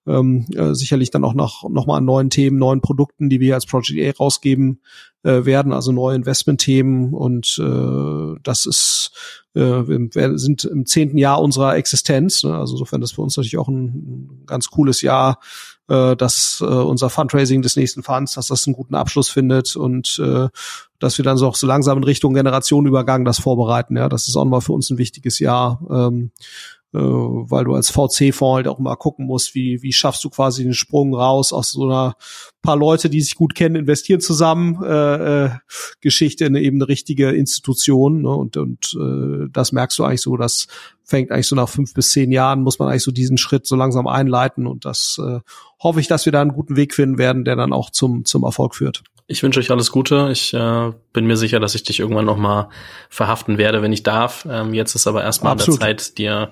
ähm, 0.07 0.47
äh, 0.55 0.75
sicherlich 0.75 1.11
dann 1.11 1.25
auch 1.25 1.35
noch, 1.35 1.69
noch 1.69 1.87
mal 1.87 1.99
an 1.99 2.07
neuen 2.07 2.31
Themen, 2.31 2.59
neuen 2.59 2.81
Produkten, 2.81 3.29
die 3.29 3.39
wir 3.39 3.55
als 3.55 3.67
Project 3.67 4.19
A 4.19 4.23
rausgeben 4.23 4.81
äh, 5.23 5.45
werden, 5.45 5.73
also 5.73 5.93
neue 5.93 6.17
Investmentthemen 6.17 7.15
und 7.15 7.59
äh, 7.59 8.41
das 8.43 8.67
ist, 8.67 9.13
äh, 9.55 9.61
wir 9.61 10.39
sind 10.39 10.65
im 10.65 10.87
zehnten 10.87 11.19
Jahr 11.19 11.41
unserer 11.41 11.77
Existenz, 11.77 12.43
ne? 12.45 12.57
also 12.57 12.75
insofern 12.75 13.03
ist 13.03 13.13
für 13.13 13.23
uns 13.23 13.37
natürlich 13.37 13.59
auch 13.59 13.69
ein, 13.69 13.85
ein 13.85 14.43
ganz 14.47 14.69
cooles 14.69 15.03
Jahr, 15.03 15.39
äh, 15.89 16.17
dass 16.17 16.61
äh, 16.61 16.65
unser 16.65 17.11
Fundraising 17.11 17.63
des 17.63 17.77
nächsten 17.77 18.03
Funds, 18.03 18.35
dass 18.35 18.47
das 18.47 18.67
einen 18.67 18.77
guten 18.77 18.95
Abschluss 18.95 19.29
findet 19.29 19.77
und 19.77 20.19
äh, 20.25 20.49
dass 21.01 21.19
wir 21.19 21.25
dann 21.25 21.37
so 21.37 21.49
auch 21.49 21.57
so 21.57 21.67
langsam 21.67 21.99
in 21.99 22.05
Richtung 22.05 22.33
Generationenübergang 22.33 23.25
das 23.25 23.41
vorbereiten. 23.41 23.97
Ja, 23.97 24.09
das 24.09 24.29
ist 24.29 24.37
auch 24.37 24.45
mal 24.45 24.61
für 24.61 24.73
uns 24.73 24.91
ein 24.91 24.99
wichtiges 24.99 25.39
Jahr. 25.39 25.81
Ähm, 25.91 26.31
äh, 26.37 26.80
weil 26.93 27.65
du 27.65 27.75
als 27.75 27.91
VC-Fonds 27.91 28.57
halt 28.57 28.69
auch 28.69 28.79
mal 28.79 28.97
gucken 28.97 29.27
musst, 29.27 29.55
wie, 29.55 29.83
wie 29.83 29.93
schaffst 29.93 30.25
du 30.25 30.31
quasi 30.31 30.65
den 30.65 30.75
Sprung 30.75 31.15
raus 31.15 31.53
aus 31.53 31.73
so 31.73 31.85
einer 31.85 32.17
paar 32.63 32.77
Leute, 32.77 33.09
die 33.09 33.21
sich 33.21 33.37
gut 33.37 33.55
kennen, 33.55 33.77
investieren 33.77 34.21
zusammen, 34.21 34.83
äh, 34.83 35.45
äh, 35.45 35.51
Geschichte 36.01 36.45
in 36.45 36.55
eben 36.57 36.79
eine 36.79 36.89
richtige 36.89 37.31
Institution. 37.31 38.23
Ne? 38.23 38.31
Und, 38.31 38.57
und 38.57 38.97
äh, 39.01 39.49
das 39.53 39.73
merkst 39.73 39.99
du 39.99 40.05
eigentlich 40.05 40.23
so, 40.23 40.37
das 40.37 40.67
fängt 41.05 41.31
eigentlich 41.31 41.47
so 41.47 41.57
nach 41.57 41.69
fünf 41.69 41.95
bis 41.95 42.11
zehn 42.11 42.33
Jahren, 42.33 42.63
muss 42.63 42.79
man 42.79 42.89
eigentlich 42.89 43.05
so 43.05 43.13
diesen 43.13 43.39
Schritt 43.39 43.67
so 43.67 43.77
langsam 43.77 44.07
einleiten. 44.07 44.67
Und 44.67 44.85
das 44.85 45.21
äh, 45.25 45.41
hoffe 45.81 46.01
ich, 46.01 46.09
dass 46.09 46.25
wir 46.25 46.33
da 46.33 46.41
einen 46.41 46.53
guten 46.53 46.77
Weg 46.77 46.95
finden 46.95 47.19
werden, 47.19 47.45
der 47.45 47.57
dann 47.57 47.73
auch 47.73 47.91
zum, 47.91 48.25
zum 48.25 48.43
Erfolg 48.43 48.75
führt. 48.75 49.03
Ich 49.31 49.45
wünsche 49.45 49.61
euch 49.61 49.71
alles 49.71 49.93
Gute. 49.93 50.29
Ich 50.33 50.53
äh, 50.55 50.93
bin 51.13 51.25
mir 51.25 51.37
sicher, 51.37 51.61
dass 51.61 51.77
ich 51.77 51.85
dich 51.85 52.01
irgendwann 52.01 52.25
noch 52.25 52.37
mal 52.37 52.69
verhaften 53.09 53.59
werde, 53.59 53.81
wenn 53.81 53.93
ich 53.93 54.03
darf. 54.03 54.45
Ähm, 54.51 54.75
jetzt 54.75 54.97
ist 54.97 55.07
aber 55.07 55.23
erstmal 55.23 55.53
an 55.53 55.59
der 55.59 55.71
Zeit, 55.71 56.19
dir 56.19 56.51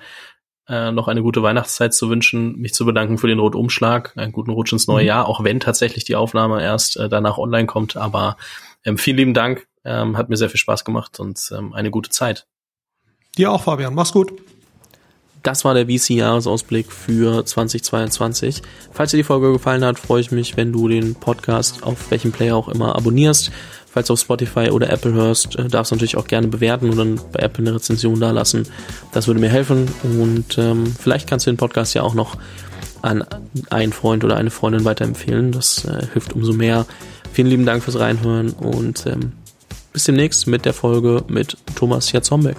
äh, 0.69 0.93
noch 0.93 1.09
eine 1.09 1.23
gute 1.23 1.43
Weihnachtszeit 1.43 1.93
zu 1.93 2.09
wünschen, 2.09 2.57
mich 2.57 2.75
zu 2.75 2.87
bedanken 2.87 3.19
für 3.19 3.27
den 3.27 3.41
Rotumschlag, 3.41 4.17
einen 4.17 4.31
guten 4.31 4.53
Rutsch 4.53 4.73
ins 4.73 4.87
neue 4.87 5.03
mhm. 5.03 5.09
Jahr, 5.09 5.27
auch 5.27 5.43
wenn 5.43 5.59
tatsächlich 5.59 6.05
die 6.05 6.15
Aufnahme 6.15 6.63
erst 6.63 6.97
äh, 6.97 7.09
danach 7.09 7.37
online 7.37 7.67
kommt. 7.67 7.97
Aber 7.97 8.37
ähm, 8.85 8.97
vielen 8.97 9.17
lieben 9.17 9.35
Dank, 9.35 9.67
ähm, 9.85 10.17
hat 10.17 10.29
mir 10.29 10.37
sehr 10.37 10.49
viel 10.49 10.61
Spaß 10.61 10.85
gemacht 10.85 11.19
und 11.19 11.51
ähm, 11.59 11.73
eine 11.73 11.91
gute 11.91 12.11
Zeit. 12.11 12.47
Dir 13.37 13.51
auch, 13.51 13.65
Fabian. 13.65 13.93
Mach's 13.93 14.13
gut. 14.13 14.33
Das 15.43 15.65
war 15.65 15.75
der 15.75 15.87
VC-Jahresausblick 15.87 16.91
für 16.91 17.45
2022. 17.45 18.63
Falls 18.93 19.13
dir 19.13 19.19
die 19.19 19.23
Folge 19.23 19.53
gefallen 19.53 19.85
hat, 19.85 19.99
freue 19.99 20.21
ich 20.21 20.31
mich, 20.31 20.57
wenn 20.57 20.73
du 20.73 20.89
den 20.89 21.15
Podcast 21.15 21.83
auf 21.83 22.11
welchem 22.11 22.33
Player 22.33 22.57
auch 22.57 22.69
immer 22.69 22.97
abonnierst. 22.97 23.51
Falls 23.91 24.09
du 24.09 24.13
auf 24.13 24.21
Spotify 24.21 24.71
oder 24.71 24.91
Apple 24.91 25.13
hörst, 25.13 25.57
äh, 25.57 25.69
darfst 25.69 25.91
du 25.91 25.97
natürlich 25.97 26.17
auch 26.17 26.27
gerne 26.27 26.49
bewerten 26.49 26.91
und 26.91 26.97
dann 26.97 27.21
bei 27.33 27.41
Apple 27.41 27.65
eine 27.65 27.77
Rezension 27.77 28.21
da 28.21 28.31
lassen. 28.31 28.67
Das 29.13 29.27
würde 29.27 29.41
mir 29.41 29.49
helfen 29.49 29.89
und 30.03 30.59
ähm, 30.59 30.95
vielleicht 30.99 31.29
kannst 31.29 31.47
du 31.47 31.51
den 31.51 31.57
Podcast 31.57 31.95
ja 31.95 32.03
auch 32.03 32.15
noch 32.15 32.37
an 33.01 33.25
einen 33.71 33.93
Freund 33.93 34.25
oder 34.25 34.37
eine 34.37 34.51
Freundin 34.51 34.85
weiterempfehlen. 34.85 35.53
Das 35.53 35.85
äh, 35.85 36.07
hilft 36.13 36.35
umso 36.35 36.53
mehr. 36.53 36.87
Vielen 37.33 37.49
lieben 37.49 37.67
Dank 37.67 37.83
fürs 37.83 37.99
Reinhören 37.99 38.51
und 38.51 39.07
ähm, 39.07 39.33
bis 39.93 40.05
demnächst 40.05 40.47
mit 40.47 40.65
der 40.65 40.75
Folge 40.75 41.25
mit 41.29 41.57
Thomas 41.75 42.13
Jatzombeck. 42.13 42.57